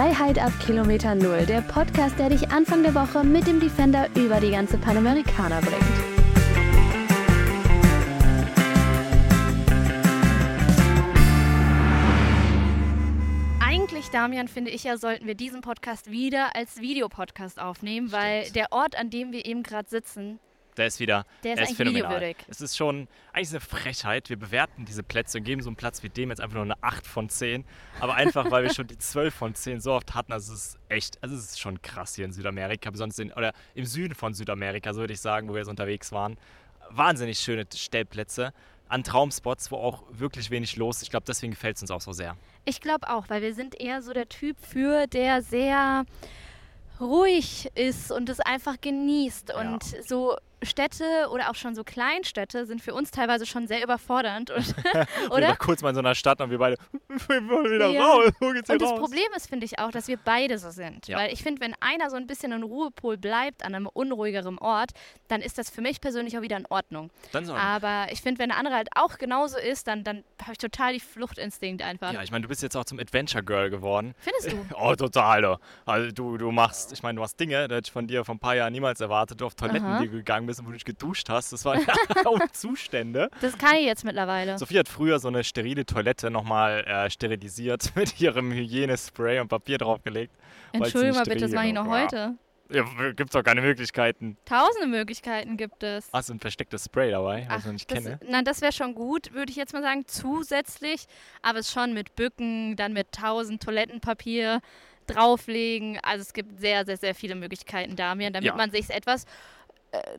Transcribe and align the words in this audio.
Freiheit 0.00 0.38
ab 0.38 0.52
Kilometer 0.64 1.14
Null, 1.14 1.44
der 1.44 1.60
Podcast, 1.60 2.18
der 2.18 2.30
dich 2.30 2.50
Anfang 2.50 2.82
der 2.82 2.94
Woche 2.94 3.22
mit 3.22 3.46
dem 3.46 3.60
Defender 3.60 4.08
über 4.16 4.40
die 4.40 4.50
ganze 4.50 4.78
Panamericana 4.78 5.60
bringt. 5.60 5.74
Eigentlich, 13.60 14.08
Damian, 14.08 14.48
finde 14.48 14.70
ich 14.70 14.84
ja, 14.84 14.96
sollten 14.96 15.26
wir 15.26 15.34
diesen 15.34 15.60
Podcast 15.60 16.10
wieder 16.10 16.56
als 16.56 16.80
Videopodcast 16.80 17.60
aufnehmen, 17.60 18.08
Stimmt. 18.08 18.22
weil 18.22 18.50
der 18.52 18.72
Ort, 18.72 18.98
an 18.98 19.10
dem 19.10 19.32
wir 19.32 19.44
eben 19.44 19.62
gerade 19.62 19.90
sitzen, 19.90 20.40
Der 20.76 20.86
ist 20.86 21.00
wieder. 21.00 21.26
Der 21.42 21.54
ist 21.54 21.58
er 21.58 21.66
eigentlich 21.66 21.76
phänomenal. 21.76 22.34
Es 22.48 22.60
ist 22.60 22.76
schon 22.76 23.08
eigentlich 23.32 23.50
eine 23.50 23.60
Frechheit. 23.60 24.30
Wir 24.30 24.38
bewerten 24.38 24.84
diese 24.84 25.02
Plätze 25.02 25.38
und 25.38 25.44
geben 25.44 25.62
so 25.62 25.68
einen 25.68 25.76
Platz 25.76 26.02
wie 26.02 26.08
dem 26.08 26.30
jetzt 26.30 26.40
einfach 26.40 26.54
nur 26.54 26.64
eine 26.64 26.82
8 26.82 27.06
von 27.06 27.28
10. 27.28 27.64
Aber 28.00 28.14
einfach, 28.14 28.50
weil 28.50 28.62
wir 28.62 28.72
schon 28.72 28.86
die 28.86 28.98
12 28.98 29.34
von 29.34 29.54
10 29.54 29.80
so 29.80 29.92
oft 29.92 30.14
hatten. 30.14 30.32
Also 30.32 30.52
es 30.52 30.66
ist 30.66 30.78
echt, 30.88 31.22
also 31.22 31.34
es 31.34 31.44
ist 31.44 31.60
schon 31.60 31.80
krass 31.82 32.14
hier 32.14 32.24
in 32.24 32.32
Südamerika, 32.32 32.90
besonders 32.90 33.18
in, 33.18 33.32
oder 33.32 33.52
im 33.74 33.84
Süden 33.84 34.14
von 34.14 34.34
Südamerika, 34.34 34.92
so 34.92 35.00
würde 35.00 35.12
ich 35.12 35.20
sagen, 35.20 35.48
wo 35.48 35.52
wir 35.54 35.58
jetzt 35.60 35.68
unterwegs 35.68 36.12
waren. 36.12 36.36
Wahnsinnig 36.90 37.38
schöne 37.38 37.66
Stellplätze 37.72 38.52
an 38.88 39.04
Traumspots, 39.04 39.70
wo 39.70 39.76
auch 39.76 40.02
wirklich 40.10 40.50
wenig 40.50 40.76
los 40.76 40.96
ist. 40.96 41.04
Ich 41.04 41.10
glaube, 41.10 41.24
deswegen 41.26 41.52
gefällt 41.52 41.76
es 41.76 41.82
uns 41.82 41.90
auch 41.90 42.00
so 42.00 42.12
sehr. 42.12 42.36
Ich 42.64 42.80
glaube 42.80 43.08
auch, 43.08 43.28
weil 43.28 43.40
wir 43.40 43.54
sind 43.54 43.80
eher 43.80 44.02
so 44.02 44.12
der 44.12 44.28
Typ 44.28 44.56
für, 44.60 45.06
der 45.06 45.42
sehr 45.42 46.04
ruhig 47.00 47.70
ist 47.74 48.10
und 48.10 48.28
es 48.28 48.40
einfach 48.40 48.80
genießt. 48.80 49.50
Ja. 49.50 49.60
Und 49.60 49.84
so 50.06 50.36
Städte 50.62 51.28
oder 51.30 51.50
auch 51.50 51.54
schon 51.54 51.74
so 51.74 51.84
Kleinstädte 51.84 52.66
sind 52.66 52.82
für 52.82 52.94
uns 52.94 53.10
teilweise 53.10 53.46
schon 53.46 53.66
sehr 53.66 53.82
überfordernd. 53.82 54.50
Und, 54.50 54.74
Wir 54.84 55.06
oder? 55.30 55.48
waren 55.48 55.58
kurz 55.58 55.82
mal 55.82 55.90
in 55.90 55.94
so 55.94 56.00
einer 56.00 56.14
Stadt 56.14 56.40
und 56.40 56.50
wir 56.50 56.58
beide, 56.58 56.76
wir 57.28 57.48
wollen 57.48 57.70
wieder 57.72 57.88
Ja. 57.88 58.04
raus. 58.04 58.32
Wo 58.40 58.50
geht's 58.50 58.68
Und 58.70 58.80
das 58.82 58.90
raus? 58.90 58.98
Problem 59.00 59.24
ist, 59.36 59.48
finde 59.48 59.64
ich 59.66 59.78
auch, 59.78 59.90
dass 59.90 60.08
wir 60.08 60.18
beide 60.18 60.58
so 60.58 60.70
sind. 60.70 61.08
Ja. 61.08 61.18
Weil 61.18 61.32
ich 61.32 61.42
finde, 61.42 61.60
wenn 61.60 61.74
einer 61.80 62.10
so 62.10 62.16
ein 62.16 62.26
bisschen 62.26 62.52
ein 62.52 62.62
Ruhepol 62.62 63.16
bleibt 63.16 63.64
an 63.64 63.74
einem 63.74 63.86
unruhigeren 63.86 64.58
Ort, 64.58 64.90
dann 65.28 65.40
ist 65.40 65.58
das 65.58 65.70
für 65.70 65.80
mich 65.80 66.00
persönlich 66.00 66.36
auch 66.36 66.42
wieder 66.42 66.56
in 66.56 66.66
Ordnung. 66.66 67.10
Dann 67.32 67.44
so 67.44 67.54
Aber 67.54 68.06
ich 68.10 68.20
finde, 68.22 68.38
wenn 68.40 68.48
der 68.50 68.58
andere 68.58 68.74
halt 68.74 68.88
auch 68.96 69.18
genauso 69.18 69.58
ist, 69.58 69.86
dann, 69.86 70.04
dann 70.04 70.24
habe 70.42 70.52
ich 70.52 70.58
total 70.58 70.92
die 70.92 71.00
Fluchtinstinkt 71.00 71.82
einfach. 71.82 72.12
Ja, 72.12 72.22
ich 72.22 72.30
meine, 72.30 72.42
du 72.42 72.48
bist 72.48 72.62
jetzt 72.62 72.76
auch 72.76 72.84
zum 72.84 72.98
Adventure 72.98 73.42
Girl 73.44 73.70
geworden. 73.70 74.14
Findest 74.18 74.52
du? 74.52 74.74
Oh, 74.78 74.94
total. 74.94 75.58
Also 75.86 76.10
du, 76.10 76.36
du 76.36 76.50
machst, 76.50 76.92
ich 76.92 77.02
meine, 77.02 77.16
du 77.16 77.20
machst 77.22 77.38
Dinge, 77.38 77.68
das 77.68 77.76
hätte 77.78 77.88
ich 77.88 77.92
von 77.92 78.06
dir 78.06 78.24
vor 78.24 78.34
ein 78.34 78.38
paar 78.38 78.56
Jahren 78.56 78.72
niemals 78.72 79.00
erwartet. 79.00 79.40
Du 79.40 79.46
auf 79.46 79.54
Toiletten, 79.54 79.86
Aha. 79.86 80.00
die 80.00 80.08
du 80.08 80.12
gegangen 80.16 80.46
bist 80.46 80.49
und 80.58 80.66
wo 80.66 80.70
du 80.70 80.74
dich 80.76 80.84
geduscht 80.84 81.28
hast. 81.28 81.52
Das 81.52 81.64
waren 81.64 81.80
ja 81.86 81.94
auch 82.24 82.40
Zustände. 82.52 83.30
Das 83.40 83.56
kann 83.56 83.76
ich 83.76 83.84
jetzt 83.84 84.04
mittlerweile. 84.04 84.58
Sophie 84.58 84.78
hat 84.78 84.88
früher 84.88 85.18
so 85.20 85.28
eine 85.28 85.44
sterile 85.44 85.86
Toilette 85.86 86.30
nochmal 86.30 86.84
äh, 86.86 87.08
sterilisiert 87.10 87.92
mit 87.94 88.20
ihrem 88.20 88.50
Hygienespray 88.52 89.38
und 89.40 89.48
Papier 89.48 89.78
draufgelegt. 89.78 90.34
Entschuldigung 90.72 91.16
mal 91.16 91.24
bitte, 91.24 91.40
das 91.40 91.52
mache 91.52 91.66
ich 91.68 91.72
noch 91.74 91.86
war. 91.86 92.02
heute. 92.02 92.34
Ja, 92.72 92.84
gibt's 93.16 93.32
doch 93.32 93.42
keine 93.42 93.62
Möglichkeiten. 93.62 94.36
Tausende 94.44 94.86
Möglichkeiten 94.86 95.56
gibt 95.56 95.82
es. 95.82 96.08
Hast 96.12 96.28
du 96.28 96.34
ein 96.34 96.38
verstecktes 96.38 96.84
Spray 96.84 97.10
dabei, 97.10 97.44
was 97.48 97.62
Ach, 97.62 97.66
ich 97.66 97.72
nicht 97.72 97.90
das, 97.90 98.04
kenne? 98.04 98.20
nein, 98.28 98.44
das 98.44 98.60
wäre 98.60 98.70
schon 98.70 98.94
gut, 98.94 99.32
würde 99.34 99.50
ich 99.50 99.56
jetzt 99.56 99.72
mal 99.72 99.82
sagen, 99.82 100.04
zusätzlich. 100.06 101.06
Aber 101.42 101.58
es 101.58 101.72
schon 101.72 101.94
mit 101.94 102.14
Bücken, 102.14 102.76
dann 102.76 102.92
mit 102.92 103.10
tausend 103.10 103.60
Toilettenpapier 103.60 104.60
drauflegen. 105.08 105.98
Also 106.02 106.22
es 106.22 106.32
gibt 106.32 106.60
sehr, 106.60 106.84
sehr, 106.86 106.96
sehr 106.96 107.14
viele 107.14 107.34
Möglichkeiten, 107.34 107.96
Damian, 107.96 108.32
damit 108.32 108.46
Ja. 108.48 108.54
man 108.56 108.70
sich 108.70 108.88
etwas 108.90 109.24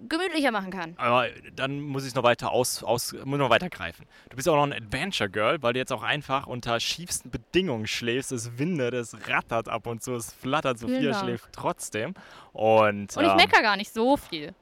gemütlicher 0.08 0.52
machen 0.52 0.72
kann. 0.72 0.94
Aber 0.98 1.28
dann 1.56 1.80
muss 1.82 2.04
ich 2.04 2.10
es 2.10 2.16
noch 2.16 2.24
weiter 2.24 2.52
aus, 2.52 2.84
aus 2.84 3.14
muss 3.24 3.40
noch 3.40 3.50
weiter 3.50 3.70
greifen. 3.70 4.06
Du 4.30 4.36
bist 4.36 4.48
auch 4.50 4.56
noch 4.56 4.64
ein 4.64 4.74
Adventure 4.74 5.30
Girl, 5.30 5.62
weil 5.64 5.74
du 5.74 5.80
jetzt 5.80 5.92
auch 5.94 6.04
einfach 6.04 6.48
unter 6.48 6.80
schiefsten 6.80 7.30
Bedingungen 7.32 7.88
schläfst. 7.88 8.32
Es 8.32 8.58
windet, 8.58 8.94
es 8.94 9.16
rattert 9.30 9.70
ab 9.70 9.88
und 9.88 10.04
zu, 10.04 10.14
es 10.16 10.34
flattert. 10.34 10.80
Sophia 10.80 11.00
Genau. 11.00 11.20
schläft 11.20 11.46
trotzdem. 11.54 12.14
Und, 12.54 13.16
Und 13.16 13.24
ich 13.24 13.30
ähm, 13.32 13.36
meckere 13.38 13.62
gar 13.62 13.78
nicht 13.78 13.94
so 13.94 14.18
viel. 14.18 14.54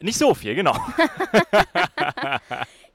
nicht 0.00 0.18
so 0.18 0.34
viel, 0.34 0.54
genau. 0.54 0.76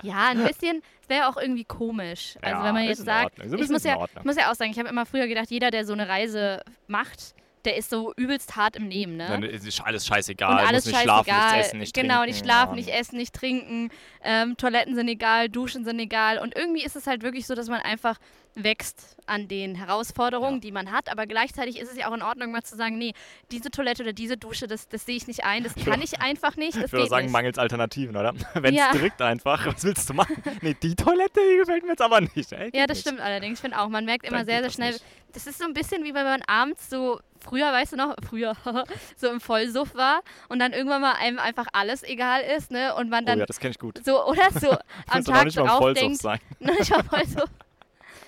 Ja, 0.04 0.30
ein 0.30 0.44
bisschen, 0.44 0.82
es 1.04 1.10
wäre 1.10 1.28
auch 1.30 1.38
irgendwie 1.38 1.64
komisch. 1.64 2.36
Also 2.42 2.58
Ja, 2.58 2.64
wenn 2.66 2.74
man 2.74 2.84
jetzt 2.86 3.06
sagt. 3.06 3.38
So 3.46 3.56
ich 3.56 3.70
muss, 3.70 3.84
ja, 3.84 4.04
ich 4.18 4.24
muss 4.26 4.36
ja 4.36 4.50
auch 4.50 4.56
sagen, 4.56 4.72
ich 4.72 4.80
habe 4.80 4.90
immer 4.90 5.06
früher 5.06 5.28
gedacht, 5.28 5.52
jeder, 5.52 5.70
der 5.70 5.86
so 5.86 5.94
eine 5.94 6.08
Reise 6.08 6.64
macht, 6.88 7.36
der 7.66 7.78
ist 7.78 7.90
so 7.90 8.14
übelst 8.16 8.56
hart 8.56 8.76
im 8.76 8.88
Nehmen, 8.88 9.18
ne? 9.18 9.28
Dann 9.28 9.44
ist 9.44 9.82
alles 9.82 10.06
scheißegal. 10.08 10.52
und 10.52 10.68
alles 10.68 10.86
nicht 10.86 11.00
schlafen, 11.00 11.30
nichts 11.34 11.68
essen, 11.68 11.80
nicht 11.80 11.94
genau, 11.94 12.16
trinken. 12.16 12.30
nicht 12.30 12.40
schlafen, 12.44 12.70
ja. 12.72 12.76
nicht 12.76 12.90
essen, 12.90 13.18
nicht 13.18 13.34
trinken. 13.34 13.90
Ähm, 14.24 14.58
Toiletten 14.58 14.96
sind 14.96 15.08
egal, 15.08 15.50
Duschen 15.50 15.84
sind 15.86 16.00
egal. 16.00 16.40
Und 16.40 16.56
irgendwie 16.56 16.84
ist 16.84 16.96
es 16.96 17.08
halt 17.08 17.22
wirklich 17.24 17.46
so, 17.48 17.56
dass 17.56 17.68
man 17.70 17.82
einfach 17.82 18.18
wächst 18.54 19.16
an 19.28 19.48
den 19.48 19.76
Herausforderungen, 19.76 20.56
Ja. 20.56 20.60
die 20.60 20.72
man 20.74 20.92
hat. 20.92 21.10
Aber 21.10 21.26
gleichzeitig 21.26 21.80
ist 21.80 21.90
es 21.92 21.98
ja 21.98 22.10
auch 22.10 22.14
in 22.14 22.22
Ordnung, 22.22 22.52
mal 22.52 22.64
zu 22.64 22.76
sagen, 22.76 22.98
nee, 22.98 23.14
diese 23.50 23.72
Toilette 23.72 24.04
oder 24.04 24.12
diese 24.14 24.36
Dusche, 24.38 24.68
das, 24.68 24.90
das 24.90 25.06
sehe 25.06 25.16
ich 25.16 25.28
nicht 25.28 25.46
ein, 25.46 25.64
das 25.64 25.74
kann 25.76 26.02
ich 26.02 26.20
einfach 26.22 26.58
nicht, 26.58 26.76
Ich 26.76 26.92
würde 26.92 27.08
sagen, 27.08 27.32
mangels 27.32 27.58
Alternativen, 27.58 28.16
oder? 28.18 28.34
Wenn 28.56 28.74
es 28.74 28.80
Ja. 28.80 28.92
drückt 28.92 29.22
einfach, 29.22 29.66
was 29.68 29.84
willst 29.84 30.10
du 30.10 30.14
machen? 30.14 30.36
Nee, 30.62 30.76
die 30.82 30.96
Toilette, 30.96 31.40
die 31.52 31.58
gefällt 31.58 31.84
mir 31.84 31.92
jetzt 31.92 32.02
aber 32.02 32.20
nicht. 32.20 32.52
Ey, 32.52 32.72
Ja, 32.74 32.88
das 32.88 32.98
nicht. 32.98 33.08
stimmt 33.08 33.22
allerdings. 33.22 33.60
Ich 33.60 33.62
finde 33.62 33.80
auch, 33.80 33.88
man 33.88 34.04
merkt 34.04 34.26
immer 34.26 34.38
Dann 34.40 34.46
sehr, 34.48 34.62
sehr 34.62 34.72
schnell. 34.72 34.98
Das 35.34 35.48
ist 35.48 35.60
so 35.60 35.64
ein 35.66 35.74
bisschen 35.74 36.04
wie 36.04 36.14
wenn 36.14 36.26
man 36.26 36.42
abends 36.42 36.90
so, 36.90 37.22
früher, 37.44 37.72
weißt 37.72 37.94
du 37.94 37.98
noch, 37.98 38.16
früher, 38.28 38.56
so 39.18 39.28
im 39.30 39.40
Vollsuff 39.42 39.96
war 39.96 40.22
und 40.50 40.60
dann 40.60 40.74
irgendwann 40.74 41.02
mal 41.02 41.14
einem 41.14 41.40
einfach 41.40 41.68
alles 41.74 42.04
egal 42.04 42.42
ist, 42.42 42.72
ne? 42.72 42.96
Und 42.96 43.10
man 43.10 43.24
Oh 43.24 43.28
dann 43.28 43.40
ja, 43.40 43.46
das 43.46 43.60
kenne 43.60 43.72
ich 43.72 43.80
gut. 43.80 44.00
so, 44.04 44.26
oder 44.26 44.50
so 44.52 44.72
am 45.08 45.24
Tag 45.24 45.52
Vollsuff 45.52 45.70
aufdenkt. 45.70 46.22
sein. 46.22 46.40
Noch 46.60 46.78
nicht 46.78 46.92
mal 46.92 47.04
Vollsuff. 47.04 47.50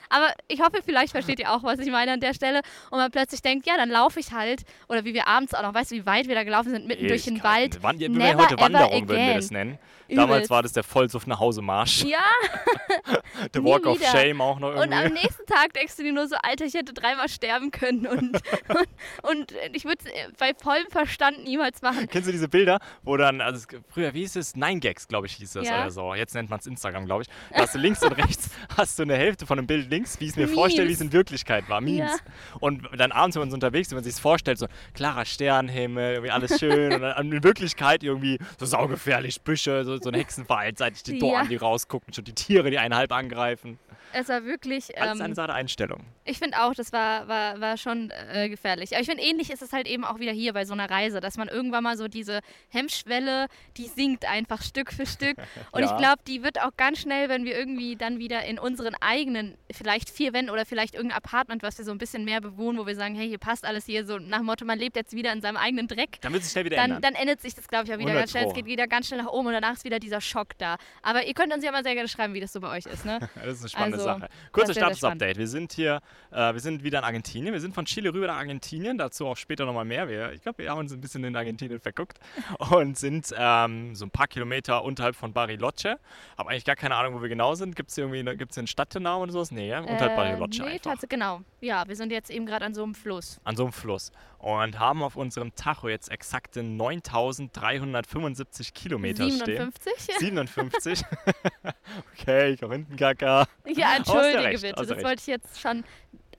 Aber 0.09 0.33
ich 0.47 0.59
hoffe, 0.61 0.81
vielleicht 0.85 1.11
versteht 1.11 1.39
ihr 1.39 1.51
auch, 1.51 1.63
was 1.63 1.79
ich 1.79 1.89
meine 1.91 2.13
an 2.13 2.19
der 2.19 2.33
Stelle. 2.33 2.61
Und 2.91 2.99
man 2.99 3.11
plötzlich 3.11 3.41
denkt, 3.41 3.65
ja, 3.67 3.75
dann 3.77 3.89
laufe 3.89 4.19
ich 4.19 4.31
halt. 4.31 4.63
Oder 4.87 5.05
wie 5.05 5.13
wir 5.13 5.27
abends 5.27 5.53
auch 5.53 5.61
noch, 5.63 5.73
weißt 5.73 5.91
du, 5.91 5.95
wie 5.95 6.05
weit 6.05 6.27
wir 6.27 6.35
da 6.35 6.43
gelaufen 6.43 6.71
sind, 6.71 6.87
mitten 6.87 7.07
durch 7.07 7.23
den. 7.23 7.43
Wald. 7.43 7.81
Wan 7.83 7.99
wir 7.99 8.09
Never 8.09 8.43
heute 8.43 8.59
Wanderung, 8.59 9.07
würden 9.09 9.27
wir 9.27 9.33
das 9.35 9.51
nennen. 9.51 9.77
Damals 10.09 10.29
Übelst. 10.31 10.49
war 10.51 10.61
das 10.61 10.73
der 10.73 10.83
Vollsuff 10.83 11.25
nach 11.27 11.39
Hause 11.39 11.61
Marsch. 11.61 12.03
Ja, 12.03 12.19
Der 13.53 13.61
nie 13.61 13.69
Walk 13.69 13.85
of. 13.85 13.99
Shame 14.03 14.41
auch 14.41 14.59
noch 14.59 14.69
und 14.75 14.77
am 14.77 14.91
irgendwie. 14.91 15.13
nächsten 15.23 15.45
Tag 15.45 15.73
denkst 15.73 15.95
du 15.97 16.03
dir 16.03 16.13
nur 16.13 16.27
so, 16.27 16.35
Alter, 16.43 16.65
ich 16.65 16.73
hätte 16.73 16.93
dreimal 16.93 17.29
sterben 17.29 17.71
können. 17.71 18.05
Und, 18.05 18.19
und, 18.67 18.87
und 19.23 19.53
ich 19.73 19.85
würde 19.85 20.03
es 20.05 20.37
bei 20.37 20.53
vollem 20.61 20.87
Verstand 20.89 21.43
niemals 21.45 21.81
machen. 21.81 22.07
Kennst 22.09 22.27
du 22.27 22.31
diese 22.31 22.47
Bilder, 22.47 22.79
wo 23.03 23.17
dann, 23.17 23.41
also 23.41 23.65
früher, 23.89 24.13
wie 24.13 24.19
hieß 24.19 24.35
es? 24.35 24.55
Nine 24.55 24.79
Gags, 24.79 25.07
glaube 25.07 25.27
ich, 25.27 25.33
hieß 25.35 25.53
das 25.53 25.67
Ja. 25.67 25.81
oder 25.81 25.91
so. 25.91 26.13
Jetzt 26.13 26.35
nennt 26.35 26.49
man 26.49 26.59
es 26.59 26.67
Instagram, 26.67 27.05
glaube 27.05 27.23
ich. 27.23 27.29
Da 27.51 27.63
hast 27.63 27.73
du 27.73 27.79
links 27.79 28.03
und 28.03 28.11
rechts, 28.11 28.49
hast 28.77 28.99
du 28.99 29.03
eine 29.03 29.15
Hälfte 29.15 29.45
von 29.45 29.57
einem 29.57 29.67
Bild 29.67 29.89
links, 29.89 30.02
wie 30.19 30.25
ich 30.25 30.31
es 30.31 30.35
mir 30.35 30.43
Memes. 30.43 30.55
vorstelle, 30.55 30.87
wie 30.87 30.93
es 30.93 31.01
in 31.01 31.11
Wirklichkeit 31.13 31.69
war. 31.69 31.81
Memes. 31.81 32.11
Ja. 32.11 32.17
Und 32.59 32.87
dann 32.97 33.11
abends, 33.11 33.35
wenn 33.35 33.41
man 33.41 33.49
so 33.49 33.55
unterwegs 33.55 33.87
ist, 33.87 33.91
wenn 33.91 33.97
man 33.97 34.03
sich 34.03 34.13
es 34.13 34.19
vorstellt, 34.19 34.57
so 34.59 34.67
klarer 34.93 35.25
Sternenhimmel, 35.25 36.13
irgendwie 36.13 36.31
alles 36.31 36.59
schön. 36.59 36.93
und 36.93 37.01
dann 37.01 37.31
in 37.31 37.43
Wirklichkeit 37.43 38.03
irgendwie 38.03 38.39
so 38.59 38.65
saugefährlich 38.65 39.41
Büsche, 39.41 39.83
so, 39.85 39.97
so 39.97 40.09
ein 40.09 40.15
Hexenwald, 40.15 40.77
seit 40.77 41.05
die 41.07 41.13
Ja. 41.13 41.19
Dornen, 41.19 41.49
die 41.49 41.55
rausgucken, 41.55 42.13
schon 42.13 42.25
die 42.25 42.33
Tiere, 42.33 42.69
die 42.69 42.77
einen 42.77 42.95
halb 42.95 43.11
angreifen. 43.11 43.79
Es 44.13 44.29
war 44.29 44.45
wirklich. 44.45 44.97
Alles 44.99 45.19
ähm, 45.19 45.33
eine 45.37 45.53
Einstellung. 45.53 46.05
Ich 46.25 46.39
finde 46.39 46.61
auch, 46.63 46.73
das 46.73 46.93
war, 46.93 47.27
war, 47.27 47.59
war 47.59 47.77
schon 47.77 48.11
äh, 48.31 48.47
gefährlich. 48.49 48.93
Aber 48.93 49.01
ich 49.01 49.07
finde, 49.09 49.23
ähnlich 49.23 49.49
ist 49.51 49.61
es 49.61 49.73
halt 49.73 49.87
eben 49.87 50.05
auch 50.05 50.19
wieder 50.19 50.31
hier 50.31 50.53
bei 50.53 50.65
so 50.65 50.73
einer 50.73 50.89
Reise, 50.89 51.19
dass 51.19 51.37
man 51.37 51.47
irgendwann 51.49 51.83
mal 51.83 51.97
so 51.97 52.07
diese 52.07 52.39
Hemmschwelle, 52.69 53.47
die 53.77 53.87
sinkt 53.87 54.25
einfach 54.29 54.61
Stück 54.61 54.91
für 54.91 55.05
Stück. 55.05 55.37
Und 55.71 55.81
Ja. 55.81 55.91
ich 55.91 55.97
glaube, 55.97 56.21
die 56.27 56.43
wird 56.43 56.61
auch 56.61 56.71
ganz 56.77 56.99
schnell, 56.99 57.29
wenn 57.29 57.45
wir 57.45 57.57
irgendwie 57.57 57.95
dann 57.95 58.19
wieder 58.19 58.43
in 58.45 58.59
unseren 58.59 58.95
eigenen, 58.95 59.57
vielleicht 59.71 60.09
vier 60.09 60.33
Wänden 60.33 60.49
oder 60.51 60.65
vielleicht 60.65 60.95
irgendein 60.95 61.17
Apartment, 61.17 61.63
was 61.63 61.77
wir 61.77 61.85
so 61.85 61.91
ein 61.91 61.97
bisschen 61.97 62.25
mehr 62.25 62.41
bewohnen, 62.41 62.79
wo 62.79 62.85
wir 62.87 62.95
sagen, 62.95 63.15
hey, 63.15 63.27
hier 63.27 63.37
passt 63.37 63.65
alles 63.65 63.85
hier, 63.85 64.05
so 64.05 64.17
nach 64.19 64.37
dem 64.37 64.45
Motto, 64.45 64.65
man 64.65 64.79
lebt 64.79 64.95
jetzt 64.95 65.13
wieder 65.13 65.31
in 65.33 65.41
seinem 65.41 65.57
eigenen 65.57 65.87
Dreck. 65.87 66.19
Dann 66.21 66.33
wird 66.33 66.43
sich 66.43 66.51
schnell 66.51 66.65
wieder 66.65 66.77
Dann, 66.77 66.91
ändern. 66.91 67.01
dann 67.01 67.15
ändert 67.15 67.41
sich 67.41 67.55
das, 67.55 67.67
glaube 67.67 67.85
ich, 67.85 67.91
auch 67.93 67.97
wieder 67.99 68.09
100 68.09 68.21
ganz 68.21 68.31
schnell. 68.31 68.47
Es 68.47 68.53
geht 68.53 68.65
wieder 68.65 68.87
ganz 68.87 69.07
schnell 69.07 69.21
nach 69.21 69.31
oben 69.31 69.47
und 69.47 69.53
danach 69.53 69.73
ist 69.73 69.83
wieder 69.83 69.99
dieser 69.99 70.21
Schock 70.21 70.57
da. 70.57 70.77
Aber 71.01 71.25
ihr 71.25 71.33
könnt 71.33 71.53
uns 71.53 71.63
ja 71.63 71.71
mal 71.71 71.83
sehr 71.83 71.93
gerne 71.95 72.07
schreiben, 72.09 72.33
wie 72.33 72.39
das 72.39 72.53
so 72.53 72.59
bei 72.61 72.69
euch 72.69 72.85
ist, 72.85 73.05
ne? 73.05 73.19
Das 73.35 73.55
ist 73.55 73.61
eine 73.61 73.69
spannende 73.69 73.97
Also, 73.97 74.05
Sache. 74.05 74.29
Kurzes 74.51 74.75
Status-Update. 74.77 75.37
Wir 75.37 75.47
sind 75.47 75.73
hier, 75.73 75.99
äh, 76.31 76.53
wir 76.53 76.59
sind 76.59 76.83
wieder 76.83 76.99
in 76.99 77.05
Argentinien. 77.05 77.53
Wir 77.53 77.61
sind 77.61 77.73
von 77.75 77.85
Chile 77.85 78.13
rüber 78.13 78.27
nach 78.27 78.37
Argentinien. 78.37 78.97
Dazu 78.97 79.27
auch 79.27 79.37
später 79.37 79.65
nochmal 79.65 79.85
mehr. 79.85 80.07
Wir, 80.07 80.31
ich 80.33 80.41
glaube, 80.41 80.59
wir 80.59 80.69
haben 80.69 80.79
uns 80.79 80.91
ein 80.93 81.01
bisschen 81.01 81.23
in 81.23 81.35
Argentinien 81.35 81.79
verguckt 81.79 82.19
und 82.71 82.97
sind 82.97 83.33
ähm, 83.37 83.95
so 83.95 84.05
ein 84.05 84.11
paar 84.11 84.27
Kilometer 84.27 84.83
unterhalb 84.83 85.15
von 85.15 85.33
Bariloche. 85.33 85.99
Habe 86.37 86.49
eigentlich 86.49 86.65
gar 86.65 86.75
keine 86.75 86.95
Ahnung, 86.95 87.15
wo 87.15 87.21
wir 87.21 87.29
genau 87.29 87.55
sind. 87.55 87.75
Gibt 87.75 87.89
es 87.89 87.97
irgendwie 87.97 88.19
eine, 88.19 88.35
gibt's 88.35 88.57
einen 88.57 88.67
Stadtnamen 88.67 89.23
oder 89.23 89.31
sowas? 89.31 89.51
Nee, 89.51 89.69
ja? 89.69 89.79
unterhalb 89.79 90.15
Bariloche 90.15 90.63
Äh, 90.63 90.65
nee, 90.65 90.89
einfach. 90.89 91.09
genau. 91.09 91.41
Ja, 91.61 91.87
wir 91.87 91.95
sind 91.95 92.11
jetzt 92.11 92.29
eben 92.29 92.45
gerade 92.45 92.65
an 92.65 92.73
so 92.73 92.83
einem 92.83 92.95
Fluss. 92.95 93.39
An 93.43 93.55
so 93.55 93.63
einem 93.63 93.73
Fluss. 93.73 94.11
Und 94.43 94.77
haben 94.77 95.01
auf 95.03 95.15
unserem 95.15 95.55
Tacho 95.55 95.87
jetzt 95.87 96.11
exakte 96.11 96.63
9375 96.63 98.73
Kilometer 98.73 99.31
stehen. 99.31 99.71
57? 99.71 100.17
57. 100.17 101.01
okay, 102.11 102.49
ich 102.49 102.61
auch 102.61 102.73
hinten 102.73 102.97
Kaka. 102.97 103.47
Ja, 103.65 103.95
entschuldige 103.95 104.39
recht, 104.39 104.61
bitte. 104.61 104.75
Das 104.75 104.89
recht. 104.89 105.05
wollte 105.05 105.21
ich 105.21 105.27
jetzt 105.27 105.61
schon 105.61 105.85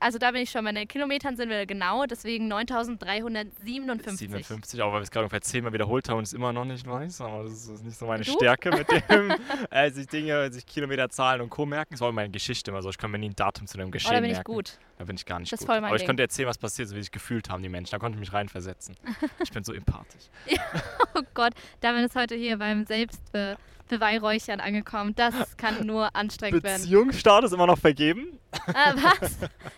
also 0.05 0.19
da 0.19 0.29
bin 0.29 0.43
ich 0.43 0.51
schon 0.51 0.63
bei 0.63 0.71
den 0.71 0.87
Kilometern 0.87 1.35
sind 1.35 1.49
wir 1.49 1.65
genau, 1.65 2.05
deswegen 2.05 2.47
9357. 2.47 4.19
57, 4.29 4.81
auch 4.83 4.91
weil 4.91 4.99
wir 4.99 5.03
es 5.03 5.09
gerade 5.09 5.23
ungefähr 5.23 5.41
zehnmal 5.41 5.73
wiederholt 5.73 6.09
haben 6.09 6.19
und 6.19 6.23
es 6.25 6.33
immer 6.33 6.53
noch 6.53 6.63
nicht 6.65 6.85
weiß, 6.87 7.21
aber 7.21 7.43
das 7.45 7.67
ist 7.67 7.83
nicht 7.83 7.97
so 7.97 8.05
meine 8.05 8.23
Du? 8.23 8.31
Stärke 8.31 8.69
mit 8.69 8.87
dem, 9.09 9.33
äh, 9.71 9.89
sich 9.89 10.05
Dinge, 10.05 10.51
sich 10.51 10.65
Kilometerzahlen 10.67 11.41
und 11.41 11.49
Co. 11.49 11.65
merken. 11.65 11.95
Das 11.95 12.01
war 12.01 12.11
meine 12.11 12.29
Geschichte 12.29 12.69
immer 12.69 12.83
so. 12.83 12.89
Ich 12.89 12.99
kann 12.99 13.09
mir 13.09 13.17
nie 13.17 13.29
ein 13.29 13.35
Datum 13.35 13.65
zu 13.65 13.79
einem 13.79 13.89
Geschehen 13.89 14.11
Oh, 14.11 14.13
da 14.13 14.21
bin 14.21 14.29
ich 14.29 14.37
merken. 14.37 14.53
gut. 14.53 14.77
Da 14.99 15.05
bin 15.05 15.15
ich 15.15 15.25
gar 15.25 15.39
nicht 15.39 15.51
Das 15.51 15.59
gut. 15.61 15.65
voll 15.67 15.77
mein 15.81 15.85
aber 15.85 15.95
ich 15.95 16.01
Ding. 16.01 16.07
konnte 16.07 16.21
erzählen, 16.23 16.47
was 16.49 16.59
passiert, 16.59 16.87
so 16.87 16.95
wie 16.95 17.01
sich 17.01 17.11
gefühlt 17.11 17.49
haben 17.49 17.63
die 17.63 17.69
Menschen. 17.69 17.91
Da 17.91 17.97
konnte 17.97 18.15
ich 18.17 18.19
mich 18.19 18.31
reinversetzen. 18.31 18.95
Ich 19.43 19.51
bin 19.51 19.63
so 19.63 19.73
empathisch. 19.73 20.25
Oh 21.17 21.21
Gott, 21.33 21.53
damit 21.79 22.03
ist 22.05 22.15
heute 22.15 22.35
hier 22.35 22.57
beim 22.57 22.85
Selbstbeweihräuchern 23.89 24.59
angekommen. 24.59 25.13
Das 25.15 25.57
kann 25.57 25.85
nur 25.85 26.15
anstrengend 26.15 26.63
werden. 26.63 26.81
Beziehungsstatus 26.81 27.51
immer 27.53 27.67
noch 27.67 27.77
vergeben. 27.77 28.39
Äh, 28.67 28.93
was? 28.95 29.37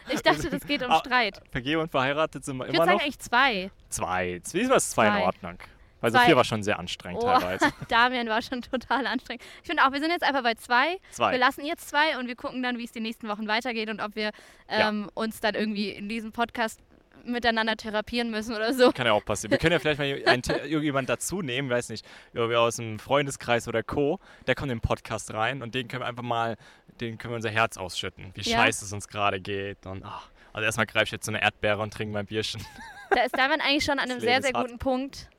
Ich 0.10 0.22
dachte, 0.22 0.50
das 0.50 0.66
geht 0.66 0.84
um 0.84 0.92
Ah, 0.98 1.00
Streit. 1.00 1.42
Vergeben 1.52 1.82
und 1.82 1.92
verheiratet 1.92 2.46
sind 2.46 2.58
wir 2.58 2.66
Ich 2.66 2.70
immer 2.70 2.80
würde 2.80 2.86
sagen 2.86 2.98
noch. 2.98 3.04
eigentlich 3.04 3.20
zwei. 3.20 3.72
Zwei. 3.90 4.42
Diesmal 4.54 4.78
ist 4.78 4.92
zwei 4.92 5.08
in 5.08 5.14
Zwei. 5.14 5.24
Ordnung. 5.24 5.58
Weil 6.00 6.12
Zwei. 6.12 6.20
Sophia 6.20 6.36
war 6.36 6.44
schon 6.44 6.62
sehr 6.62 6.78
anstrengend 6.78 7.24
Oh, 7.24 7.26
teilweise. 7.28 7.74
Damian 7.90 8.28
war 8.30 8.42
schon 8.44 8.62
total 8.62 9.08
anstrengend. 9.08 9.44
Ich 9.64 9.68
finde 9.68 9.84
auch, 9.84 9.92
wir 9.92 10.00
sind 10.00 10.12
jetzt 10.12 10.24
einfach 10.24 10.44
bei 10.44 10.54
zwei. 10.54 10.92
Wir 10.92 11.00
Zwei. 11.12 11.38
lassen 11.38 11.66
jetzt 11.66 11.90
zwei 11.90 12.20
und 12.20 12.28
wir 12.28 12.36
gucken 12.36 12.62
dann, 12.62 12.78
wie 12.78 12.84
es 12.84 12.92
die 12.92 13.00
nächsten 13.00 13.28
Wochen 13.28 13.48
weitergeht 13.48 13.90
und 13.90 14.00
ob 14.00 14.16
wir 14.16 14.30
ähm, 14.70 15.10
uns 15.16 15.40
dann 15.40 15.56
irgendwie 15.56 15.90
in 15.90 16.08
diesem 16.08 16.32
Podcast 16.32 16.80
miteinander 17.28 17.76
therapieren 17.78 18.32
müssen 18.32 18.56
oder 18.56 18.74
so. 18.74 18.92
Kann 18.92 19.06
ja 19.06 19.14
auch 19.14 19.24
passieren. 19.26 19.52
Wir 19.52 19.58
können 19.58 19.74
ja 19.74 19.80
vielleicht 19.80 20.00
mal 20.00 20.06
einen, 20.26 20.42
irgendjemand 20.70 21.10
dazu 21.10 21.42
nehmen, 21.42 21.70
weiß 21.70 21.90
nicht, 21.90 22.06
irgendwie 22.34 22.56
aus 22.56 22.80
einem 22.80 23.00
Freundeskreis 23.00 23.68
oder 23.68 23.84
Co. 23.84 24.20
Der 24.48 24.56
kommt 24.56 24.72
in 24.72 24.78
den 24.78 24.82
Podcast 24.82 25.34
rein 25.34 25.62
und 25.62 25.76
den 25.76 25.88
können 25.88 26.02
wir 26.04 26.08
einfach 26.08 26.24
mal, 26.24 26.58
den 27.00 27.18
können 27.18 27.34
wir 27.34 27.36
unser 27.38 27.50
Herz 27.52 27.78
ausschütten, 27.78 28.32
wie 28.34 28.42
Ja. 28.42 28.58
scheiße 28.58 28.86
es 28.86 28.94
uns 28.94 29.08
gerade 29.08 29.40
geht. 29.40 29.86
Und 29.86 30.04
ach, 30.06 30.30
also 30.54 30.66
erstmal 30.66 30.86
greife 30.88 31.06
ich 31.06 31.12
jetzt 31.12 31.26
so 31.26 31.32
eine 31.32 31.42
Erdbeere 31.42 31.82
und 31.82 31.94
trinke 31.94 32.14
mein 32.14 32.26
Bierchen. 32.26 32.66
Da 33.12 33.22
ist 33.24 33.38
Damian 33.38 33.62
eigentlich 33.62 33.84
schon 33.86 34.00
an 34.00 34.10
einem 34.12 34.20
sehr, 34.20 34.42
sehr 34.42 34.52
guten 34.54 34.80
Punkt. 34.80 35.30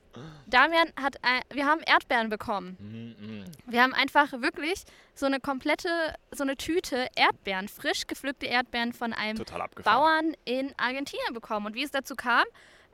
Damian 0.47 0.91
hat, 1.01 1.17
ein, 1.23 1.41
wir 1.51 1.65
haben 1.65 1.81
Erdbeeren 1.81 2.29
bekommen. 2.29 2.77
Mhm. 2.79 3.45
Wir 3.65 3.83
haben 3.83 3.93
einfach 3.93 4.31
wirklich 4.33 4.83
so 5.13 5.25
eine 5.25 5.39
komplette, 5.39 5.89
so 6.31 6.43
eine 6.43 6.55
Tüte 6.55 7.07
Erdbeeren, 7.15 7.67
frisch 7.67 8.07
gepflückte 8.07 8.45
Erdbeeren 8.45 8.93
von 8.93 9.13
einem. 9.13 9.43
Bauern 9.83 10.33
in 10.45 10.73
Argentinien 10.77 11.33
bekommen. 11.33 11.67
Und 11.67 11.75
wie 11.75 11.83
es 11.83 11.91
dazu 11.91 12.15
kam, 12.15 12.45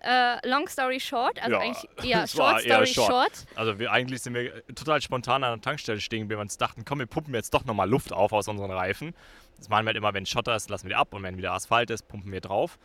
äh, 0.01 0.47
long 0.47 0.67
story 0.67 0.99
short, 0.99 1.41
also 1.41 1.55
Ja, 1.55 1.61
eigentlich 1.61 1.89
eher 2.03 2.27
short 2.27 2.61
story 2.61 2.87
short. 2.87 3.07
short. 3.07 3.31
Also 3.55 3.79
wir, 3.79 3.91
eigentlich 3.91 4.21
sind 4.21 4.35
wir 4.35 4.65
total 4.75 5.01
spontan 5.01 5.43
an 5.43 5.59
der 5.59 5.61
Tankstelle 5.61 5.99
stehen 5.99 6.21
geblieben 6.21 6.41
und 6.41 6.45
uns 6.45 6.57
dachten, 6.57 6.85
komm, 6.85 6.99
wir 6.99 7.07
pumpen 7.07 7.33
jetzt 7.33 7.53
doch 7.53 7.65
nochmal 7.65 7.89
Luft 7.89 8.13
auf 8.13 8.31
aus 8.31 8.47
unseren 8.47 8.71
Reifen. 8.71 9.15
Das 9.57 9.69
machen 9.69 9.85
wir 9.85 9.89
halt 9.89 9.97
immer, 9.97 10.13
wenn 10.13 10.25
Schotter 10.25 10.55
ist, 10.55 10.69
lassen 10.69 10.85
wir 10.85 10.89
die 10.89 10.95
ab 10.95 11.13
und 11.13 11.23
wenn 11.23 11.37
wieder 11.37 11.53
Asphalt 11.53 11.89
ist, 11.89 12.07
pumpen 12.07 12.31
wir 12.31 12.41
drauf. 12.41 12.77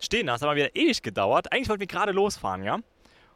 Stehen 0.00 0.26
da, 0.26 0.32
das 0.32 0.42
hat 0.42 0.48
aber 0.48 0.56
wieder 0.56 0.74
ewig 0.74 1.02
gedauert. 1.02 1.52
Eigentlich 1.52 1.68
wollten 1.68 1.80
wir 1.80 1.86
gerade 1.86 2.12
losfahren, 2.12 2.64
ja? 2.64 2.80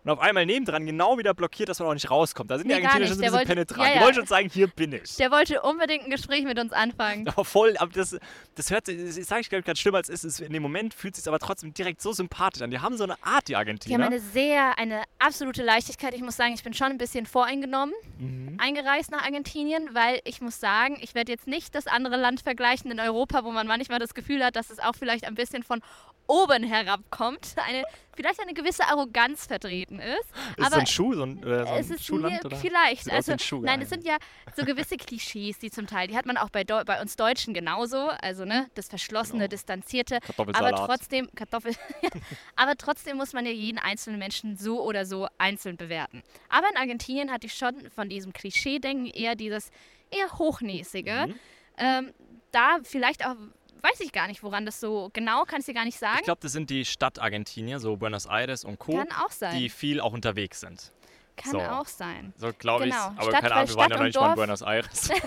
Und 0.05 0.11
auf 0.13 0.21
einmal 0.21 0.47
nebendran 0.47 0.87
genau 0.87 1.19
wieder 1.19 1.35
blockiert, 1.35 1.69
dass 1.69 1.81
man 1.81 1.89
auch 1.89 1.95
nicht 1.95 2.11
rauskommt. 2.11 2.51
Da 2.51 2.57
sind 2.57 2.69
Nee, 2.69 2.77
die 2.81 2.87
Argentinier 2.87 3.09
schon 3.09 3.17
ein 3.17 3.21
bisschen 3.21 3.33
wollte- 3.35 3.47
penetrant. 3.49 3.83
ja, 3.87 3.93
Die 3.93 3.99
ja. 3.99 4.05
wollen 4.05 4.15
schon 4.15 4.27
sagen, 4.27 4.49
hier 4.49 4.69
bin 4.69 4.93
ich. 4.93 5.17
Der 5.17 5.31
wollte 5.31 5.61
unbedingt 5.63 6.05
ein 6.05 6.11
Gespräch 6.11 6.45
mit 6.45 6.59
uns 6.59 6.73
anfangen. 6.73 7.29
Aber 7.29 7.45
voll, 7.45 7.77
aber 7.79 7.93
das, 7.93 8.17
das 8.55 8.71
hört 8.71 8.87
sich, 8.87 8.97
das 9.05 9.17
sage 9.27 9.41
ich 9.43 9.51
gerade 9.51 9.77
schlimmer 9.77 9.99
als 9.99 10.09
es 10.09 10.25
ist. 10.25 10.41
In 10.41 10.53
dem 10.53 10.63
Moment 10.63 10.95
fühlt 10.95 11.15
es 11.15 11.25
sich 11.25 11.29
aber 11.29 11.39
trotzdem 11.41 11.75
direkt 11.75 12.01
so 12.01 12.13
sympathisch 12.13 12.63
an. 12.63 12.71
Die 12.71 12.79
haben 12.79 12.97
so 12.97 13.05
eine 13.05 13.17
Art, 13.23 13.49
die 13.49 13.53
Die 13.53 13.57
Argentinier. 13.57 13.99
haben 13.99 14.05
eine 14.05 14.21
sehr, 14.21 14.79
eine 14.79 15.03
absolute 15.19 15.63
Leichtigkeit. 15.63 16.15
Ich 16.15 16.23
muss 16.23 16.37
sagen, 16.37 16.55
ich 16.55 16.63
bin 16.63 16.73
schon 16.75 16.89
ein 16.89 16.99
bisschen 16.99 17.27
voreingenommen 17.27 17.95
Mhm. 18.19 18.57
eingereist 18.59 19.11
nach 19.11 19.25
Argentinien, 19.25 19.91
weil 19.95 20.21
ich 20.25 20.41
muss 20.41 20.59
sagen, 20.61 20.97
ich 21.01 21.15
werde 21.15 21.33
jetzt 21.33 21.47
nicht 21.47 21.75
das 21.75 21.87
andere 21.87 22.17
Land 22.17 22.41
vergleichen 22.41 22.91
in 22.91 23.01
Europa, 23.01 23.45
wo 23.45 23.51
man 23.51 23.67
manchmal 23.67 23.99
das 23.99 24.15
Gefühl 24.15 24.45
hat, 24.45 24.57
dass 24.57 24.71
es 24.71 24.79
auch 24.79 24.95
vielleicht 24.95 25.25
ein 25.25 25.35
bisschen 25.35 25.63
von 25.63 25.81
oben 26.27 26.63
herabkommt. 26.63 27.55
Eine, 27.67 27.85
vielleicht 28.19 28.41
eine 28.41 28.53
gewisse 28.53 28.85
Arroganz 28.85 29.47
vertreten 29.47 30.01
ist. 30.01 30.19
ist 30.19 30.57
so 30.59 30.65
aber 30.65 30.77
ein 30.77 30.87
Schuh, 30.87 31.15
so 31.15 31.23
ein, 31.23 31.43
äh, 31.43 31.65
so 31.65 31.71
ein 31.73 31.81
es 31.81 31.91
ist 31.91 32.05
Schuhland? 32.05 32.45
Oder? 32.45 32.57
vielleicht. 32.57 33.11
Also, 33.11 33.35
nein, 33.61 33.81
es 33.81 33.91
sind 33.91 34.05
ja 34.05 34.17
so 34.57 34.65
gewisse 34.65 34.97
Klischees, 34.99 35.59
die 35.59 35.71
zum 35.71 35.87
Teil, 35.87 36.09
die 36.09 36.17
hat 36.17 36.27
man 36.27 36.37
auch 36.37 36.51
bei, 36.51 36.65
Deu 36.65 36.83
bei 36.85 37.01
uns 37.01 37.15
Deutschen 37.15 37.55
genauso. 37.55 38.09
Also 38.21 38.45
ne, 38.45 38.69
das 38.75 38.89
Verschlossene, 38.89 39.39
Genau. 39.39 39.49
Distanzierte. 39.49 40.19
Aber 40.37 40.73
trotzdem, 40.73 41.29
Kartoffel, 41.37 41.75
aber 42.57 42.77
trotzdem 42.77 43.17
muss 43.17 43.33
man 43.33 43.47
ja 43.47 43.53
jeden 43.53 43.79
einzelnen 43.79 44.19
Menschen 44.19 44.57
so 44.57 44.83
oder 44.83 45.07
so 45.07 45.29
einzeln 45.39 45.77
bewerten. 45.77 46.23
Aber 46.49 46.69
in 46.71 46.77
Argentinien 46.77 47.31
hatte 47.31 47.47
ich 47.47 47.55
schon 47.55 47.89
von 47.95 48.09
diesem 48.09 48.33
Klischee-Denken 48.33 49.07
eher 49.07 49.37
dieses 49.37 49.71
eher 50.11 50.39
hochnäsige. 50.39 51.27
Mhm. 51.29 51.35
Ähm, 51.77 52.13
da 52.51 52.79
vielleicht 52.83 53.27
auch, 53.27 53.37
weiß 53.83 54.01
ich 54.01 54.13
gar 54.13 54.27
nicht, 54.27 54.43
woran 54.43 54.67
das 54.67 54.81
so 54.81 55.11
genau, 55.13 55.45
kann 55.45 55.61
ich 55.61 55.67
dir 55.67 55.75
gar 55.75 55.85
nicht 55.85 55.99
sagen. 55.99 56.19
Ich 56.19 56.25
glaube, 56.25 56.41
das 56.43 56.53
sind 56.53 56.71
die 56.71 56.85
Stadtargentinier, 56.85 57.81
so 57.81 57.97
Buenos 57.97 58.27
Aires 58.27 58.65
und 58.65 58.79
Co., 58.79 58.93
kann 58.93 59.13
auch 59.13 59.31
sein. 59.31 59.57
die 59.57 59.69
viel 59.69 60.01
auch 60.01 60.13
unterwegs 60.13 60.61
sind. 60.61 60.93
kann 61.37 61.53
so. 61.53 61.61
auch 61.61 61.87
sein. 61.87 62.33
So 62.37 62.53
glaube 62.59 62.87
ich. 62.87 62.93
Genau. 62.93 63.07
Aber 63.17 63.23
Stadt- 63.31 63.41
keine 63.43 63.55
Ahnung, 63.55 63.69
wir 63.69 63.77
waren 63.77 63.91
ja 63.91 63.97
Stadt 63.97 63.99
noch 63.99 64.07
nicht 64.07 64.21
mal 64.21 64.29
in 64.31 64.35
Buenos 64.37 64.63
Aires. 64.63 65.11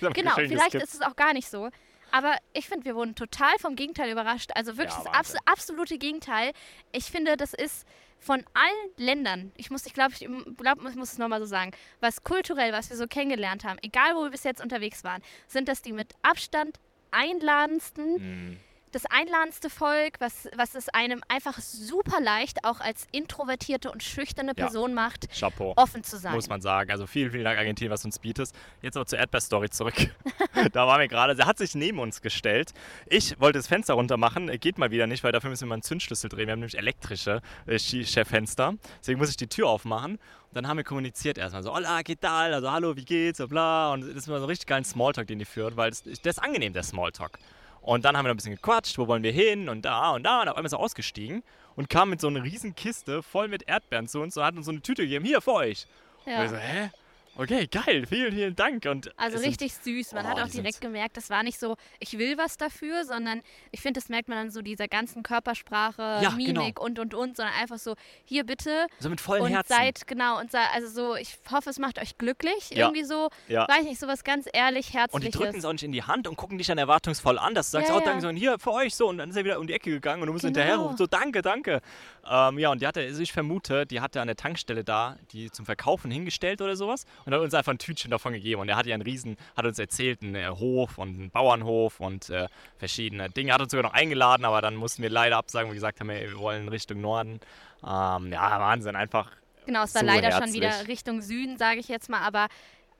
Genau, 0.12 0.32
vielleicht 0.34 0.74
ist 0.74 0.94
es 0.94 1.02
auch 1.02 1.16
gar 1.16 1.32
nicht 1.32 1.48
so. 1.48 1.70
Aber 2.12 2.36
ich 2.52 2.68
finde, 2.68 2.84
wir 2.84 2.94
wurden 2.94 3.14
total 3.14 3.58
vom 3.58 3.76
Gegenteil 3.76 4.10
überrascht. 4.10 4.50
Also 4.54 4.76
wirklich 4.76 4.96
Ja, 5.04 5.04
das 5.04 5.34
abs 5.34 5.34
absolute 5.44 5.98
Gegenteil. 5.98 6.52
Ich 6.92 7.06
finde, 7.06 7.36
das 7.36 7.52
ist 7.52 7.86
von 8.18 8.42
allen 8.54 8.90
Ländern, 8.96 9.52
ich 9.56 9.70
muss, 9.70 9.86
ich 9.86 9.92
glaube, 9.92 10.12
ich, 10.18 10.26
glaub, 10.56 10.78
ich 10.88 10.96
muss 10.96 11.12
es 11.12 11.18
nochmal 11.18 11.40
so 11.40 11.46
sagen, 11.46 11.72
was 12.00 12.24
kulturell, 12.24 12.72
was 12.72 12.88
wir 12.90 12.96
so 12.96 13.06
kennengelernt 13.06 13.64
haben, 13.64 13.78
egal 13.82 14.16
wo 14.16 14.22
wir 14.22 14.30
bis 14.30 14.44
jetzt 14.44 14.62
unterwegs 14.62 15.04
waren, 15.04 15.22
sind 15.46 15.68
das 15.68 15.82
die 15.82 15.92
mit 15.92 16.14
Abstand 16.22 16.78
einladendsten, 17.16 18.16
Mhm. 18.18 18.56
Das 18.92 19.04
einladendste 19.06 19.68
Volk, 19.68 20.14
was, 20.20 20.48
was 20.56 20.74
es 20.74 20.88
einem 20.88 21.20
einfach 21.28 21.58
super 21.58 22.20
leicht 22.20 22.64
auch 22.64 22.80
als 22.80 23.06
introvertierte 23.12 23.90
und 23.90 24.02
schüchterne 24.02 24.52
Ja. 24.56 24.66
Person 24.66 24.94
macht, 24.94 25.28
Chapeau. 25.38 25.74
offen 25.76 26.02
zu 26.02 26.18
sein. 26.18 26.34
Muss 26.34 26.48
man 26.48 26.60
sagen. 26.60 26.90
Also 26.90 27.06
vielen, 27.06 27.30
vielen 27.30 27.44
Dank, 27.44 27.58
Argentinien, 27.58 27.92
was 27.92 28.02
du 28.02 28.08
uns 28.08 28.18
bietest. 28.18 28.54
Jetzt 28.82 28.96
aber 28.96 29.06
zur 29.06 29.18
Erdbeer-Story 29.18 29.70
zurück. 29.70 29.94
da 30.72 30.86
waren 30.86 31.00
wir 31.00 31.08
gerade. 31.08 31.36
Sie 31.36 31.42
hat 31.42 31.58
sich 31.58 31.74
neben 31.74 31.98
uns 31.98 32.20
gestellt. 32.22 32.72
Ich 33.06 33.38
wollte 33.40 33.58
das 33.58 33.66
Fenster 33.66 33.94
runter 33.94 34.16
machen. 34.16 34.46
Geht 34.60 34.78
mal 34.78 34.90
wieder 34.90 35.06
nicht, 35.06 35.24
weil 35.24 35.32
dafür 35.32 35.50
müssen 35.50 35.62
wir 35.64 35.68
mal 35.68 35.74
einen 35.74 35.82
Zündschlüssel 35.82 36.30
drehen. 36.30 36.46
Wir 36.46 36.52
haben 36.52 36.60
nämlich 36.60 36.78
elektrische 36.78 37.42
äh, 37.66 37.78
Cheffenster. 37.78 38.74
Deswegen 39.00 39.18
muss 39.18 39.30
ich 39.30 39.36
die 39.36 39.48
Tür 39.48 39.68
aufmachen. 39.68 40.12
Und 40.14 40.20
dann 40.54 40.68
haben 40.68 40.76
wir 40.76 40.84
kommuniziert 40.84 41.38
erstmal 41.38 41.62
so, 41.62 41.74
hola, 41.74 42.02
geht 42.02 42.20
tal? 42.22 42.54
Also, 42.54 42.70
hallo, 42.70 42.96
wie 42.96 43.04
geht's? 43.04 43.40
Und 43.40 43.48
bla. 43.48 43.92
Und 43.92 44.02
das 44.02 44.10
ist 44.10 44.28
immer 44.28 44.38
so 44.38 44.44
ein 44.44 44.48
richtig 44.48 44.66
geilen 44.68 44.84
Smalltalk, 44.84 45.26
den 45.26 45.38
die 45.38 45.44
führt, 45.44 45.76
weil 45.76 45.90
das, 45.90 46.02
der 46.02 46.30
ist 46.30 46.42
angenehm, 46.42 46.72
der 46.72 46.82
Smalltalk. 46.82 47.38
Und 47.86 48.04
dann 48.04 48.16
haben 48.16 48.24
wir 48.24 48.30
noch 48.30 48.34
ein 48.34 48.38
bisschen 48.38 48.56
gequatscht, 48.56 48.98
wo 48.98 49.06
wollen 49.06 49.22
wir 49.22 49.30
hin 49.30 49.68
und 49.68 49.82
da 49.84 50.10
und 50.10 50.24
da. 50.24 50.42
Und 50.42 50.48
auf 50.48 50.56
einmal 50.56 50.66
ist 50.66 50.72
er 50.72 50.80
ausgestiegen 50.80 51.44
und 51.76 51.88
kam 51.88 52.10
mit 52.10 52.20
so 52.20 52.26
einer 52.26 52.42
riesen 52.42 52.74
Kiste 52.74 53.22
voll 53.22 53.46
mit 53.46 53.68
Erdbeeren 53.68 54.08
zu 54.08 54.20
uns 54.20 54.36
und 54.36 54.42
hat 54.42 54.56
uns 54.56 54.66
so 54.66 54.72
eine 54.72 54.82
Tüte 54.82 55.02
gegeben, 55.02 55.24
hier 55.24 55.40
für 55.40 55.52
euch. 55.52 55.86
Und 56.24 56.32
wir 56.32 56.42
ja. 56.42 56.48
so, 56.48 56.56
hä? 56.56 56.90
Okay, 57.38 57.66
geil, 57.66 58.06
vielen, 58.06 58.32
vielen 58.32 58.56
Dank. 58.56 58.86
Und 58.86 59.12
Also 59.18 59.38
richtig 59.38 59.74
süß. 59.74 60.12
Man 60.12 60.24
Oh, 60.24 60.28
hat 60.30 60.40
auch 60.40 60.48
direkt 60.48 60.80
gemerkt, 60.80 61.16
das 61.18 61.28
war 61.28 61.42
nicht 61.42 61.58
so, 61.58 61.76
ich 62.00 62.16
will 62.18 62.38
was 62.38 62.56
dafür, 62.56 63.04
sondern 63.04 63.42
ich 63.72 63.80
finde, 63.80 64.00
das 64.00 64.08
merkt 64.08 64.28
man 64.28 64.38
dann 64.38 64.50
so 64.50 64.62
dieser 64.62 64.88
ganzen 64.88 65.22
Körpersprache, 65.22 66.20
Ja, 66.22 66.30
Mimik 66.30 66.46
genau. 66.54 66.70
und 66.84 66.98
und 66.98 67.14
und, 67.14 67.36
sondern 67.36 67.54
einfach 67.54 67.78
so, 67.78 67.94
hier 68.24 68.44
bitte 68.44 68.86
So 69.00 69.10
mit 69.10 69.20
vollen 69.20 69.42
und 69.42 69.50
Herzen. 69.52 69.68
seid, 69.74 70.06
genau, 70.06 70.40
und 70.40 70.50
sei, 70.50 70.60
also 70.74 70.88
so, 70.88 71.14
ich 71.16 71.36
hoffe, 71.50 71.68
es 71.70 71.78
macht 71.78 72.00
euch 72.00 72.16
glücklich. 72.16 72.70
Ja. 72.70 72.86
Irgendwie 72.86 73.04
so, 73.04 73.28
Ja. 73.48 73.68
weiß 73.68 73.84
nicht, 73.84 74.00
sowas 74.00 74.24
ganz 74.24 74.46
ehrlich, 74.52 74.86
und 74.86 74.92
die 74.94 74.98
herzliches. 74.98 75.32
drücken 75.40 75.58
es 75.58 75.64
auch 75.66 75.72
nicht 75.72 75.82
in 75.82 75.92
die 75.92 76.02
Hand 76.04 76.26
und 76.28 76.36
gucken 76.36 76.56
dich 76.58 76.66
dann 76.68 76.78
erwartungsvoll 76.78 77.38
an, 77.38 77.54
dass 77.54 77.66
du 77.70 77.72
sagst, 77.78 77.90
Ja, 77.90 77.96
oh, 77.96 78.00
danke, 78.02 78.22
so, 78.22 78.28
und 78.28 78.36
hier 78.36 78.58
für 78.58 78.72
euch 78.72 78.94
so. 78.94 79.08
Und 79.08 79.18
dann 79.18 79.28
ist 79.30 79.36
er 79.36 79.44
wieder 79.44 79.60
um 79.60 79.66
die 79.66 79.74
Ecke 79.74 79.90
gegangen 79.90 80.22
und 80.22 80.28
du 80.28 80.32
musst 80.32 80.44
Genau. 80.44 80.54
hinterher 80.58 80.76
rufen, 80.78 80.96
so, 80.96 81.06
danke, 81.06 81.42
danke. 81.42 81.80
Ähm, 82.28 82.58
ja, 82.58 82.70
und 82.70 82.80
die 82.80 82.86
hatte, 82.86 83.00
also 83.00 83.20
ich 83.20 83.32
vermute, 83.32 83.84
die 83.86 84.00
hatte 84.00 84.20
an 84.20 84.26
der 84.26 84.36
Tankstelle 84.36 84.84
da, 84.84 85.16
die 85.32 85.50
zum 85.50 85.66
Verkaufen 85.66 86.10
hingestellt 86.10 86.60
oder 86.62 86.76
sowas 86.76 87.04
und 87.26 87.34
hat 87.34 87.40
uns 87.40 87.52
einfach 87.52 87.72
ein 87.72 87.78
Tütchen 87.78 88.10
davon 88.10 88.32
gegeben. 88.32 88.62
Und 88.62 88.68
er 88.68 88.76
hat 88.76 88.86
ja 88.86 88.94
einen 88.94 89.02
riesen, 89.02 89.36
hat 89.56 89.66
uns 89.66 89.78
erzählt, 89.78 90.22
einen 90.22 90.36
äh, 90.36 90.48
Hof 90.48 90.96
und 90.96 91.08
einen 91.18 91.30
Bauernhof 91.30 92.00
und 92.00 92.30
äh, 92.30 92.48
verschiedene 92.78 93.28
Dinge. 93.28 93.52
Hat 93.52 93.60
uns 93.60 93.72
sogar 93.72 93.84
noch 93.84 93.92
eingeladen, 93.92 94.44
aber 94.44 94.62
dann 94.62 94.76
mussten 94.76 95.02
wir 95.02 95.10
leider 95.10 95.36
absagen, 95.36 95.68
weil 95.68 95.74
wir 95.74 95.80
gesagt 95.80 96.00
haben, 96.00 96.08
ey, 96.08 96.30
wir 96.30 96.38
wollen 96.38 96.68
Richtung 96.68 97.00
Norden. 97.00 97.40
Ähm, 97.84 98.32
ja, 98.32 98.60
Wahnsinn, 98.60 98.96
einfach 98.96 99.30
Genau, 99.66 99.82
es 99.82 99.94
war 99.94 100.02
so 100.02 100.06
leider 100.06 100.30
schon 100.30 100.42
herzlich. 100.42 100.54
wieder 100.54 100.88
Richtung 100.88 101.20
Süden, 101.20 101.58
sage 101.58 101.80
ich 101.80 101.88
jetzt 101.88 102.08
mal, 102.08 102.20
aber 102.20 102.46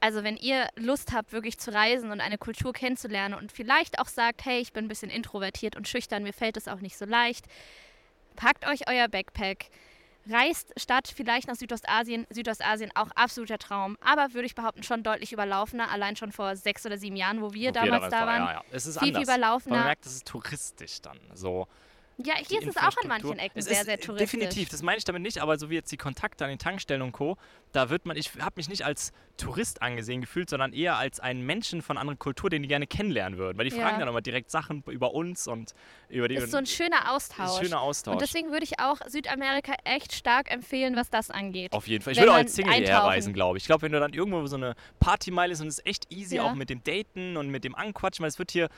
also 0.01 0.25
wenn 0.25 0.37
ihr 0.37 0.69
Lust 0.77 1.13
habt, 1.13 1.33
wirklich 1.33 1.59
zu 1.59 1.73
reisen 1.73 2.11
und 2.11 2.21
eine 2.21 2.39
Kultur 2.39 2.73
kennenzulernen 2.73 3.35
und 3.35 3.53
vielleicht 3.53 3.99
auch 3.99 4.09
sagt, 4.09 4.45
hey, 4.45 4.61
ich 4.61 4.73
bin 4.73 4.85
ein 4.85 4.89
bisschen 4.89 5.11
introvertiert 5.11 5.77
und 5.77 5.89
schüchtern, 5.89 6.23
mir 6.23 6.33
fällt 6.33 6.57
es 6.57 6.69
auch 6.69 6.81
nicht 6.81 6.99
so 6.99 7.05
leicht, 7.07 7.47
packt 8.35 8.67
euch 8.69 8.89
euer 8.89 9.09
Backpack, 9.09 9.71
reist 10.31 10.73
statt 10.77 11.13
vielleicht 11.15 11.49
nach 11.49 11.57
Südostasien, 11.57 12.27
Südostasien 12.31 12.91
auch 12.95 13.11
absoluter 13.15 13.59
Traum, 13.59 13.97
aber 14.01 14.35
würde 14.35 14.47
ich 14.47 14.55
behaupten, 14.55 14.83
schon 14.83 15.03
deutlich 15.03 15.33
überlaufener, 15.33 15.91
allein 15.91 16.17
schon 16.17 16.33
vor 16.33 16.57
sechs 16.57 16.85
oder 16.87 16.99
sieben 16.99 17.17
Jahren, 17.17 17.41
wo 17.41 17.53
wir 17.53 17.71
Wo 17.71 17.83
wir 17.83 17.91
damals 17.91 18.11
da 18.11 18.27
waren. 18.27 18.43
Ja, 18.43 18.53
ja. 18.53 18.63
Es 18.71 18.87
ist 18.87 18.99
Viel, 18.99 19.09
viel 19.09 19.17
anders. 19.17 19.29
überlaufener. 19.37 19.77
Man 19.77 19.85
merkt, 19.87 20.07
das 20.07 20.15
ist 20.15 20.27
touristisch 20.27 21.01
dann. 21.03 21.19
So, 21.35 21.67
Ja, 22.19 22.35
hier 22.37 22.63
ist 22.63 22.69
es 22.69 22.77
auch 22.79 22.97
an 23.03 23.09
manchen 23.09 23.39
Ecken 23.39 23.59
Es 23.59 23.67
sehr, 23.67 23.85
sehr 23.85 23.99
touristisch. 24.01 24.31
Definitiv, 24.41 24.71
das 24.71 24.83
meine 24.83 24.97
ich 24.97 25.05
damit 25.05 25.21
nicht, 25.23 25.39
aber 25.39 25.59
so 25.59 25.69
wie 25.69 25.75
jetzt 25.75 25.93
die 25.93 25.99
Kontakte 25.99 26.45
an 26.45 26.51
den 26.51 26.59
Tankstellen 26.59 27.03
und 27.03 27.13
Co., 27.13 27.37
da 27.73 27.91
wird 27.91 28.07
man, 28.07 28.17
ich 28.17 28.31
habe 28.41 28.55
mich 28.57 28.71
nicht 28.71 28.87
als 28.87 29.13
Tourist 29.37 29.83
angesehen 29.83 30.23
gefühlt, 30.23 30.49
sondern 30.49 30.73
eher 30.73 30.97
als 30.97 31.21
einen 31.21 31.45
Menschen 31.45 31.83
von 31.83 31.99
anderer 31.99 32.17
Kultur, 32.17 32.49
den 32.49 32.63
die 32.63 32.69
gerne 32.69 32.87
kennenlernen 32.87 33.39
würden. 33.39 33.59
Weil 33.59 33.69
die 33.69 33.77
Ja. 33.77 33.83
fragen 33.83 33.99
dann 34.01 34.09
immer 34.09 34.23
direkt 34.23 34.51
Sachen 34.51 34.83
über 34.87 35.13
uns 35.13 35.47
und 35.47 35.75
über 36.09 36.27
die. 36.29 36.37
Ist 36.37 36.53
so 36.53 36.57
ein 36.57 36.65
schöner 36.65 37.01
ist 37.03 37.09
Austausch. 37.11 37.59
ein 37.59 37.65
schöner 37.67 37.81
Austausch. 37.83 38.13
Und 38.15 38.23
deswegen 38.23 38.51
würde 38.51 38.65
ich 38.65 38.81
auch 38.81 38.97
Südamerika 39.07 39.75
echt 39.85 40.15
stark 40.15 40.51
empfehlen, 40.51 40.97
was 40.97 41.11
das 41.11 41.31
angeht. 41.31 41.73
Auf 41.75 41.87
jeden 41.87 42.03
Fall. 42.03 42.15
Ich 42.15 42.19
würde 42.19 42.33
auch 42.33 42.37
als 42.37 42.55
Single 42.55 42.73
eintauchen- 42.73 43.09
reisen, 43.09 43.35
glaube 43.35 43.59
ich. 43.59 43.65
Ich 43.65 43.67
glaube, 43.67 43.83
wenn 43.83 43.93
du 43.93 44.01
dann 44.01 44.15
irgendwo 44.15 44.47
so 44.47 44.57
eine 44.57 44.75
Partymeile 45.01 45.53
ist 45.53 45.61
und 45.61 45.67
es 45.69 45.81
ist 45.81 45.87
echt 45.87 46.11
easy, 46.11 46.37
Ja. 46.37 46.45
auch 46.45 46.55
mit 46.55 46.71
dem 46.71 46.83
Daten 46.83 47.37
und 47.37 47.49
mit 47.51 47.65
dem 47.65 47.75
Anquatschen, 47.75 48.23
weil 48.23 48.29
es 48.31 48.39
wird 48.39 48.53
hier, 48.53 48.71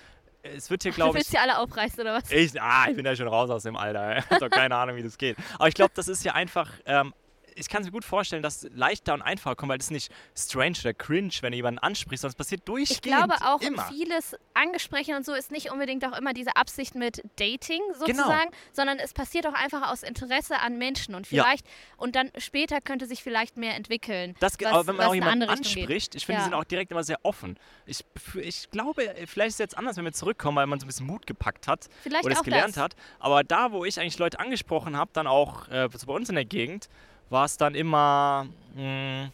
es 0.57 0.71
wird 0.71 0.83
hier, 0.83 0.93
du 0.93 0.97
glaube 0.97 1.11
ich, 1.19 1.25
willst 1.25 1.33
ja 1.33 1.43
alle 1.43 1.59
aufreißen 1.59 2.01
oder 2.01 2.15
was? 2.15 2.31
Ich, 2.31 2.61
ah, 2.61 2.87
ich 2.89 2.97
bin 2.97 3.05
ja 3.05 3.15
schon 3.15 3.29
raus 3.29 3.51
aus 3.51 3.63
dem 3.63 3.77
Alter. 3.77 4.19
Ich 4.19 4.31
habe 4.31 4.41
doch 4.41 4.51
keine 4.51 4.77
Ahnung, 4.77 4.97
wie 4.97 5.03
das 5.03 5.19
geht. 5.19 5.37
Aber 5.59 5.69
ich 5.69 5.75
glaube, 5.75 5.93
das 5.95 6.09
ist 6.09 6.25
ja 6.25 6.35
einfach. 6.35 6.71
Ähm, 6.87 7.13
ich 7.59 7.69
kann 7.69 7.83
es 7.83 7.87
mir 7.87 7.93
gut 7.93 8.05
vorstellen, 8.05 8.43
dass 8.43 8.63
es 8.65 8.71
leichter 8.75 9.15
und 9.15 9.23
einfacher 9.23 9.57
kommt, 9.57 9.71
weil 9.71 9.79
das 9.79 9.87
ist 9.87 9.91
nicht 9.91 10.13
strange 10.37 10.77
oder 10.81 10.95
cringe, 10.95 11.31
wenn 11.41 11.53
du 11.53 11.57
jemanden 11.57 11.79
ansprichst, 11.79 12.23
sondern 12.23 12.33
es 12.33 12.37
passiert 12.37 12.61
Ich 12.61 12.65
durchgehend. 12.65 13.03
glaube 13.03 13.35
auch, 13.45 13.61
immer. 13.61 13.85
vieles 13.89 14.37
Angesprechen 14.55 15.15
und 15.17 15.25
so 15.27 15.35
ist 15.35 15.51
nicht 15.51 15.71
unbedingt 15.71 16.05
auch 16.05 16.17
immer 16.17 16.33
diese 16.33 16.57
Absicht 16.57 16.95
mit 16.95 17.23
Dating 17.37 17.81
Genau. 17.93 17.99
sozusagen, 18.25 18.51
sondern 18.73 18.99
es 18.99 19.13
passiert 19.13 19.47
auch 19.47 19.55
einfach 19.55 19.91
aus 19.91 20.03
Interesse 20.03 20.59
an 20.61 20.79
Menschen 20.79 21.15
und 21.15 21.31
Ja. 21.31 21.43
vielleicht 21.45 21.67
und 21.97 22.15
dann 22.17 22.31
später 22.39 22.81
könnte 22.81 23.07
sich 23.07 23.23
vielleicht 23.23 23.57
mehr 23.57 23.75
entwickeln. 23.75 24.35
Das, 24.41 24.55
was- 24.61 24.67
aber 24.73 24.87
wenn 24.87 24.97
man 24.97 25.07
auch 25.07 25.15
jemanden 25.15 25.49
anspricht, 25.49 26.15
ich 26.15 26.27
finde, 26.27 26.39
Ja. 26.41 26.45
die 26.47 26.51
sind 26.51 26.55
auch 26.55 26.65
direkt 26.65 26.91
immer 26.91 27.05
sehr 27.05 27.19
offen. 27.25 27.59
Ich, 27.87 28.05
ich 28.41 28.71
glaube, 28.71 29.15
vielleicht 29.27 29.49
ist 29.49 29.55
es 29.55 29.59
jetzt 29.59 29.79
anders, 29.79 29.97
wenn 29.97 30.05
wir 30.05 30.13
zurückkommen, 30.13 30.57
weil 30.57 30.67
man 30.67 30.81
so 30.81 30.85
ein 30.87 30.89
bisschen 30.89 31.07
Mut 31.07 31.27
gepackt 31.27 31.67
hat 31.69 31.89
Vielleicht 32.03 32.25
oder 32.25 32.35
es 32.35 32.43
gelernt 32.43 32.77
das. 32.77 32.83
hat. 32.83 32.97
Aber 33.19 33.45
da, 33.45 33.73
wo 33.73 33.85
ich 33.85 33.99
eigentlich 34.01 34.19
Leute 34.19 34.39
angesprochen 34.41 34.97
habe, 34.97 35.11
dann 35.13 35.27
auch 35.27 35.69
äh, 35.69 35.89
so 35.95 36.07
bei 36.07 36.13
uns 36.15 36.29
in 36.29 36.35
der 36.35 36.45
Gegend, 36.45 36.89
war 37.31 37.45
es 37.45 37.57
dann 37.57 37.75
immer, 37.75 38.47
mh, 38.75 39.31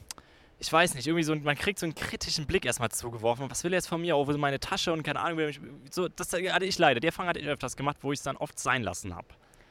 ich 0.58 0.72
weiß 0.72 0.94
nicht, 0.94 1.06
irgendwie 1.06 1.24
so, 1.24 1.34
man 1.34 1.56
kriegt 1.56 1.78
so 1.78 1.86
einen 1.86 1.94
kritischen 1.94 2.46
Blick 2.46 2.64
erstmal 2.64 2.90
zugeworfen. 2.90 3.50
Was 3.50 3.62
will 3.64 3.72
er 3.72 3.76
jetzt 3.78 3.88
von 3.88 4.00
mir? 4.00 4.16
Oh, 4.16 4.26
wo 4.26 4.30
ist 4.30 4.38
meine 4.38 4.58
Tasche 4.60 4.92
und 4.92 5.02
keine 5.02 5.20
Ahnung. 5.20 5.38
will 5.38 5.46
mich- 5.48 5.60
So, 5.90 6.08
das 6.08 6.32
hatte 6.32 6.64
ich 6.64 6.78
leider. 6.78 7.00
Die 7.00 7.06
Erfahrung 7.06 7.28
hatte 7.28 7.40
ich 7.40 7.46
öfters 7.46 7.76
gemacht, 7.76 7.98
wo 8.00 8.12
ich 8.12 8.18
es 8.20 8.22
dann 8.22 8.36
oft 8.36 8.58
sein 8.58 8.82
lassen 8.82 9.14
habe. 9.14 9.28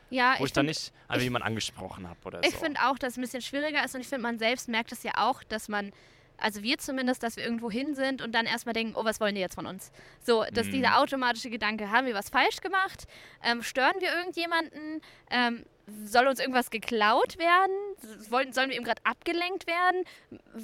Ja, 0.10 0.34
Wo 0.38 0.44
ich, 0.44 0.50
ich 0.50 0.54
dann 0.54 0.68
nicht 0.68 0.92
einfach 1.08 1.18
ich- 1.18 1.24
jemanden 1.24 1.48
angesprochen 1.48 2.08
habe 2.08 2.20
oder 2.26 2.44
Ich 2.44 2.52
so. 2.52 2.58
finde 2.60 2.80
auch, 2.84 3.00
dass 3.00 3.14
es 3.14 3.18
ein 3.18 3.22
bisschen 3.22 3.42
schwieriger 3.42 3.84
ist 3.84 3.96
und 3.96 4.02
ich 4.02 4.08
finde, 4.08 4.22
man 4.22 4.38
selbst 4.38 4.70
merkt 4.70 4.92
es 4.92 5.02
ja 5.02 5.14
auch, 5.18 5.44
dass 5.44 5.68
man, 5.70 5.92
also 6.38 6.62
wir 6.62 6.78
zumindest, 6.78 7.24
dass 7.24 7.36
wir 7.38 7.44
irgendwo 7.44 7.72
hin 7.72 7.96
sind 7.96 8.22
und 8.22 8.32
dann 8.34 8.46
erstmal 8.46 8.74
denken, 8.74 8.94
oh, 8.96 9.04
was 9.06 9.20
wollen 9.20 9.34
die 9.34 9.42
jetzt 9.42 9.56
von 9.56 9.66
uns? 9.66 9.92
So, 10.22 10.46
dass 10.54 10.68
Mhm. 10.68 10.72
dieser 10.74 11.00
automatische 11.00 11.50
Gedanke, 11.50 11.90
haben 11.90 12.06
wir 12.06 12.14
was 12.14 12.30
falsch 12.30 12.58
gemacht? 12.62 13.06
Ähm, 13.44 13.64
stören 13.64 13.96
wir 14.02 14.14
irgendjemanden? 14.16 15.02
Ähm, 15.32 15.66
soll 16.06 16.28
uns 16.28 16.40
irgendwas 16.40 16.70
geklaut 16.70 17.38
werden? 17.38 17.74
Wollen, 18.30 18.54
sollen 18.54 18.70
wir 18.70 18.76
eben 18.78 18.86
gerade 18.86 19.02
abgelenkt 19.04 19.68
werden? 19.68 20.04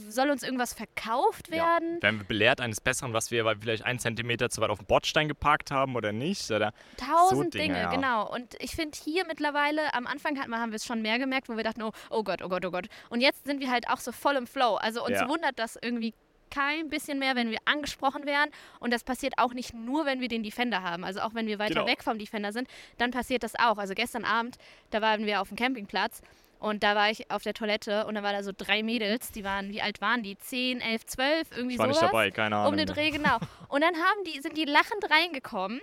Soll 0.09 0.29
uns 0.29 0.43
irgendwas 0.43 0.73
verkauft 0.73 1.49
Ja. 1.49 1.55
werden? 1.79 2.01
Werden 2.01 2.19
wir 2.19 2.25
belehrt 2.25 2.61
eines 2.61 2.79
Besseren, 2.81 3.13
was 3.13 3.29
wir 3.31 3.45
vielleicht 3.59 3.83
einen 3.83 3.99
Zentimeter 3.99 4.49
zu 4.49 4.61
weit 4.61 4.69
auf 4.69 4.77
dem 4.79 4.87
Bordstein 4.87 5.27
geparkt 5.27 5.71
haben 5.71 5.95
oder 5.95 6.11
nicht? 6.11 6.49
Oder? 6.51 6.73
Tausend 6.97 7.53
Dinge, 7.53 7.65
Dinge, 7.65 7.79
ja. 7.79 7.89
genau. 7.89 8.31
Und 8.33 8.55
ich 8.59 8.71
finde 8.75 8.97
hier 9.03 9.25
mittlerweile, 9.25 9.93
am 9.93 10.07
Anfang 10.07 10.39
hatten 10.39 10.51
wir, 10.51 10.59
haben 10.59 10.71
wir 10.71 10.77
es 10.77 10.85
schon 10.85 11.01
mehr 11.01 11.19
gemerkt, 11.19 11.49
wo 11.49 11.57
wir 11.57 11.63
dachten, 11.63 11.81
oh, 11.83 11.91
oh 12.09 12.23
Gott, 12.23 12.41
oh 12.41 12.49
Gott, 12.49 12.65
oh 12.65 12.71
Gott. 12.71 12.87
Und 13.09 13.21
jetzt 13.21 13.45
sind 13.45 13.59
wir 13.59 13.69
halt 13.69 13.89
auch 13.89 13.99
so 13.99 14.11
voll 14.11 14.35
im 14.35 14.47
Flow. 14.47 14.75
Also 14.75 15.03
uns 15.03 15.19
Ja. 15.19 15.27
wundert 15.27 15.59
das 15.59 15.77
irgendwie 15.81 16.13
kein 16.49 16.89
bisschen 16.89 17.19
mehr, 17.19 17.35
wenn 17.35 17.49
wir 17.51 17.59
angesprochen 17.65 18.25
werden. 18.25 18.51
Und 18.79 18.91
das 18.93 19.03
passiert 19.03 19.33
auch 19.37 19.53
nicht 19.53 19.73
nur, 19.73 20.05
wenn 20.05 20.21
wir 20.21 20.27
den 20.27 20.43
Defender 20.43 20.81
haben. 20.83 21.03
Also 21.03 21.21
auch 21.21 21.33
wenn 21.33 21.47
wir 21.47 21.59
weiter 21.59 21.75
Genau. 21.75 21.87
weg 21.87 22.03
vom 22.03 22.17
Defender 22.19 22.51
sind, 22.51 22.67
dann 22.97 23.11
passiert 23.11 23.43
das 23.43 23.53
auch. 23.57 23.77
Also 23.77 23.93
gestern 23.93 24.25
Abend, 24.25 24.57
da 24.89 25.01
waren 25.01 25.25
wir 25.25 25.41
auf 25.41 25.49
dem 25.49 25.57
Campingplatz. 25.57 26.21
Und 26.59 26.83
da 26.83 26.93
war 26.93 27.09
ich 27.09 27.31
auf 27.31 27.41
der 27.43 27.53
Toilette 27.53 28.05
und 28.05 28.15
da 28.15 28.23
waren 28.23 28.33
da 28.35 28.43
so 28.43 28.51
drei 28.55 28.83
Mädels, 28.83 29.31
die 29.31 29.45
waren, 29.45 29.69
wie 29.69 29.81
alt 29.81 30.01
waren 30.01 30.23
die? 30.23 30.37
10, 30.37 30.81
11, 30.81 31.05
12, 31.05 31.51
irgendwie 31.51 31.75
Ich 31.75 31.79
war 31.79 31.85
sowas 31.85 32.01
nicht 32.01 32.11
dabei, 32.11 32.31
keine 32.31 32.57
Ahnung. 32.57 32.71
um 32.73 32.77
den 32.77 32.85
Dreh, 32.85 33.11
genau. 33.11 33.37
Und 33.69 33.81
dann 33.81 33.95
haben 33.95 34.23
die, 34.25 34.41
sind 34.41 34.57
die 34.57 34.65
lachend 34.65 35.09
reingekommen 35.09 35.79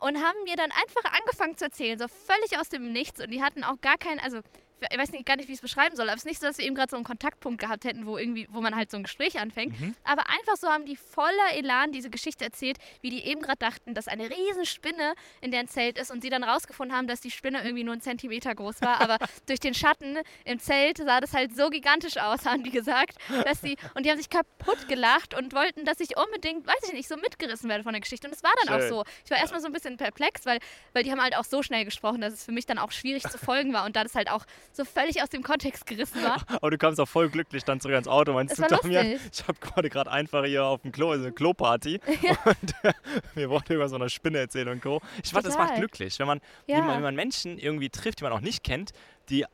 und 0.00 0.18
haben 0.18 0.36
mir 0.44 0.54
dann 0.56 0.70
einfach 0.70 1.18
angefangen 1.18 1.56
zu 1.56 1.64
erzählen, 1.64 1.98
so 1.98 2.08
völlig 2.08 2.58
aus 2.60 2.68
dem 2.68 2.92
Nichts. 2.92 3.22
Und 3.22 3.30
die 3.30 3.42
hatten 3.42 3.64
auch 3.64 3.80
gar 3.80 3.96
keinen, 3.96 4.20
also 4.20 4.40
ich 4.90 4.98
weiß 4.98 5.10
nicht, 5.12 5.26
gar 5.26 5.36
nicht, 5.36 5.48
wie 5.48 5.52
ich 5.52 5.58
es 5.58 5.62
beschreiben 5.62 5.96
soll, 5.96 6.08
aber 6.08 6.16
es 6.16 6.22
ist 6.22 6.26
nicht 6.26 6.40
so, 6.40 6.46
dass 6.46 6.58
wir 6.58 6.64
eben 6.64 6.74
gerade 6.74 6.90
so 6.90 6.96
einen 6.96 7.04
Kontaktpunkt 7.04 7.60
gehabt 7.60 7.84
hätten, 7.84 8.06
wo 8.06 8.18
irgendwie, 8.18 8.46
wo 8.50 8.60
man 8.60 8.76
halt 8.76 8.90
so 8.90 8.96
ein 8.96 9.02
Gespräch 9.02 9.38
anfängt. 9.38 9.78
Mhm. 9.80 9.94
Aber 10.04 10.28
einfach 10.28 10.56
so 10.56 10.68
haben 10.68 10.84
die 10.84 10.96
voller 10.96 11.54
Elan 11.54 11.92
diese 11.92 12.10
Geschichte 12.10 12.44
erzählt, 12.44 12.78
wie 13.00 13.10
die 13.10 13.24
eben 13.24 13.40
gerade 13.40 13.58
dachten, 13.58 13.94
dass 13.94 14.08
eine 14.08 14.30
riesen 14.30 14.66
Spinne 14.66 15.14
in 15.40 15.50
deren 15.50 15.68
Zelt 15.68 15.98
ist 15.98 16.10
und 16.10 16.22
sie 16.22 16.30
dann 16.30 16.44
rausgefunden 16.44 16.96
haben, 16.96 17.06
dass 17.06 17.20
die 17.20 17.30
Spinne 17.30 17.62
irgendwie 17.62 17.84
nur 17.84 17.92
einen 17.92 18.00
Zentimeter 18.00 18.54
groß 18.54 18.82
war. 18.82 19.00
Aber 19.00 19.18
durch 19.46 19.60
den 19.60 19.74
Schatten 19.74 20.18
im 20.44 20.58
Zelt 20.58 20.98
sah 20.98 21.20
das 21.20 21.34
halt 21.34 21.56
so 21.56 21.70
gigantisch 21.70 22.16
aus, 22.16 22.46
haben 22.46 22.62
die 22.62 22.70
gesagt, 22.70 23.16
dass 23.44 23.60
sie, 23.60 23.76
und 23.94 24.06
die 24.06 24.10
haben 24.10 24.18
sich 24.18 24.30
kaputt 24.30 24.88
gelacht 24.88 25.34
und 25.34 25.52
wollten, 25.54 25.84
dass 25.84 26.00
ich 26.00 26.16
unbedingt, 26.16 26.66
weiß 26.66 26.88
ich 26.88 26.92
nicht, 26.92 27.08
so 27.08 27.16
mitgerissen 27.16 27.68
werde 27.68 27.84
von 27.84 27.92
der 27.92 28.00
Geschichte. 28.00 28.26
Und 28.26 28.34
es 28.34 28.42
war 28.42 28.52
dann 28.62 28.74
Schön. 28.74 28.92
auch 28.92 29.04
so. 29.04 29.10
Ich 29.24 29.30
war 29.30 29.38
erstmal 29.38 29.60
so 29.60 29.66
ein 29.66 29.72
bisschen 29.72 29.96
perplex, 29.96 30.46
weil, 30.46 30.58
weil 30.92 31.02
die 31.02 31.10
haben 31.10 31.22
halt 31.22 31.36
auch 31.36 31.44
so 31.44 31.62
schnell 31.62 31.84
gesprochen, 31.84 32.20
dass 32.20 32.32
es 32.32 32.44
für 32.44 32.52
mich 32.52 32.66
dann 32.66 32.78
auch 32.78 32.92
schwierig 32.92 33.22
zu 33.24 33.38
folgen 33.38 33.72
war 33.72 33.84
und 33.84 33.96
da 33.96 34.02
das 34.02 34.14
halt 34.14 34.30
auch 34.30 34.44
so 34.72 34.84
völlig 34.84 35.22
aus 35.22 35.28
dem 35.28 35.42
Kontext 35.42 35.86
gerissen 35.86 36.22
war. 36.22 36.42
Aber 36.56 36.70
du 36.70 36.78
kamst 36.78 37.00
auch 37.00 37.08
voll 37.08 37.28
glücklich 37.28 37.64
dann 37.64 37.80
zurück 37.80 37.94
ans 37.94 38.08
Auto. 38.08 38.32
Meinst 38.32 38.58
Es 38.58 38.66
du, 38.66 38.76
Damian, 38.76 39.18
ich 39.32 39.42
habe 39.48 39.58
gerade 39.60 39.88
gerade 39.90 40.10
einfach 40.10 40.44
hier 40.44 40.64
auf 40.64 40.82
dem 40.82 40.92
Klo, 40.92 41.10
also 41.10 41.24
eine 41.24 41.32
Kloparty. 41.32 42.00
Und 42.44 42.74
äh, 42.84 42.92
mir 43.34 43.50
wurde 43.50 43.74
über 43.74 43.88
so 43.88 43.96
eine 43.96 44.08
Spinne 44.10 44.38
erzählen 44.38 44.68
und 44.68 44.80
Co. 44.82 45.00
Ich 45.22 45.30
fand, 45.32 45.46
das 45.46 45.56
macht 45.58 45.74
glücklich, 45.76 46.18
wenn 46.18 46.26
man, 46.26 46.40
Ja. 46.66 46.78
wenn 46.86 47.02
man 47.02 47.14
Menschen 47.14 47.58
irgendwie 47.58 47.90
trifft, 47.90 48.20
die 48.20 48.24
man 48.24 48.32
auch 48.32 48.40
nicht 48.40 48.62
kennt, 48.62 48.92
die 49.28 49.42
äh, 49.42 49.46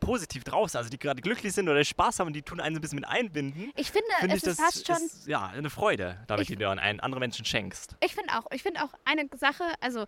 positiv 0.00 0.44
draußen, 0.44 0.76
also 0.76 0.90
die 0.90 0.98
gerade 0.98 1.22
glücklich 1.22 1.52
sind 1.52 1.68
oder 1.68 1.82
Spaß 1.84 2.18
haben 2.20 2.26
und 2.28 2.32
die 2.34 2.42
tun 2.42 2.60
einen 2.60 2.74
so 2.74 2.78
ein 2.78 2.82
bisschen 2.82 2.96
mit 3.00 3.08
einbinden, 3.08 3.72
Ich 3.76 3.90
finde, 3.90 4.08
finde 4.18 4.36
es 4.36 4.42
ich 4.42 4.48
ist 4.48 4.58
das 4.58 4.64
fast 4.64 4.86
schon 4.86 4.96
ist, 5.06 5.26
ja, 5.28 5.46
eine 5.46 5.70
Freude, 5.70 6.18
damit 6.26 6.42
Ich- 6.42 6.48
die 6.48 6.56
du 6.56 6.68
an 6.68 6.78
einen 6.78 7.00
anderen 7.00 7.20
Menschen 7.20 7.44
schenkst. 7.44 7.96
Ich 8.04 8.14
finde 8.14 8.32
auch, 8.36 8.46
ich 8.52 8.62
finde 8.62 8.82
auch 8.84 8.90
eine 9.04 9.28
Sache, 9.36 9.64
also 9.80 10.04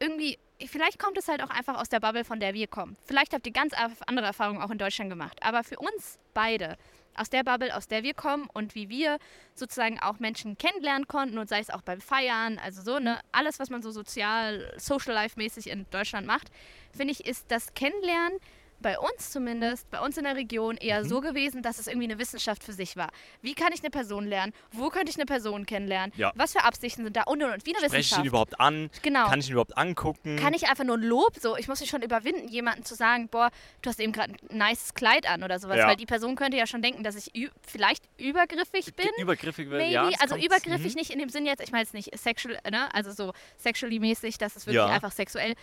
irgendwie, 0.00 0.38
vielleicht 0.66 0.98
kommt 0.98 1.18
es 1.18 1.28
halt 1.28 1.42
auch 1.42 1.50
einfach 1.50 1.78
aus 1.78 1.88
der 1.88 2.00
Bubble, 2.00 2.24
von 2.24 2.40
der 2.40 2.54
wir 2.54 2.66
kommen. 2.66 2.96
Vielleicht 3.06 3.32
habt 3.32 3.46
ihr 3.46 3.52
ganz 3.52 3.74
andere 4.06 4.26
Erfahrungen 4.26 4.60
auch 4.60 4.70
in 4.70 4.78
Deutschland 4.78 5.10
gemacht. 5.10 5.38
Aber 5.42 5.62
für 5.62 5.78
uns 5.78 6.18
beide, 6.34 6.76
aus 7.14 7.28
der 7.28 7.44
Bubble, 7.44 7.76
aus 7.76 7.86
der 7.86 8.02
wir 8.02 8.14
kommen 8.14 8.48
und 8.52 8.74
wie 8.74 8.88
wir 8.88 9.18
sozusagen 9.54 10.00
auch 10.00 10.20
Menschen 10.20 10.56
kennenlernen 10.56 11.06
konnten 11.06 11.38
und 11.38 11.48
sei 11.48 11.60
es 11.60 11.70
auch 11.70 11.82
beim 11.82 12.00
Feiern, 12.00 12.58
also 12.58 12.82
so, 12.82 12.98
ne, 12.98 13.20
alles, 13.32 13.58
was 13.58 13.68
man 13.68 13.82
so 13.82 13.90
sozial, 13.90 14.72
social 14.78 15.12
life 15.12 15.38
mäßig 15.38 15.68
in 15.68 15.86
Deutschland 15.90 16.26
macht, 16.26 16.50
finde 16.96 17.12
ich, 17.12 17.26
ist 17.26 17.50
das 17.50 17.74
Kennenlernen 17.74 18.38
bei 18.80 18.98
uns 18.98 19.30
zumindest, 19.30 19.90
bei 19.90 20.00
uns 20.00 20.16
in 20.16 20.24
der 20.24 20.36
Region 20.36 20.76
eher 20.76 21.02
Mhm. 21.04 21.08
so 21.08 21.20
gewesen, 21.20 21.62
dass 21.62 21.78
es 21.78 21.86
irgendwie 21.86 22.06
eine 22.06 22.18
Wissenschaft 22.18 22.64
für 22.64 22.72
sich 22.72 22.96
war. 22.96 23.10
Wie 23.42 23.54
kann 23.54 23.72
ich 23.72 23.80
eine 23.80 23.90
Person 23.90 24.26
lernen? 24.26 24.52
Wo 24.72 24.88
könnte 24.88 25.10
ich 25.10 25.16
eine 25.16 25.26
Person 25.26 25.66
kennenlernen? 25.66 26.12
Ja. 26.16 26.32
Was 26.34 26.52
für 26.52 26.64
Absichten 26.64 27.04
sind 27.04 27.16
da? 27.16 27.22
Und 27.24 27.42
und 27.42 27.52
und. 27.52 27.66
Wie 27.66 27.70
eine 27.70 27.78
Spreche 27.78 27.86
ich 27.86 28.06
Wissenschaft. 28.06 28.24
ihn 28.24 28.28
überhaupt 28.28 28.58
an? 28.60 28.90
Genau. 29.02 29.26
Kann 29.28 29.40
ich 29.40 29.48
ihn 29.48 29.52
überhaupt 29.52 29.76
angucken? 29.76 30.36
Kann 30.36 30.54
ich 30.54 30.68
einfach 30.68 30.84
nur 30.84 30.96
ein 30.96 31.02
Lob, 31.02 31.36
so, 31.40 31.56
ich 31.56 31.68
muss 31.68 31.80
mich 31.80 31.90
schon 31.90 32.02
überwinden, 32.02 32.48
jemanden 32.48 32.84
zu 32.84 32.94
sagen, 32.94 33.28
boah, 33.28 33.50
du 33.82 33.90
hast 33.90 34.00
eben 34.00 34.12
gerade 34.12 34.34
ein 34.50 34.58
nices 34.58 34.94
Kleid 34.94 35.28
an 35.28 35.42
oder 35.42 35.58
sowas, 35.58 35.76
Ja. 35.78 35.86
weil 35.88 35.96
die 35.96 36.06
Person 36.06 36.36
könnte 36.36 36.56
ja 36.56 36.66
schon 36.66 36.82
denken, 36.82 37.02
dass 37.04 37.16
ich 37.16 37.30
vielleicht 37.66 38.04
übergriffig 38.18 38.94
bin. 38.94 39.08
Übergriffig 39.18 39.68
wird, 39.70 39.80
Maybe, 39.82 39.92
ja. 39.92 40.10
also 40.20 40.36
übergriffig 40.36 40.94
mhm. 40.94 40.98
nicht 41.00 41.10
in 41.10 41.18
dem 41.18 41.28
Sinn 41.28 41.46
jetzt, 41.46 41.60
ich 41.62 41.72
meine 41.72 41.82
jetzt 41.82 41.94
nicht 41.94 42.16
sexual, 42.18 42.58
ne, 42.70 42.92
also 42.94 43.10
so 43.12 43.32
sexually 43.58 43.98
mäßig, 43.98 44.38
dass 44.38 44.56
es 44.56 44.66
wirklich 44.66 44.76
Ja. 44.76 44.86
einfach 44.86 45.12
sexuell, 45.12 45.54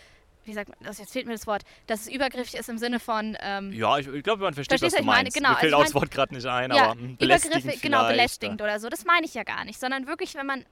wie 0.48 0.54
sagt 0.54 0.70
man, 0.70 0.78
das, 0.82 0.98
jetzt 0.98 1.14
fehlt 1.14 1.28
mir 1.28 1.34
das 1.34 1.46
Wort, 1.46 1.64
dass 1.86 2.02
es 2.02 2.08
übergriffig 2.08 2.60
ist 2.60 2.70
im 2.70 2.78
Sinne 2.78 3.00
von, 3.00 3.38
ähm, 3.42 3.72
Ja, 3.74 3.98
ich, 3.98 4.08
ich 4.08 4.24
glaube, 4.24 4.44
man 4.44 4.54
versteht, 4.54 4.82
was 4.82 4.94
du, 4.94 5.00
ich 5.00 5.06
meine? 5.06 5.24
meinst. 5.24 5.38
Genau, 5.38 5.50
Mir 5.50 5.56
fällt 5.58 5.74
also 5.74 5.78
auch 5.78 5.86
das 5.86 5.94
Wort 5.94 6.12
gerade 6.12 6.34
nicht 6.34 6.46
ein, 6.48 6.72
ja, 6.72 6.92
aber 6.92 6.96
belästigend 6.96 7.58
übergriffig, 7.58 7.82
genau, 7.82 8.00
vielleicht, 8.00 8.12
belästigend 8.16 8.62
oder 8.62 8.80
so. 8.80 8.90
Das 8.90 9.06
meine 9.06 9.26
ich 9.26 9.34
ja 9.34 9.44
gar 9.44 9.66
nicht, 9.66 9.80
sondern 9.80 10.08
wirklich, 10.08 10.36
wenn 10.36 10.46
man, 10.46 10.66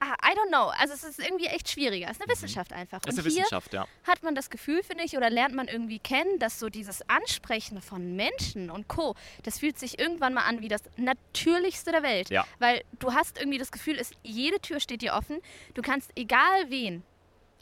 ah, 0.00 0.14
I 0.24 0.34
don't 0.34 0.48
know, 0.48 0.68
also 0.78 0.94
es 0.94 1.04
ist 1.04 1.18
irgendwie 1.18 1.46
echt 1.46 1.68
schwieriger. 1.70 2.06
Es 2.06 2.18
ist 2.18 2.22
eine 2.22 2.32
Wissenschaft 2.32 2.72
einfach. 2.72 2.98
Mhm. 2.98 3.06
Das 3.06 3.14
ist 3.14 3.20
eine 3.20 3.26
Wissenschaft, 3.26 3.72
ja. 3.72 3.86
hat 4.06 4.22
man 4.22 4.34
das 4.34 4.50
Gefühl, 4.50 4.82
finde 4.82 5.04
ich, 5.04 5.16
oder 5.16 5.30
lernt 5.30 5.54
man 5.54 5.68
irgendwie 5.68 5.98
kennen, 5.98 6.38
dass 6.38 6.58
so 6.58 6.68
dieses 6.68 7.08
Ansprechen 7.08 7.80
von 7.80 8.16
Menschen 8.16 8.70
und 8.70 8.88
Co., 8.88 9.14
das 9.42 9.58
fühlt 9.58 9.78
sich 9.78 9.98
irgendwann 9.98 10.34
mal 10.34 10.44
an 10.44 10.60
wie 10.60 10.68
das 10.68 10.82
Natürlichste 10.96 11.92
der 11.92 12.02
Welt. 12.02 12.30
Ja. 12.30 12.46
Weil 12.58 12.82
du 12.98 13.12
hast 13.14 13.38
irgendwie 13.38 13.58
das 13.58 13.72
Gefühl, 13.72 13.96
es, 13.98 14.12
jede 14.22 14.60
Tür 14.60 14.80
steht 14.80 15.02
dir 15.02 15.14
offen. 15.14 15.38
Du 15.74 15.82
kannst 15.82 16.10
egal 16.16 16.68
wen 16.68 17.02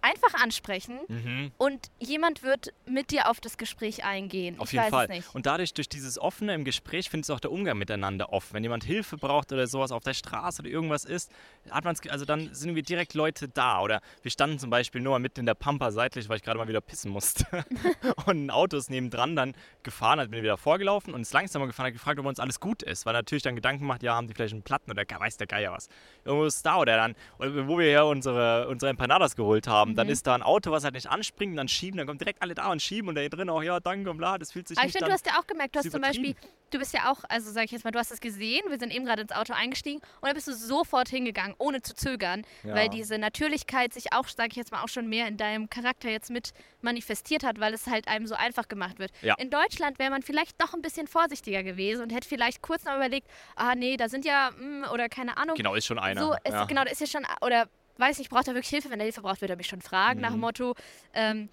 einfach 0.07 0.41
ansprechen 0.43 1.01
Mhm. 1.09 1.51
und 1.59 1.91
jemand 1.99 2.43
wird 2.43 2.73
mit 2.87 3.11
dir 3.11 3.29
auf 3.29 3.41
das 3.41 3.57
Gespräch 3.59 4.05
eingehen. 4.05 4.59
Auf 4.61 4.69
ich 4.69 4.75
jeden 4.75 4.89
Fall. 4.91 5.09
Und 5.33 5.47
dadurch, 5.47 5.75
durch 5.75 5.89
dieses 5.89 6.19
Offene 6.19 6.55
im 6.55 6.65
Gespräch, 6.65 7.11
findest 7.11 7.31
du 7.31 7.35
auch 7.35 7.41
der 7.41 7.51
Umgang 7.51 7.77
miteinander 7.77 8.33
offen. 8.33 8.55
Wenn 8.55 8.63
jemand 8.63 8.85
Hilfe 8.85 9.17
braucht 9.17 9.53
oder 9.53 9.67
sowas 9.67 9.91
auf 9.91 10.03
der 10.05 10.15
Straße 10.15 10.63
oder 10.63 10.71
irgendwas 10.71 11.05
ist, 11.05 11.31
hat 11.71 11.85
man's, 11.85 12.01
also 12.09 12.25
dann 12.25 12.55
sind 12.55 12.75
wir 12.77 12.83
direkt 12.83 13.15
Leute 13.15 13.49
da. 13.49 13.81
Oder 13.81 14.01
wir 14.23 14.31
standen 14.31 14.59
zum 14.59 14.71
Beispiel 14.71 15.01
nur 15.01 15.13
mal 15.13 15.19
mitten 15.19 15.41
in 15.41 15.47
der 15.47 15.55
Pampa 15.55 15.91
seitlich, 15.91 16.29
weil 16.29 16.37
ich 16.37 16.43
gerade 16.43 16.59
mal 16.59 16.69
wieder 16.69 16.81
pissen 16.81 17.11
musste. 17.11 17.45
und 18.27 18.47
ein 18.47 18.51
Auto 18.51 18.77
ist 18.77 18.91
nebendran 18.91 19.35
dann 19.35 19.55
gefahren, 19.83 20.21
hat 20.21 20.31
mir 20.31 20.43
wieder 20.43 20.57
vorgelaufen 20.57 21.15
und 21.15 21.23
ist 21.23 21.33
langsamer 21.33 21.67
gefahren, 21.67 21.87
hat 21.87 21.93
gefragt, 21.95 22.21
ob 22.21 22.27
uns 22.27 22.39
alles 22.39 22.61
gut 22.61 22.83
ist. 22.83 23.07
Weil 23.07 23.15
natürlich 23.15 23.43
dann 23.43 23.57
Gedanken 23.57 23.87
macht, 23.87 24.03
ja, 24.03 24.15
haben 24.15 24.29
die 24.29 24.35
vielleicht 24.35 24.53
einen 24.55 24.63
Platten 24.63 24.91
oder 24.91 25.03
weiß 25.03 25.37
der 25.37 25.47
Geier 25.49 25.73
was. 25.73 25.89
Irgendwo 26.25 26.45
ist 26.45 26.65
da 26.65 26.77
oder 26.79 26.97
dann, 26.97 27.17
wo 27.39 27.79
wir 27.79 27.91
ja 27.91 28.03
unsere, 28.03 28.69
unsere 28.69 28.91
Empanadas 28.91 29.35
geholt 29.35 29.67
haben, 29.67 29.96
Dann 29.97 30.09
ist 30.09 30.27
da 30.27 30.35
ein 30.35 30.43
Auto, 30.43 30.71
was 30.71 30.85
halt 30.85 30.95
nicht 30.95 31.09
anspringt, 31.09 31.53
und 31.53 31.57
dann 31.57 31.69
schieben, 31.69 31.99
dann 31.99 32.07
kommen 32.07 32.19
direkt 32.19 32.43
alle 32.43 32.55
da 32.55 32.71
und 32.71 32.81
schieben 32.83 33.09
und 33.09 33.15
da 33.15 33.27
drin 33.29 33.49
auch, 33.51 33.63
ja, 33.63 33.81
danke 33.81 34.11
und 34.11 34.19
bla, 34.19 34.39
das 34.39 34.53
fühlt 34.53 34.69
sich 34.69 34.77
Aber 34.79 34.85
nicht 34.87 34.95
ich 34.95 34.99
finde, 34.99 35.11
du 35.11 35.13
hast 35.15 35.27
ja 35.27 35.39
auch 35.41 35.47
gemerkt, 35.47 35.75
du 35.75 35.81
ist 35.81 35.87
hast 35.87 35.93
zum 35.93 36.01
Beispiel, 36.03 36.35
du 36.71 36.79
bist 36.79 36.93
ja 36.95 37.11
auch, 37.11 37.25
also 37.29 37.51
sag 37.51 37.65
ich 37.65 37.71
jetzt 37.73 37.85
mal, 37.85 37.91
du 37.91 37.99
hast 37.99 38.11
es 38.13 38.21
gesehen, 38.21 38.63
wir 38.69 38.79
sind 38.79 38.95
eben 38.95 39.05
gerade 39.05 39.23
ins 39.23 39.33
Auto 39.33 39.53
eingestiegen 39.55 39.99
und 40.21 40.23
dann 40.27 40.35
bist 40.35 40.49
du 40.49 40.53
sofort 40.53 41.09
hingegangen, 41.09 41.55
ohne 41.59 41.83
zu 41.83 41.95
zögern, 41.95 42.43
Ja. 42.65 42.75
weil 42.75 42.89
diese 42.89 43.19
Natürlichkeit 43.19 43.93
sich 43.95 44.13
auch, 44.13 44.29
sag 44.29 44.49
ich 44.51 44.57
jetzt 44.57 44.73
mal, 44.73 44.83
auch 44.83 44.89
schon 44.89 45.09
mehr 45.09 45.29
in 45.29 45.37
deinem 45.37 45.71
Charakter 45.71 46.09
jetzt 46.11 46.31
mit 46.31 46.53
manifestiert 46.83 47.45
hat, 47.45 47.59
weil 47.61 47.75
es 47.75 47.87
halt 47.87 48.09
einem 48.09 48.27
so 48.27 48.35
einfach 48.35 48.69
gemacht 48.69 48.99
wird. 48.99 49.11
Ja. 49.23 49.35
In 49.39 49.51
Deutschland 49.51 49.99
wäre 49.99 50.11
man 50.11 50.23
vielleicht 50.23 50.61
doch 50.61 50.75
ein 50.75 50.83
bisschen 50.83 51.07
vorsichtiger 51.07 51.63
gewesen 51.63 52.03
und 52.03 52.13
hätte 52.13 52.29
vielleicht 52.29 52.63
kurz 52.63 52.85
noch 52.85 52.95
überlegt, 52.97 53.29
ah 53.57 53.75
nee, 53.75 53.97
da 53.97 54.09
sind 54.09 54.25
ja, 54.25 54.51
mm, 54.51 54.85
oder 54.93 55.09
keine 55.09 55.37
Ahnung, 55.37 55.57
Genau, 55.57 55.75
ist 55.75 55.87
schon 55.87 55.99
einer. 55.99 56.21
so, 56.21 56.35
es, 56.45 56.53
ja. 56.53 56.65
genau, 56.65 56.85
da 56.85 56.91
ist 56.91 57.01
ja 57.01 57.07
schon, 57.07 57.27
oder 57.41 57.69
weiß 57.99 58.19
nicht, 58.19 58.31
braucht 58.31 58.49
er 58.49 58.55
wirklich 58.55 58.71
Hilfe? 58.71 58.91
Wenn 58.91 59.01
er 59.01 59.05
Hilfe 59.05 59.23
braucht, 59.23 59.41
wird 59.41 59.51
er 59.51 59.57
mich 59.57 59.67
schon 59.69 59.83
fragen, 59.83 60.21
nach 60.21 60.31
dem 60.31 60.37
Mhm. 60.37 60.41
Motto, 60.41 60.75
ähm, 61.15 61.49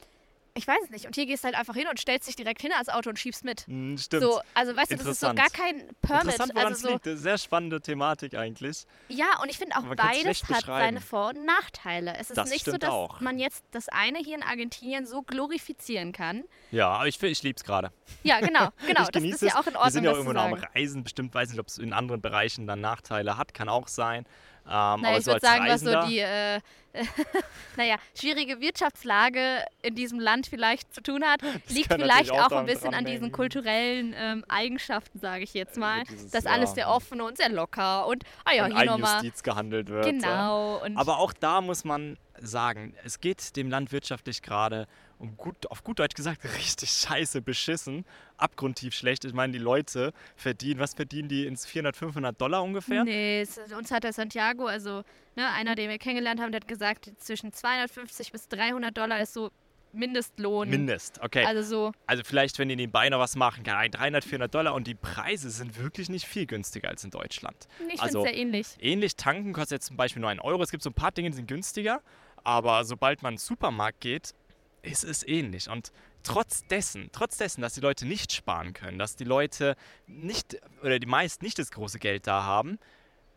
ich 0.55 0.67
weiß 0.67 0.77
es 0.83 0.89
nicht. 0.91 1.07
Und 1.07 1.15
hier 1.15 1.25
gehst 1.25 1.43
du 1.43 1.45
halt 1.47 1.55
einfach 1.55 1.73
hin 1.73 1.87
und 1.89 1.99
stellst 1.99 2.27
dich 2.27 2.35
direkt 2.35 2.61
hin 2.61 2.71
als 2.77 2.87
Auto 2.87 3.09
und 3.09 3.17
schiebst 3.17 3.43
mit. 3.43 3.61
Hm, 3.65 3.97
Stimmt. 3.97 4.21
So, 4.21 4.39
also 4.53 4.75
weißt 4.75 4.91
du, 4.91 4.97
das 4.97 5.07
ist 5.07 5.19
so 5.21 5.33
gar 5.33 5.49
kein 5.49 5.87
Permit. 6.03 6.25
Interessant, 6.25 6.51
woran 6.53 6.67
Also 6.67 6.87
so, 6.89 6.93
liegt. 6.93 7.05
Sehr 7.19 7.39
spannende 7.39 7.81
Thematik 7.81 8.35
eigentlich. 8.35 8.85
ja, 9.07 9.39
und 9.41 9.49
ich 9.49 9.57
finde 9.57 9.75
auch 9.77 9.95
beides 9.95 10.43
hat 10.47 10.65
seine 10.65 11.01
Vor- 11.01 11.29
und 11.29 11.43
Nachteile. 11.43 12.13
Es 12.19 12.29
ist 12.29 12.37
Das 12.37 12.51
nicht 12.51 12.65
so, 12.65 12.77
dass 12.77 12.91
auch. 12.91 13.19
man 13.19 13.39
jetzt 13.39 13.63
das 13.71 13.89
eine 13.89 14.19
hier 14.19 14.35
in 14.35 14.43
Argentinien 14.43 15.07
so 15.07 15.23
glorifizieren 15.23 16.11
kann. 16.11 16.43
Ja, 16.69 16.89
aber 16.89 17.07
ich, 17.07 17.19
ich 17.23 17.41
liebe 17.41 17.57
es 17.57 17.63
gerade. 17.63 17.91
Ja, 18.21 18.39
genau, 18.39 18.69
genau. 18.87 19.07
das 19.11 19.23
ist 19.23 19.41
ja 19.41 19.55
auch 19.59 19.65
in 19.65 19.73
Wir 19.73 19.79
Ordnung, 19.79 19.91
sind 19.91 20.03
ja 20.03 20.11
auch 20.11 20.15
irgendwo 20.17 20.33
noch 20.33 20.43
am. 20.43 20.53
Reisen. 20.53 21.03
Bestimmt 21.03 21.33
weiß 21.33 21.49
nicht, 21.49 21.59
ob 21.59 21.67
es 21.67 21.79
in 21.79 21.93
anderen 21.93 22.21
Bereichen 22.21 22.67
dann 22.67 22.79
Nachteile 22.79 23.37
hat. 23.37 23.55
Kann 23.55 23.69
auch 23.69 23.87
sein. 23.87 24.27
Ähm, 24.65 25.01
Naja, 25.01 25.17
ich 25.17 25.25
so 25.25 25.31
würde 25.31 25.45
sagen, 25.45 25.65
was 25.67 25.81
so 25.81 26.07
die, 26.07 26.19
äh, 26.19 26.59
naja, 27.77 27.95
schwierige 28.17 28.59
Wirtschaftslage 28.59 29.65
in 29.81 29.95
diesem 29.95 30.19
Land 30.19 30.47
vielleicht 30.47 30.93
zu 30.93 31.01
tun 31.01 31.23
hat, 31.23 31.41
liegt 31.69 31.89
kann 31.89 31.99
vielleicht 31.99 32.31
auch 32.31 32.51
auch 32.51 32.57
ein 32.57 32.65
bisschen 32.65 32.93
an 32.93 33.05
diesen 33.05 33.31
kulturellen 33.31 34.13
ähm, 34.15 34.45
Eigenschaften, 34.47 35.19
sage 35.19 35.43
ich 35.43 35.53
jetzt 35.53 35.77
mal. 35.77 36.03
dieses, 36.03 36.31
dass 36.31 36.45
alles 36.45 36.71
ja, 36.71 36.75
sehr 36.75 36.89
offen 36.89 37.21
und 37.21 37.37
sehr 37.37 37.49
locker 37.49 38.05
und, 38.07 38.23
ah 38.45 38.53
ja, 38.53 38.65
in 38.65 38.75
hier 38.77 38.85
nochmal. 38.85 39.15
Eigenjustiz 39.15 39.43
gehandelt 39.43 39.89
wird. 39.89 40.05
Genau. 40.05 40.83
Und 40.83 40.97
Aber 40.97 41.17
auch 41.17 41.33
da 41.33 41.61
muss 41.61 41.83
man 41.83 42.17
sagen, 42.39 42.93
es 43.03 43.19
geht 43.19 43.55
dem 43.55 43.69
Land 43.69 43.91
wirtschaftlich 43.91 44.41
gerade 44.41 44.87
um 45.17 45.37
gut, 45.37 45.69
auf 45.71 45.83
gut 45.83 45.99
Deutsch 45.99 46.15
gesagt, 46.15 46.43
richtig 46.57 46.91
scheiße 46.91 47.41
beschissen, 47.41 48.05
abgrundtief 48.43 48.93
schlecht. 48.93 49.25
Ich 49.25 49.33
meine, 49.33 49.53
die 49.53 49.59
Leute 49.59 50.11
verdienen, 50.35 50.79
was 50.79 50.93
verdienen 50.93 51.29
die 51.29 51.45
ins 51.47 51.65
400, 51.65 51.95
500 51.95 52.39
Dollar 52.39 52.61
ungefähr? 52.63 53.03
Nee, 53.03 53.45
uns 53.77 53.89
hat 53.91 54.03
der 54.03 54.13
Santiago, 54.13 54.65
also 54.67 55.03
ne, 55.35 55.49
einer, 55.53 55.75
den 55.75 55.89
wir 55.89 55.97
kennengelernt 55.97 56.39
haben, 56.41 56.51
der 56.51 56.61
hat 56.61 56.67
gesagt, 56.67 57.11
zwischen 57.17 57.51
250 57.53 58.31
bis 58.31 58.47
300 58.49 58.95
Dollar 58.95 59.21
ist 59.21 59.33
so 59.33 59.49
Mindestlohn. 59.95 60.69
Mindest, 60.69 61.21
okay. 61.21 61.45
Also 61.45 61.61
so, 61.61 61.91
Also 62.07 62.23
vielleicht, 62.25 62.57
wenn 62.57 62.67
die 62.67 62.75
nebenbei 62.75 63.09
noch 63.09 63.19
was 63.19 63.35
machen, 63.35 63.63
kann 63.63 63.91
300, 63.91 64.23
400 64.25 64.53
Dollar 64.53 64.73
und 64.73 64.87
die 64.87 64.95
Preise 64.95 65.49
sind 65.51 65.77
wirklich 65.79 66.09
nicht 66.09 66.25
viel 66.25 66.47
günstiger 66.47 66.89
als 66.89 67.03
in 67.03 67.11
Deutschland. 67.11 67.67
ich 67.93 68.01
Also- 68.01 68.23
finde 68.23 68.29
es 68.31 68.35
sehr 68.35 68.41
ähnlich. 68.41 68.67
Ähnlich 68.79 69.15
tanken 69.15 69.53
kostet 69.53 69.77
jetzt 69.77 69.85
zum 69.87 69.97
Beispiel 69.97 70.19
nur 70.21 70.31
einen 70.31 70.39
Euro. 70.39 70.63
Es 70.63 70.71
gibt 70.71 70.81
so 70.83 70.89
ein 70.89 70.93
paar 70.95 71.11
Dinge, 71.11 71.29
die 71.29 71.35
sind 71.35 71.47
günstiger, 71.47 72.01
aber 72.43 72.83
sobald 72.85 73.21
man 73.21 73.33
in 73.33 73.37
den 73.37 73.41
Supermarkt 73.41 74.01
geht, 74.01 74.33
ist 74.81 75.03
es 75.03 75.25
ähnlich. 75.27 75.69
Und 75.69 75.91
trotz 76.23 76.65
dessen, 76.67 77.09
trotz 77.11 77.37
dessen, 77.37 77.61
dass 77.61 77.73
die 77.73 77.81
Leute 77.81 78.05
nicht 78.05 78.31
sparen 78.33 78.73
können, 78.73 78.97
dass 78.97 79.15
die 79.15 79.23
Leute 79.23 79.75
nicht 80.07 80.57
oder 80.81 80.99
die 80.99 81.07
meisten 81.07 81.43
nicht 81.45 81.59
das 81.59 81.71
große 81.71 81.99
Geld 81.99 82.27
da 82.27 82.43
haben, 82.43 82.79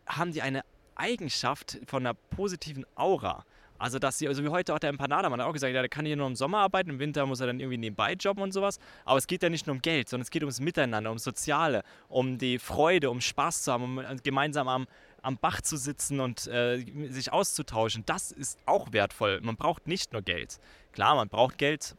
haben 0.07 0.33
die 0.33 0.43
eine 0.43 0.62
Eigenschaft 0.95 1.78
von 1.87 2.07
einer 2.07 2.14
positiven 2.14 2.87
Aura. 2.95 3.45
Also, 3.78 3.99
dass 3.99 4.19
sie, 4.19 4.28
also 4.28 4.43
wie 4.43 4.49
heute 4.49 4.75
auch 4.75 4.78
der 4.78 4.90
Empanada, 4.90 5.28
man 5.28 5.40
hat 5.40 5.47
auch 5.47 5.52
gesagt, 5.52 5.75
ja, 5.75 5.83
der 5.83 5.88
kann 5.88 6.07
hier 6.07 6.16
nur 6.16 6.26
im 6.26 6.37
Sommer 6.37 6.59
arbeiten, 6.59 6.90
im 6.90 6.99
Winter 6.99 7.26
muss 7.26 7.40
er 7.40 7.47
dann 7.47 7.61
irgendwie 7.61 7.76
nebenbei 7.76 8.14
jobben 8.14 8.43
und 8.43 8.52
sowas. 8.52 8.78
Aber 9.05 9.19
es 9.19 9.26
geht 9.26 9.43
ja 9.43 9.50
nicht 9.50 9.66
nur 9.66 9.76
um 9.76 9.83
Geld, 9.83 10.09
sondern 10.09 10.23
es 10.23 10.31
geht 10.31 10.43
ums 10.43 10.61
Miteinander, 10.61 11.11
ums 11.11 11.25
Soziale, 11.25 11.83
um 12.09 12.38
die 12.38 12.59
Freude, 12.59 13.11
um 13.11 13.21
Spaß 13.21 13.64
zu 13.64 13.73
haben, 13.73 13.85
um 13.85 13.99
äh, 13.99 14.16
gemeinsam 14.23 14.69
am, 14.69 14.87
am 15.21 15.37
Bach 15.37 15.61
zu 15.61 15.76
sitzen 15.76 16.21
und 16.21 16.47
äh, 16.47 16.85
sich 17.11 17.33
auszutauschen. 17.33 18.05
Das 18.07 18.33
ist 18.33 18.59
auch 18.64 18.93
wertvoll. 18.93 19.40
Man 19.43 19.57
braucht 19.57 19.87
nicht 19.87 20.12
nur 20.12 20.23
Geld. 20.23 20.59
Klar, 20.93 21.14
man 21.16 21.28
braucht 21.28 21.59
Geld. 21.59 21.97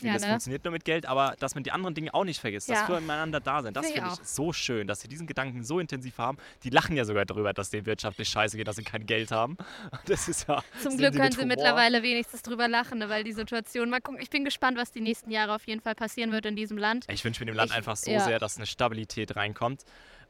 Vieles 0.00 0.22
ne? 0.22 0.28
funktioniert 0.28 0.64
nur 0.64 0.72
mit 0.72 0.84
Geld, 0.84 1.06
aber 1.06 1.34
dass 1.38 1.54
man 1.54 1.64
die 1.64 1.72
anderen 1.72 1.94
Dinge 1.94 2.12
auch 2.14 2.24
nicht 2.24 2.40
vergisst, 2.40 2.68
dass 2.68 2.78
Ja. 2.80 2.86
füreinander 2.86 3.40
da 3.40 3.62
sind, 3.62 3.76
das 3.76 3.86
Finde 3.90 4.08
ich 4.14 4.20
ich 4.20 4.26
so 4.28 4.52
schön, 4.52 4.86
dass 4.86 5.00
sie 5.00 5.08
diesen 5.08 5.26
Gedanken 5.26 5.62
so 5.64 5.78
intensiv 5.78 6.18
haben. 6.18 6.38
Die 6.64 6.70
lachen 6.70 6.96
ja 6.96 7.04
sogar 7.04 7.24
darüber, 7.24 7.52
dass 7.52 7.70
denen 7.70 7.86
wirtschaftlich 7.86 8.28
scheiße 8.28 8.56
geht, 8.56 8.66
dass 8.68 8.76
sie 8.76 8.84
kein 8.84 9.06
Geld 9.06 9.30
haben. 9.30 9.56
Das 10.06 10.28
ist 10.28 10.48
ja. 10.48 10.62
Zum 10.82 10.96
Glück 10.96 11.14
können 11.14 11.30
sie 11.32 11.38
Humor. 11.38 11.48
mittlerweile 11.48 12.02
wenigstens 12.02 12.42
drüber 12.42 12.68
lachen, 12.68 12.98
ne, 12.98 13.08
weil 13.08 13.24
die 13.24 13.32
Situation, 13.32 13.90
mal 13.90 14.00
gucken, 14.00 14.20
ich 14.20 14.30
bin 14.30 14.44
gespannt, 14.44 14.76
was 14.78 14.90
die 14.92 15.00
nächsten 15.00 15.30
Jahre 15.30 15.54
auf 15.54 15.66
jeden 15.66 15.80
Fall 15.80 15.94
passieren 15.94 16.32
wird 16.32 16.46
in 16.46 16.56
diesem 16.56 16.78
Land. 16.78 17.04
Ich 17.08 17.24
wünsche 17.24 17.40
mir 17.40 17.46
dem 17.46 17.56
Land 17.56 17.70
Ich- 17.70 17.76
einfach 17.76 17.96
so 17.96 18.10
ja. 18.10 18.20
sehr, 18.20 18.38
dass 18.38 18.56
eine 18.56 18.66
Stabilität 18.66 19.36
reinkommt 19.36 19.84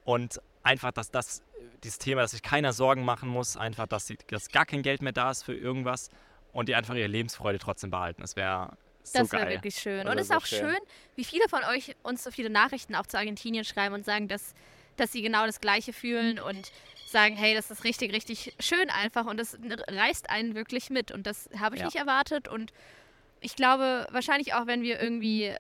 und 0.05 0.41
einfach, 0.63 0.93
dass 0.93 1.11
das, 1.11 1.43
dieses 1.85 1.99
Thema, 1.99 2.23
dass 2.23 2.33
sich 2.33 2.43
keiner 2.43 2.73
Sorgen 2.73 3.05
machen 3.05 3.29
muss, 3.29 3.57
einfach, 3.57 3.87
dass, 3.87 4.07
sie, 4.07 4.19
dass 4.29 4.49
gar 4.51 4.67
kein 4.67 4.83
Geld 4.83 5.03
mehr 5.03 5.13
da 5.13 5.31
ist 5.31 5.43
für 5.45 5.55
irgendwas 5.55 6.11
und 6.53 6.69
die 6.69 6.75
einfach 6.75 6.95
ihre 6.95 7.07
Lebensfreude 7.07 7.59
trotzdem 7.59 7.91
behalten. 7.91 8.21
Das 8.23 8.37
wäre 8.37 8.77
so 9.03 9.19
Das 9.21 9.33
wäre 9.33 9.49
wirklich 9.51 9.75
schön. 9.77 10.05
Das 10.05 10.13
Und 10.13 10.19
es 10.21 10.31
ist 10.31 10.37
auch 10.37 10.47
schön. 10.47 10.59
schön, 10.71 10.79
wie 11.17 11.25
viele 11.25 11.49
von 11.49 11.65
euch 11.65 11.95
uns 12.03 12.23
so 12.23 12.31
viele 12.31 12.51
Nachrichten 12.51 12.95
auch 12.95 13.07
zu 13.07 13.17
Argentinien 13.19 13.65
schreiben 13.65 13.95
und 13.95 14.05
sagen, 14.05 14.29
dass, 14.29 14.55
dass 14.97 15.13
sie 15.13 15.23
genau 15.23 15.47
das 15.47 15.61
Gleiche 15.61 15.93
fühlen 15.93 16.39
und 16.39 16.71
sagen, 17.07 17.37
hey, 17.37 17.55
das 17.55 17.71
ist 17.71 17.85
richtig, 17.85 18.13
richtig 18.13 18.55
schön 18.61 18.89
einfach 18.91 19.27
und 19.27 19.37
das 19.39 19.59
reißt 19.89 20.31
einen 20.31 20.55
wirklich 20.55 20.91
mit. 20.91 21.11
Und 21.11 21.27
das 21.27 21.49
habe 21.59 21.75
ich 21.75 21.81
Ja. 21.81 21.87
nicht 21.87 21.97
erwartet. 21.97 22.47
Und 22.49 22.73
ich 23.41 23.57
glaube, 23.57 24.07
wahrscheinlich 24.11 24.55
auch, 24.55 24.67
wenn 24.67 24.83
wir 24.83 25.01
irgendwie 25.01 25.55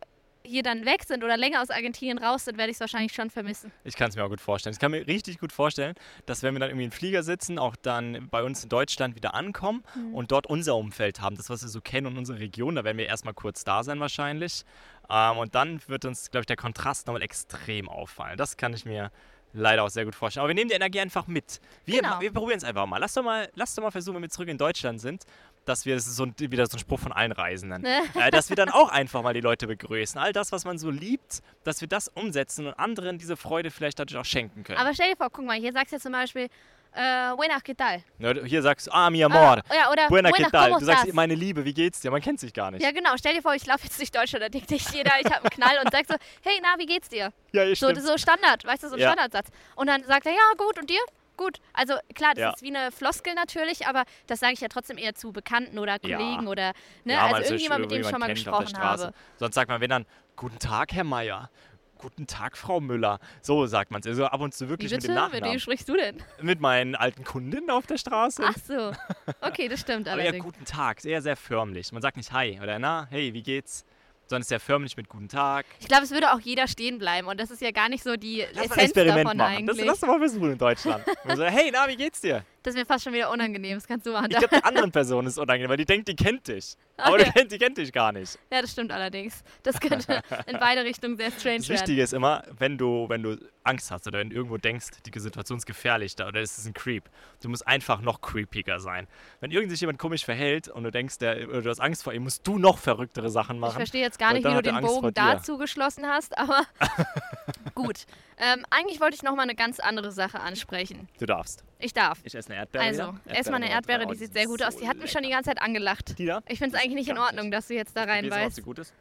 hier 0.45 0.63
dann 0.63 0.85
weg 0.87 1.05
sind 1.05 1.23
oder 1.25 1.37
länger 1.37 1.61
aus 1.63 1.71
Argentinien 1.71 2.19
raus 2.19 2.45
sind, 2.47 2.57
werde 2.59 2.71
ich 2.71 2.77
es 2.77 2.81
wahrscheinlich 2.81 3.13
schon 3.13 3.31
vermissen. 3.31 3.71
Ich 3.85 3.95
kann 3.97 4.09
es 4.09 4.17
mir 4.17 4.25
auch 4.25 4.29
gut 4.29 4.41
vorstellen. 4.41 4.73
Ich 4.73 4.79
kann 4.81 4.91
mir 4.91 5.07
richtig 5.07 5.39
gut 5.39 5.53
vorstellen, 5.53 5.95
dass 6.27 6.43
wenn 6.43 6.55
wir 6.55 6.61
dann 6.61 6.71
irgendwie 6.71 6.87
im 6.87 6.93
Flieger 6.93 7.23
sitzen, 7.23 7.59
auch 7.59 7.77
dann 7.77 8.29
bei 8.31 8.43
uns 8.43 8.63
in 8.63 8.69
Deutschland 8.69 9.17
wieder 9.17 9.35
ankommen 9.35 9.83
Mhm. 9.95 10.15
und 10.15 10.33
dort 10.33 10.47
unser 10.47 10.77
Umfeld 10.77 11.21
haben, 11.21 11.37
das, 11.37 11.51
was 11.51 11.63
wir 11.63 11.69
so 11.69 11.81
kennen 11.81 12.07
und 12.07 12.17
unsere 12.19 12.39
Region, 12.41 12.75
da 12.75 12.85
werden 12.85 12.99
wir 12.99 13.07
erstmal 13.07 13.35
kurz 13.35 13.65
da 13.65 13.83
sein 13.85 14.01
wahrscheinlich. 14.01 14.65
Ähm, 15.11 15.39
und 15.39 15.55
dann 15.55 15.81
wird 15.89 16.05
uns, 16.05 16.31
glaube 16.31 16.43
ich, 16.43 16.47
der 16.47 16.57
Kontrast 16.57 17.07
nochmal 17.07 17.23
extrem 17.23 17.89
auffallen. 17.89 18.37
Das 18.39 18.57
kann 18.57 18.73
ich 18.73 18.85
mir 18.85 19.11
leider 19.53 19.83
auch 19.83 19.89
sehr 19.89 20.05
gut 20.05 20.15
vorstellen. 20.15 20.43
Aber 20.43 20.49
wir 20.51 20.55
nehmen 20.55 20.69
die 20.69 20.77
Energie 20.77 21.01
einfach 21.01 21.27
mit. 21.27 21.61
Wir, 21.85 22.03
Genau. 22.03 22.21
wir 22.21 22.33
probieren 22.33 22.59
es 22.59 22.63
einfach 22.65 22.87
mal. 22.87 22.99
Lass 22.99 23.15
doch 23.15 23.25
mal, 23.25 23.49
lass 23.57 23.75
doch 23.75 23.83
mal 23.83 23.91
versuchen, 23.91 24.15
wenn 24.15 24.23
wir 24.23 24.29
zurück 24.31 24.49
in 24.49 24.59
Deutschland 24.59 25.01
sind, 25.01 25.25
dass 25.65 25.85
wir, 25.87 25.95
das 25.95 26.07
ist 26.07 26.17
so 26.17 26.25
ein, 26.25 26.35
wieder 26.39 26.67
so 26.67 26.77
ein 26.77 26.81
Spruch 26.81 26.99
von 27.01 27.13
allen 27.13 27.33
Reisenden, 27.33 27.85
äh, 28.15 28.31
dass 28.31 28.49
wir 28.49 28.57
dann 28.57 28.69
auch 28.71 28.89
einfach 28.89 29.23
mal 29.23 29.35
die 29.35 29.41
Leute 29.41 29.67
begrüßen. 29.67 30.19
All 30.21 30.33
das, 30.33 30.53
was 30.53 30.65
man 30.65 30.79
so 30.79 30.91
liebt, 30.91 31.41
dass 31.65 31.81
wir 31.81 31.89
das 31.89 32.09
umsetzen 32.09 32.67
und 32.67 32.75
anderen 32.75 33.19
diese 33.19 33.37
Freude 33.37 33.71
vielleicht 33.71 33.99
dadurch 33.99 34.19
auch 34.21 34.25
schenken 34.25 34.65
können. 34.65 34.79
Aber 34.79 34.95
stell 34.95 35.11
dir 35.11 35.17
vor, 35.17 35.29
guck 35.31 35.45
mal, 35.45 35.57
hier 35.59 35.73
sagst 35.73 35.93
du 35.93 35.99
zum 36.01 36.13
Beispiel, 36.13 36.49
äh, 36.93 37.37
buenas, 37.37 37.63
¿qué 37.63 37.77
tal? 37.77 38.03
Ja, 38.19 38.33
hier 38.45 38.63
sagst 38.63 38.89
du, 38.89 38.91
ah, 38.93 39.11
mi 39.11 39.23
amor, 39.23 39.63
Ah, 39.69 39.75
ja, 39.75 39.91
oder 39.93 40.09
buena 40.09 40.31
buenas, 40.31 40.51
que 40.51 40.51
tal. 40.51 40.71
¿cómo 40.73 40.79
Du 40.81 40.87
sagst, 40.87 41.15
meine 41.15 41.37
Liebe, 41.37 41.65
wie 41.65 41.73
geht's 41.73 42.01
dir? 42.01 42.11
Man 42.11 42.21
kennt 42.21 42.41
sich 42.41 42.53
gar 42.53 42.73
nicht. 42.73 42.83
Ja, 42.83 42.91
genau. 42.91 43.11
Stell 43.17 43.35
dir 43.35 43.43
vor, 43.43 43.55
ich 43.55 43.65
laufe 43.65 43.85
jetzt 43.85 43.97
durch 44.01 44.11
Deutschland, 44.11 44.43
da 44.45 44.49
denkt 44.49 44.69
nicht 44.71 44.91
jeder, 44.93 45.13
ich 45.21 45.27
habe 45.27 45.43
einen 45.43 45.51
Knall 45.51 45.79
und 45.85 45.93
sag 45.93 46.07
so, 46.09 46.15
hey, 46.43 46.59
na, 46.61 46.75
wie 46.79 46.87
geht's 46.87 47.09
dir? 47.09 47.33
Ja, 47.53 47.63
ja, 47.63 47.75
So, 47.77 47.91
stimmt. 47.91 48.03
so 48.05 48.19
Standard, 48.19 48.65
weißt 48.65 48.83
du, 48.83 48.89
so 48.89 48.95
ein 48.97 49.01
Ja. 49.01 49.13
Standardsatz. 49.13 49.51
Und 49.77 49.87
dann 49.87 50.03
sagt 50.05 50.27
er, 50.27 50.33
ja, 50.33 50.39
gut, 50.59 50.81
und 50.81 50.91
dir? 50.91 50.99
Gut. 51.41 51.57
Also 51.73 51.95
klar, 52.15 52.35
das 52.35 52.43
Ja. 52.43 52.51
ist 52.51 52.61
wie 52.63 52.69
eine 52.77 52.93
Floskel 52.93 53.33
natürlich, 53.35 53.87
aber 53.87 54.05
das 54.27 54.41
sage 54.41 54.53
ich 54.53 54.61
ja 54.61 54.69
trotzdem 54.69 54.99
eher 54.99 55.15
zu 55.15 55.33
Bekannten 55.33 55.79
oder 55.79 55.97
Ja. 56.03 56.19
Kollegen 56.19 56.47
oder 56.49 56.75
ne, 57.05 57.15
Ja, 57.15 57.21
also 57.29 57.37
ja 57.37 57.43
irgendjemand, 57.45 57.81
mit 57.81 57.91
dem 57.93 58.03
ich 58.03 58.09
schon 58.09 58.21
mal 58.21 58.29
gesprochen 58.29 58.77
habe. 58.79 59.15
Sonst 59.39 59.55
sagt 59.55 59.71
man, 59.71 59.81
wenn 59.81 59.89
dann, 59.89 60.05
guten 60.37 60.59
Tag, 60.59 60.93
Herr 60.93 61.05
Meier. 61.05 61.49
Guten 61.97 62.27
Tag, 62.27 62.59
Frau 62.59 62.81
Müller. 62.81 63.21
So 63.41 63.65
sagt 63.67 63.91
man 63.91 64.01
es. 64.01 64.07
Also 64.07 64.27
ab 64.27 64.41
und 64.41 64.53
zu 64.55 64.69
wirklich 64.69 64.91
mit 64.93 65.03
dem 65.03 65.09
Mit 65.15 65.17
Nachnamen. 65.17 65.51
wem 65.53 65.59
sprichst 65.59 65.89
du 65.89 65.97
denn? 65.97 66.23
Mit 66.43 66.61
meinen 66.61 66.95
alten 66.95 67.25
Kundinnen 67.25 67.71
auf 67.71 67.87
der 67.87 67.97
Straße. 67.97 68.43
Ach 68.47 68.57
so. 68.63 68.93
Okay, 69.41 69.69
das 69.69 69.81
stimmt 69.81 70.09
Aber 70.09 70.23
ja, 70.23 70.33
guten 70.39 70.65
Tag. 70.67 71.01
Sehr, 71.01 71.23
sehr 71.23 71.37
förmlich. 71.37 71.91
Man 71.93 72.03
sagt 72.03 72.17
nicht 72.19 72.33
Hi 72.33 72.59
oder 72.63 72.79
Na, 72.79 73.07
hey, 73.11 73.33
wie 73.33 73.43
geht's? 73.43 73.85
Sondern 74.31 74.45
sehr 74.45 74.61
förmlich 74.61 74.97
mit 74.97 75.09
Guten 75.09 75.29
Tag. 75.29 75.67
Ich 75.81 75.89
glaube, 75.89 76.05
es 76.05 76.13
würde 76.13 76.33
auch 76.33 76.39
jeder 76.39 76.69
stehen 76.69 76.99
bleiben 76.99 77.27
und 77.27 77.41
das 77.41 77.51
ist 77.51 77.61
ja 77.61 77.73
gar 77.73 77.89
nicht 77.89 78.05
so 78.05 78.15
die 78.15 78.45
Lass 78.53 78.55
mal 78.55 78.61
ein 78.63 78.71
Essenz 78.71 78.83
Experiment 78.85 79.25
davon 79.25 79.37
machen. 79.37 79.67
Das, 79.67 79.77
eigentlich. 79.77 79.87
lass 79.89 79.99
doch 79.99 80.07
mal 80.07 80.19
versuchen 80.21 80.53
in 80.53 80.59
Deutschland. 80.59 81.05
So, 81.35 81.45
hey, 81.45 81.71
na, 81.73 81.89
wie 81.89 81.97
geht's 81.97 82.21
dir? 82.21 82.45
Das 82.63 82.75
ist 82.75 82.79
mir 82.79 82.85
fast 82.87 83.05
schon 83.05 83.13
wieder 83.15 83.31
unangenehm, 83.31 83.77
das 83.77 83.87
kannst 83.89 84.05
du 84.07 84.13
machen. 84.13 84.27
Ich 84.31 84.37
glaube, 84.37 84.55
der 84.55 84.67
anderen 84.67 84.93
Person 84.93 85.27
ist 85.27 85.39
unangenehm, 85.39 85.71
weil 85.71 85.79
die 85.79 85.87
denkt, 85.87 86.09
die 86.09 86.17
kennt 86.17 86.47
dich. 86.49 86.77
Aber 86.99 87.15
Okay. 87.15 87.25
du 87.25 87.33
kennt, 87.33 87.53
die 87.53 87.59
kennt 87.59 87.79
dich 87.79 87.91
gar 87.93 88.13
nicht. 88.13 88.39
Ja, 88.53 88.61
das 88.61 88.73
stimmt 88.73 88.93
allerdings. 88.93 89.43
Das 89.63 89.81
könnte 89.81 90.21
in 90.47 90.59
beide 90.59 90.85
Richtungen 90.85 91.17
sehr 91.17 91.31
strange 91.31 91.57
Das 91.59 91.69
werden. 91.71 91.81
Wichtige 91.81 92.03
ist 92.03 92.13
immer, 92.13 92.43
wenn 92.59 92.77
du, 92.77 93.09
wenn 93.09 93.23
du 93.23 93.39
Angst 93.65 93.91
hast 93.91 94.07
oder 94.07 94.19
wenn 94.19 94.29
du 94.29 94.37
irgendwo 94.37 94.59
denkst, 94.59 94.89
die 95.07 95.19
Situation 95.19 95.57
ist 95.57 95.65
gefährlich 95.65 96.17
da 96.17 96.29
oder 96.29 96.41
es 96.43 96.59
ist 96.59 96.67
ein 96.67 96.75
Creep, 96.75 97.05
du 97.43 97.49
musst 97.49 97.67
einfach 97.67 98.03
noch 98.03 98.21
creepiger 98.21 98.79
sein. 98.81 99.07
Wenn 99.41 99.51
irgend 99.51 99.71
sich 99.71 99.81
jemand 99.81 99.99
komisch 99.99 100.25
verhält 100.27 100.69
und 100.69 100.85
du 100.85 100.91
denkst, 100.91 101.17
der, 101.19 101.49
oder 101.49 101.63
du 101.63 101.71
hast 101.71 101.81
Angst 101.81 102.03
vor 102.05 102.13
ihm, 102.13 102.25
musst 102.25 102.47
du 102.47 102.59
noch 102.59 102.77
verrücktere 102.77 103.31
Sachen 103.31 103.57
Ich 103.57 103.61
machen. 103.61 103.77
verstehe 103.77 104.03
jetzt 104.03 104.19
gar 104.19 104.35
nicht, 104.35 104.45
wie 104.47 104.53
du 104.53 104.61
den 104.63 104.75
Angst 104.75 104.93
Bogen 104.93 105.15
dazu 105.15 105.57
geschlossen 105.57 106.07
hast, 106.07 106.37
aber 106.37 106.65
Gut. 107.75 108.05
Ähm, 108.37 108.65
eigentlich 108.71 109.01
wollte 109.01 109.15
ich 109.17 109.23
noch 109.23 109.35
mal 109.37 109.43
eine 109.43 109.55
ganz 109.55 109.81
andere 109.81 110.13
Sache 110.13 110.41
ansprechen. 110.41 111.09
Du 111.19 111.27
darfst. 111.27 111.63
Ich 111.79 111.93
darf. 111.93 112.19
Ich 112.25 112.35
esse 112.35 112.50
eine 112.51 112.61
Erdbeere. 112.61 112.85
Also, 112.85 113.15
erstmal 113.27 113.63
eine 113.63 113.71
Erdbeere, 113.71 114.07
die 114.07 114.15
sieht 114.17 114.33
sehr 114.33 114.47
gut 114.47 114.59
sind 114.59 114.69
aus. 114.69 114.77
Die 114.77 114.85
so 114.85 114.89
hat 114.89 114.97
mich 114.99 115.11
schon 115.11 115.23
die 115.23 115.31
ganze 115.31 115.51
Zeit 115.51 115.63
angelacht. 115.63 116.19
Die 116.19 116.27
da? 116.27 116.43
Ich 116.49 116.59
finde 116.59 116.77
es 116.77 116.83
eigentlich 116.83 116.95
nicht 116.97 117.09
in 117.09 117.19
Ordnung, 117.19 117.47
nicht. 117.47 117.55
dass 117.57 117.69
du 117.69 117.75
jetzt 117.75 117.97
da 117.97 118.05
ist 118.19 118.27
es, 118.27 118.33
ob 118.47 118.53
sie 118.53 118.63
gut 118.63 118.79
ist? 118.79 118.93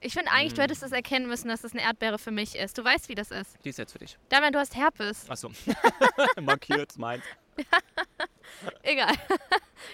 Ich 0.00 0.12
finde 0.12 0.30
eigentlich, 0.30 0.52
Mm. 0.52 0.56
du 0.56 0.62
hättest 0.62 0.82
es 0.84 0.92
erkennen 0.92 1.26
müssen, 1.26 1.48
dass 1.48 1.64
es 1.64 1.72
eine 1.72 1.82
Erdbeere 1.82 2.18
für 2.20 2.30
mich 2.30 2.54
ist. 2.54 2.78
Du 2.78 2.84
weißt, 2.84 3.08
wie 3.08 3.16
das 3.16 3.32
ist. 3.32 3.56
Die 3.64 3.70
ist 3.70 3.78
jetzt 3.78 3.90
für 3.92 3.98
dich. 3.98 4.16
Damian, 4.28 4.52
du 4.52 4.60
hast 4.60 4.76
Herpes. 4.76 5.28
Achso. 5.28 5.50
Markiert, 6.40 6.96
meint. 6.98 7.22
Egal. 8.82 9.12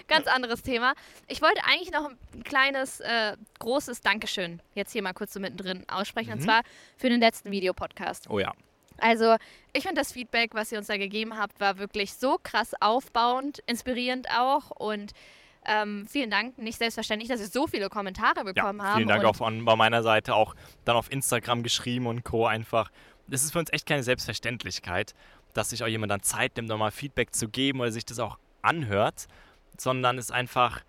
Ganz 0.07 0.27
anderes 0.27 0.61
Thema. 0.61 0.93
Ich 1.27 1.41
wollte 1.41 1.61
eigentlich 1.65 1.91
noch 1.91 2.07
ein 2.09 2.43
kleines, 2.43 2.99
äh, 2.99 3.35
großes 3.59 4.01
Dankeschön 4.01 4.61
jetzt 4.75 4.91
hier 4.91 5.01
mal 5.01 5.13
kurz 5.13 5.33
so 5.33 5.39
mittendrin 5.39 5.83
aussprechen. 5.89 6.33
Und 6.33 6.39
Mhm. 6.41 6.43
zwar 6.45 6.61
für 6.97 7.09
den 7.09 7.19
letzten 7.19 7.49
Videopodcast. 7.51 8.29
Oh 8.29 8.39
ja. 8.39 8.53
Also, 8.97 9.35
ich 9.73 9.83
finde 9.83 10.01
das 10.01 10.11
Feedback, 10.13 10.53
was 10.53 10.71
ihr 10.71 10.77
uns 10.77 10.87
da 10.87 10.97
gegeben 10.97 11.37
habt, 11.37 11.59
war 11.59 11.77
wirklich 11.77 12.13
so 12.13 12.37
krass 12.41 12.73
aufbauend, 12.79 13.59
inspirierend 13.67 14.27
auch. 14.29 14.71
Und 14.71 15.11
ähm, 15.65 16.05
vielen 16.07 16.29
Dank. 16.29 16.57
Nicht 16.57 16.77
selbstverständlich, 16.77 17.29
dass 17.29 17.39
wir 17.39 17.47
so 17.47 17.67
viele 17.67 17.89
Kommentare 17.89 18.37
Ja, 18.37 18.43
bekommen 18.43 18.81
haben. 18.81 18.97
vielen 18.97 19.07
Dank 19.07 19.23
und 19.23 19.29
auch 19.29 19.35
von 19.35 19.65
bei 19.65 19.75
meiner 19.75 20.03
Seite, 20.03 20.35
auch 20.35 20.55
dann 20.85 20.95
auf 20.95 21.11
Instagram 21.11 21.63
geschrieben 21.63 22.07
und 22.07 22.23
Co. 22.23 22.45
einfach. 22.45 22.91
Das 23.27 23.43
ist 23.43 23.51
für 23.51 23.59
uns 23.59 23.73
echt 23.73 23.87
keine 23.87 24.03
Selbstverständlichkeit, 24.03 25.15
dass 25.53 25.71
sich 25.71 25.83
auch 25.83 25.87
jemand 25.87 26.11
dann 26.11 26.21
Zeit 26.21 26.55
nimmt, 26.57 26.69
nochmal 26.69 26.91
Feedback 26.91 27.33
zu 27.33 27.49
geben 27.49 27.79
oder 27.79 27.91
sich 27.91 28.05
das 28.05 28.19
auch 28.19 28.37
anhört, 28.61 29.25
sondern 29.77 30.17
es 30.19 30.25
ist 30.25 30.31
einfach, 30.31 30.81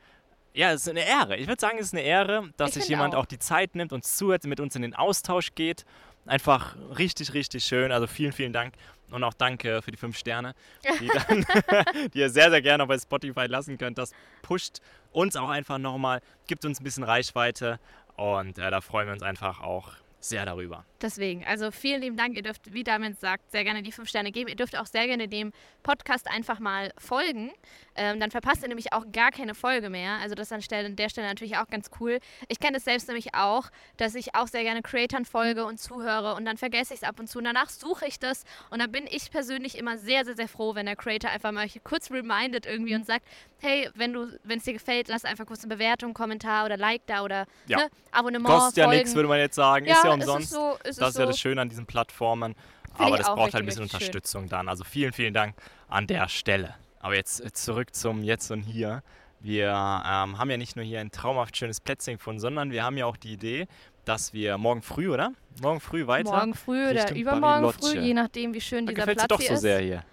ja, 0.52 0.72
es 0.72 0.82
ist 0.82 0.88
eine 0.90 1.06
Ehre. 1.06 1.36
Ich 1.36 1.48
würde 1.48 1.60
sagen, 1.60 1.78
es 1.78 1.86
ist 1.86 1.92
eine 1.94 2.02
Ehre, 2.02 2.50
dass 2.58 2.70
Ich 2.76 2.82
sich 2.82 2.88
jemand 2.90 3.14
auch. 3.14 3.20
auch. 3.22 3.26
die 3.26 3.38
Zeit 3.38 3.74
nimmt, 3.74 3.92
uns 3.94 4.16
zuhört, 4.16 4.44
mit 4.44 4.60
uns 4.60 4.76
in 4.76 4.82
den 4.82 4.94
Austausch 4.94 5.54
geht. 5.54 5.86
Einfach 6.26 6.76
richtig, 6.98 7.34
richtig 7.34 7.64
schön. 7.64 7.92
Also 7.92 8.06
vielen, 8.06 8.32
vielen 8.32 8.52
Dank. 8.52 8.74
Und 9.10 9.22
auch 9.22 9.34
danke 9.34 9.82
für 9.82 9.92
die 9.92 9.96
fünf 9.96 10.18
Sterne, 10.18 10.54
die, 11.00 11.06
dann, 11.28 11.46
die 12.14 12.18
ihr 12.18 12.30
sehr, 12.30 12.50
sehr 12.50 12.60
gerne 12.60 12.86
bei 12.86 12.98
Spotify 12.98 13.46
lassen 13.46 13.78
könnt. 13.78 13.98
Das 13.98 14.12
pusht 14.42 14.80
uns 15.12 15.36
auch 15.36 15.48
einfach 15.48 15.78
nochmal, 15.78 16.20
gibt 16.48 16.64
uns 16.64 16.80
ein 16.80 16.84
bisschen 16.84 17.04
Reichweite 17.04 17.78
und 18.16 18.58
äh, 18.58 18.70
da 18.70 18.80
freuen 18.80 19.06
wir 19.06 19.12
uns 19.12 19.22
einfach 19.22 19.60
auch 19.60 19.92
sehr 20.28 20.44
darüber. 20.44 20.84
Deswegen, 21.02 21.44
also 21.44 21.70
vielen 21.70 22.00
lieben 22.00 22.16
Dank. 22.16 22.36
Ihr 22.36 22.42
dürft, 22.42 22.72
wie 22.72 22.82
Damian 22.82 23.14
sagt, 23.14 23.50
sehr 23.50 23.64
gerne 23.64 23.82
die 23.82 23.92
fünf 23.92 24.08
Sterne 24.08 24.32
geben. 24.32 24.48
Ihr 24.48 24.56
dürft 24.56 24.76
auch 24.78 24.86
sehr 24.86 25.06
gerne 25.06 25.28
dem 25.28 25.52
Podcast 25.82 26.26
einfach 26.30 26.58
mal 26.58 26.90
folgen. 26.98 27.52
Ähm, 27.94 28.18
dann 28.18 28.30
verpasst 28.30 28.62
ihr 28.62 28.68
nämlich 28.68 28.92
auch 28.92 29.04
gar 29.12 29.30
keine 29.30 29.54
Folge 29.54 29.90
mehr. 29.90 30.12
Also 30.22 30.34
das 30.34 30.50
an, 30.52 30.62
Stelle, 30.62 30.86
an 30.86 30.96
der 30.96 31.08
Stelle 31.10 31.26
natürlich 31.28 31.58
auch 31.58 31.68
ganz 31.68 31.90
cool. 32.00 32.18
Ich 32.48 32.58
kenne 32.60 32.78
es 32.78 32.84
selbst 32.84 33.08
nämlich 33.08 33.34
auch, 33.34 33.68
dass 33.98 34.14
ich 34.14 34.34
auch 34.34 34.48
sehr 34.48 34.62
gerne 34.62 34.80
Creatoren 34.82 35.24
folge 35.26 35.66
und 35.66 35.78
zuhöre 35.78 36.34
und 36.34 36.44
dann 36.46 36.56
vergesse 36.56 36.94
ich 36.94 37.00
es 37.02 37.08
ab 37.08 37.20
und 37.20 37.28
zu. 37.28 37.38
Und 37.38 37.44
danach 37.44 37.68
suche 37.68 38.06
ich 38.06 38.18
das 38.18 38.44
und 38.70 38.78
dann 38.80 38.90
bin 38.90 39.06
ich 39.10 39.30
persönlich 39.30 39.76
immer 39.78 39.98
sehr, 39.98 40.24
sehr, 40.24 40.34
sehr 40.36 40.48
froh, 40.48 40.74
wenn 40.74 40.86
der 40.86 40.96
Creator 40.96 41.30
einfach 41.30 41.52
mal 41.52 41.66
kurz 41.84 42.10
remindet 42.10 42.64
irgendwie 42.66 42.94
und 42.94 43.06
sagt, 43.06 43.24
hey, 43.60 43.88
wenn 43.94 44.12
du, 44.12 44.28
wenn 44.44 44.58
es 44.58 44.64
dir 44.64 44.72
gefällt, 44.72 45.08
lass 45.08 45.24
einfach 45.24 45.46
kurz 45.46 45.62
eine 45.64 45.74
Bewertung, 45.74 46.14
Kommentar 46.14 46.64
oder 46.66 46.76
Like 46.76 47.02
da 47.06 47.22
oder 47.22 47.46
Ja. 47.66 47.78
ne, 47.78 47.88
Abonnement, 48.12 48.46
Kostet 48.46 48.78
ja 48.78 48.88
nichts, 48.88 49.14
würde 49.14 49.28
man 49.28 49.38
jetzt 49.38 49.56
sagen. 49.56 49.86
ja, 49.86 49.92
ist 49.94 50.04
ja 50.04 50.15
umsonst. 50.20 50.44
Ist 50.46 50.54
so, 50.54 50.76
das 50.78 50.90
ist 50.90 50.96
ist 50.98 51.00
ja 51.00 51.10
so. 51.10 51.26
das 51.26 51.38
Schöne 51.38 51.60
an 51.60 51.68
diesen 51.68 51.86
Plattformen. 51.86 52.54
ich 52.94 53.00
Aber 53.00 53.16
das 53.16 53.26
auch 53.26 53.36
braucht 53.36 53.54
halt 53.54 53.62
ein 53.62 53.66
bisschen 53.66 53.82
richtig 53.82 54.00
schön. 54.00 54.08
Unterstützung 54.08 54.48
dann. 54.48 54.68
Also 54.68 54.84
vielen, 54.84 55.12
vielen 55.12 55.34
Dank 55.34 55.54
an 55.88 56.06
der 56.06 56.28
Stelle. 56.28 56.74
Aber 57.00 57.14
jetzt 57.14 57.56
zurück 57.56 57.94
zum 57.94 58.24
Jetzt 58.24 58.50
und 58.50 58.62
Hier. 58.62 59.02
Wir 59.40 59.68
ähm, 59.68 60.38
haben 60.38 60.50
ja 60.50 60.56
nicht 60.56 60.76
nur 60.76 60.84
hier 60.84 61.00
ein 61.00 61.10
traumhaft 61.10 61.56
schönes 61.56 61.80
Plätzchen 61.80 62.16
gefunden, 62.16 62.40
sondern 62.40 62.70
wir 62.72 62.82
haben 62.82 62.96
ja 62.96 63.06
auch 63.06 63.16
die 63.16 63.34
Idee, 63.34 63.68
dass 64.04 64.32
wir 64.32 64.56
morgen 64.58 64.82
früh, 64.82 65.08
oder? 65.08 65.32
Morgen 65.60 65.80
früh 65.80 66.06
weiter. 66.06 66.30
Morgen 66.30 66.54
früh 66.54 66.82
oder 66.82 67.02
Richtung 67.02 67.16
übermorgen 67.16 67.72
früh, 67.72 67.80
Bariloche. 67.80 68.06
je 68.06 68.14
nachdem, 68.14 68.54
wie 68.54 68.60
schön 68.60 68.86
da 68.86 68.92
dieser 68.92 69.04
Platz 69.04 69.22
dir 69.22 69.28
doch 69.28 69.40
hier 69.40 69.48
so 69.48 69.54
ist. 69.54 69.60
sehr 69.60 69.78
hier. 69.80 70.04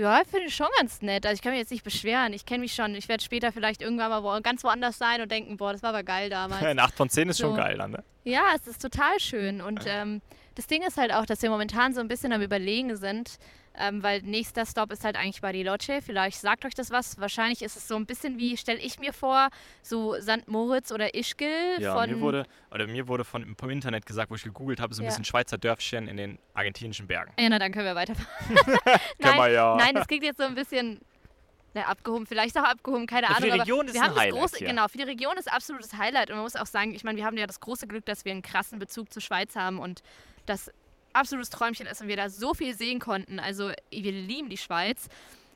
Ja, 0.00 0.22
finde 0.24 0.46
ich 0.46 0.54
schon 0.54 0.66
ganz 0.78 1.02
nett. 1.02 1.26
Also 1.26 1.34
ich 1.34 1.42
kann 1.42 1.52
mich 1.52 1.60
jetzt 1.60 1.70
nicht 1.70 1.84
beschweren. 1.84 2.32
Ich 2.32 2.46
kenne 2.46 2.60
mich 2.60 2.74
schon. 2.74 2.94
Ich 2.94 3.08
werde 3.08 3.22
später 3.22 3.52
vielleicht 3.52 3.82
irgendwann 3.82 4.08
mal 4.10 4.22
wo, 4.22 4.40
ganz 4.40 4.64
woanders 4.64 4.96
sein 4.96 5.20
und 5.20 5.30
denken, 5.30 5.56
boah, 5.58 5.72
das 5.72 5.82
war 5.82 5.90
aber 5.90 6.02
geil 6.02 6.30
damals. 6.30 6.62
Eine 6.64 6.82
8 6.82 6.94
von 6.94 7.10
10 7.10 7.28
ist 7.28 7.38
schon 7.38 7.50
So. 7.50 7.56
geil 7.56 7.76
dann, 7.76 7.90
ne? 7.90 8.04
ja, 8.24 8.42
es 8.56 8.66
ist 8.66 8.80
total 8.80 9.20
schön. 9.20 9.60
Und 9.60 9.84
ähm, 9.86 10.22
das 10.54 10.66
Ding 10.66 10.82
ist 10.82 10.96
halt 10.96 11.12
auch, 11.12 11.26
dass 11.26 11.42
wir 11.42 11.50
momentan 11.50 11.92
so 11.92 12.00
ein 12.00 12.08
bisschen 12.08 12.32
am 12.32 12.40
Überlegen 12.42 12.96
sind, 12.96 13.38
ähm, 13.80 14.02
weil 14.02 14.22
nächster 14.22 14.66
Stop 14.66 14.92
ist 14.92 15.04
halt 15.04 15.16
eigentlich 15.16 15.40
Bariloche. 15.40 16.00
Vielleicht 16.02 16.40
sagt 16.40 16.64
euch 16.64 16.74
das 16.74 16.90
was. 16.90 17.18
Wahrscheinlich 17.18 17.62
ist 17.62 17.76
es 17.76 17.88
so 17.88 17.96
ein 17.96 18.06
bisschen 18.06 18.38
wie, 18.38 18.56
stelle 18.56 18.78
ich 18.78 18.98
mir 18.98 19.12
vor, 19.12 19.48
so 19.82 20.14
St. 20.20 20.46
Moritz 20.46 20.92
oder 20.92 21.14
Ischgl 21.14 21.76
Ja, 21.78 22.06
mir 22.06 22.20
wurde, 22.20 22.44
oder 22.70 22.86
mir 22.86 23.08
wurde 23.08 23.24
von, 23.24 23.56
vom 23.56 23.70
Internet 23.70 24.06
gesagt, 24.06 24.30
wo 24.30 24.34
ich 24.34 24.42
gegoogelt 24.44 24.80
habe, 24.80 24.94
so 24.94 25.02
ein 25.02 25.04
Ja. 25.04 25.10
bisschen 25.10 25.24
Schweizer 25.24 25.58
Dörfchen 25.58 26.06
in 26.08 26.16
den 26.16 26.38
argentinischen 26.54 27.06
Bergen. 27.06 27.32
ja, 27.38 27.48
na 27.48 27.58
dann 27.58 27.72
können 27.72 27.86
wir 27.86 27.94
weiterfahren. 27.94 28.28
Können 29.22 29.36
wir 29.36 29.48
ja. 29.50 29.76
Nein, 29.76 29.94
das 29.94 30.06
klingt 30.06 30.24
jetzt 30.24 30.38
so 30.38 30.44
ein 30.44 30.54
bisschen 30.54 31.00
na, 31.72 31.82
abgehoben, 31.82 32.26
vielleicht 32.26 32.58
auch 32.58 32.64
abgehoben, 32.64 33.06
keine 33.06 33.28
Ja, 33.28 33.34
für 33.34 33.42
Ahnung. 33.44 33.52
die 33.54 33.58
Region 33.60 33.86
ist 33.86 33.94
wir 33.94 34.00
ein 34.02 34.06
haben 34.08 34.14
das 34.14 34.22
Highlight 34.24 34.40
große, 34.40 34.64
genau, 34.64 34.88
für 34.88 34.98
die 34.98 35.04
Region 35.04 35.36
ist 35.36 35.50
absolutes 35.52 35.94
Highlight. 35.94 36.30
Und 36.30 36.36
man 36.36 36.42
muss 36.44 36.56
auch 36.56 36.66
sagen, 36.66 36.94
ich 36.94 37.04
meine, 37.04 37.16
wir 37.18 37.24
haben 37.24 37.36
ja 37.36 37.46
das 37.46 37.60
große 37.60 37.86
Glück, 37.86 38.04
dass 38.06 38.24
wir 38.24 38.32
einen 38.32 38.42
krassen 38.42 38.78
Bezug 38.80 39.12
zur 39.12 39.22
Schweiz 39.22 39.54
haben 39.54 39.78
und 39.78 40.02
das 40.46 40.70
absolutes 41.12 41.50
Träumchen 41.50 41.86
ist 41.86 42.00
und 42.00 42.08
wir 42.08 42.16
da 42.16 42.28
so 42.28 42.54
viel 42.54 42.74
sehen 42.74 42.98
konnten. 42.98 43.38
Also 43.38 43.72
wir 43.90 44.12
lieben 44.12 44.48
die 44.48 44.56
Schweiz. 44.56 45.08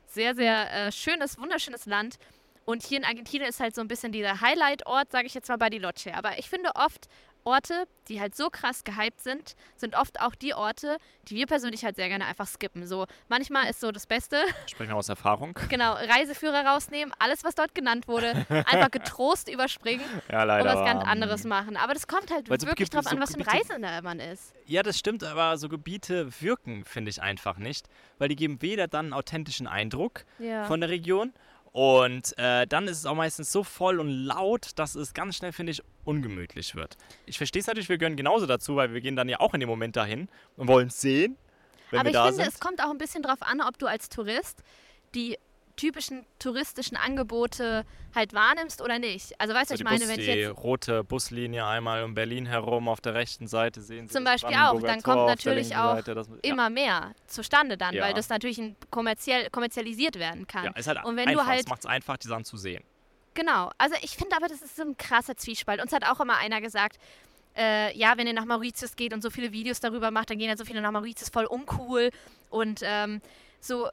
Sehr, 0.07 0.35
sehr 0.35 0.71
äh, 0.71 0.91
schönes, 0.91 1.37
wunderschönes 1.37 1.85
Land. 1.85 2.17
Und 2.65 2.83
hier 2.83 2.97
in 2.97 3.05
Argentinien 3.05 3.49
ist 3.49 3.59
halt 3.59 3.75
so 3.75 3.81
ein 3.81 3.87
bisschen 3.87 4.11
dieser 4.11 4.41
Highlight-Ort, 4.41 5.11
sage 5.11 5.27
ich 5.27 5.33
jetzt 5.33 5.49
mal 5.49 5.57
Bariloche. 5.57 6.15
Aber 6.15 6.39
ich 6.39 6.49
finde 6.49 6.71
oft 6.75 7.07
Orte, 7.45 7.85
die 8.09 8.19
halt 8.19 8.35
so 8.35 8.49
krass 8.49 8.83
gehypt 8.83 9.21
sind, 9.21 9.55
sind 9.75 9.95
oft 9.95 10.19
auch 10.19 10.33
die 10.35 10.53
Orte, 10.55 10.97
die 11.27 11.35
wir 11.35 11.45
persönlich 11.45 11.85
halt 11.85 11.95
sehr 11.95 12.07
gerne 12.09 12.25
einfach 12.25 12.47
skippen. 12.47 12.85
So 12.87 13.05
manchmal 13.27 13.69
ist 13.69 13.79
so 13.79 13.91
das 13.91 14.07
Beste, 14.07 14.37
Sprechen 14.67 14.89
wir 14.89 14.95
aus 14.97 15.09
Erfahrung. 15.09 15.57
genau, 15.69 15.93
Reiseführer 15.93 16.65
rausnehmen, 16.65 17.13
alles, 17.19 17.43
was 17.43 17.53
dort 17.55 17.75
genannt 17.75 18.07
wurde, 18.07 18.45
einfach 18.49 18.89
getrost 18.91 19.47
überspringen 19.49 20.03
Ja, 20.31 20.41
und 20.41 20.47
leider. 20.47 20.65
was 20.75 20.85
ganz 20.85 21.01
aber, 21.01 21.07
anderes 21.11 21.43
machen. 21.45 21.77
Aber 21.77 21.93
das 21.93 22.07
kommt 22.07 22.31
halt 22.31 22.49
wirklich 22.49 22.75
gibt 22.75 22.93
drauf 22.95 23.05
an, 23.07 23.19
was 23.19 23.31
für 23.31 23.37
ein 23.37 23.43
Gebiete- 23.43 23.69
Reisender 23.69 24.01
man 24.01 24.19
ist. 24.19 24.53
Ja, 24.65 24.81
das 24.83 24.97
stimmt, 24.97 25.23
aber 25.23 25.57
so 25.57 25.69
Gebiete 25.69 26.29
wirken, 26.41 26.83
finde 26.83 27.11
ich 27.11 27.21
einfach 27.21 27.57
nicht. 27.57 27.87
Weil 28.17 28.29
die 28.29 28.35
geben 28.35 28.61
weder 28.63 28.87
dann 28.87 29.05
einen 29.07 29.13
authentischen 29.13 29.67
Eindruck 29.67 30.25
Ja. 30.39 30.65
von 30.65 30.81
der 30.81 30.89
Region 30.89 31.31
und 31.71 32.37
äh, 32.37 32.65
dann 32.65 32.87
ist 32.87 32.99
es 32.99 33.05
auch 33.05 33.15
meistens 33.15 33.51
so 33.51 33.63
voll 33.63 33.99
und 33.99 34.09
laut, 34.09 34.69
dass 34.77 34.95
es 34.95 35.13
ganz 35.13 35.35
schnell, 35.35 35.51
finde 35.51 35.73
ich, 35.73 35.83
ungemütlich 36.05 36.75
wird. 36.75 36.97
Ich 37.25 37.37
verstehe 37.37 37.59
es 37.61 37.67
natürlich, 37.67 37.89
wir 37.89 37.97
gehören 37.97 38.15
genauso 38.15 38.45
dazu, 38.45 38.75
weil 38.75 38.93
wir 38.93 39.01
gehen 39.01 39.15
dann 39.15 39.27
ja 39.29 39.39
auch 39.39 39.53
in 39.53 39.59
dem 39.59 39.69
Moment 39.69 39.95
dahin 39.95 40.29
und 40.57 40.67
wollen 40.67 40.87
es 40.87 41.01
sehen, 41.01 41.37
wenn 41.91 41.99
Aber 41.99 42.07
wir 42.07 42.11
ich 42.11 42.13
da 42.15 42.25
finde, 42.27 42.43
sind. 42.43 42.53
es 42.53 42.59
kommt 42.59 42.81
auch 42.83 42.89
ein 42.91 42.97
bisschen 42.97 43.23
drauf 43.23 43.41
an, 43.41 43.61
ob 43.61 43.77
du 43.77 43.87
als 43.87 44.09
Tourist 44.09 44.63
die 45.13 45.37
typischen 45.77 46.25
touristischen 46.39 46.95
Angebote 46.95 47.83
halt 48.15 48.33
wahrnimmst 48.33 48.81
oder 48.81 48.97
nicht. 48.97 49.39
Also 49.41 49.53
weißt 49.53 49.71
du, 49.71 49.73
So 49.73 49.77
die, 49.77 49.81
ich 49.83 49.89
meine, 49.89 49.99
Bus, 49.99 50.07
wenn 50.07 50.19
ich 50.21 50.25
die 50.25 50.31
jetzt 50.31 50.57
rote 50.57 51.03
Buslinie 51.03 51.65
einmal 51.65 52.03
um 52.03 52.13
Berlin 52.13 52.45
herum 52.45 52.87
auf 52.87 53.01
der 53.01 53.13
rechten 53.13 53.47
Seite 53.47 53.81
sehen 53.81 54.07
Sie 54.07 54.13
Zum 54.13 54.23
Beispiel 54.23 54.55
auch, 54.55 54.79
dann 54.81 55.01
Tor 55.01 55.15
kommt 55.15 55.27
natürlich 55.27 55.75
auch 55.75 55.95
Seite, 55.95 56.15
das, 56.15 56.27
ja. 56.29 56.35
immer 56.43 56.69
mehr 56.69 57.13
zustande 57.27 57.77
dann, 57.77 57.93
Ja. 57.93 58.03
weil 58.05 58.13
das 58.13 58.29
natürlich 58.29 58.57
ein 58.57 58.77
kommerziell, 58.89 59.49
kommerzialisiert 59.49 60.17
werden 60.17 60.47
kann. 60.47 60.63
Ja, 60.63 60.71
ist 60.71 60.87
halt 60.87 61.03
Und 61.03 61.17
wenn 61.17 61.27
einfach. 61.27 61.43
du 61.43 61.49
halt 61.49 61.59
es 61.61 61.67
macht 61.67 61.79
es 61.81 61.85
einfach, 61.85 62.15
die 62.17 62.27
Sachen 62.29 62.45
zu 62.45 62.55
sehen. 62.55 62.81
Genau. 63.35 63.69
Also 63.77 63.95
ich 64.01 64.15
finde 64.15 64.35
aber, 64.35 64.47
das 64.47 64.61
ist 64.61 64.75
so 64.75 64.83
ein 64.83 64.97
krasser 64.97 65.37
Zwiespalt. 65.37 65.81
Uns 65.81 65.91
hat 65.91 66.07
auch 66.07 66.19
immer 66.19 66.37
einer 66.37 66.61
gesagt, 66.61 66.97
äh, 67.55 67.95
ja, 67.95 68.17
wenn 68.17 68.27
ihr 68.27 68.33
nach 68.33 68.45
Mauritius 68.45 68.95
geht 68.95 69.13
und 69.13 69.21
so 69.21 69.29
viele 69.29 69.51
Videos 69.51 69.79
darüber 69.79 70.09
macht, 70.09 70.29
dann 70.29 70.39
gehen 70.39 70.49
ja 70.49 70.57
so 70.57 70.65
viele 70.65 70.81
nach 70.81 70.91
Mauritius 70.91 71.29
voll 71.29 71.45
uncool. 71.45 72.09
Und 72.49 72.79
ähm, 72.83 73.21
so 73.59 73.89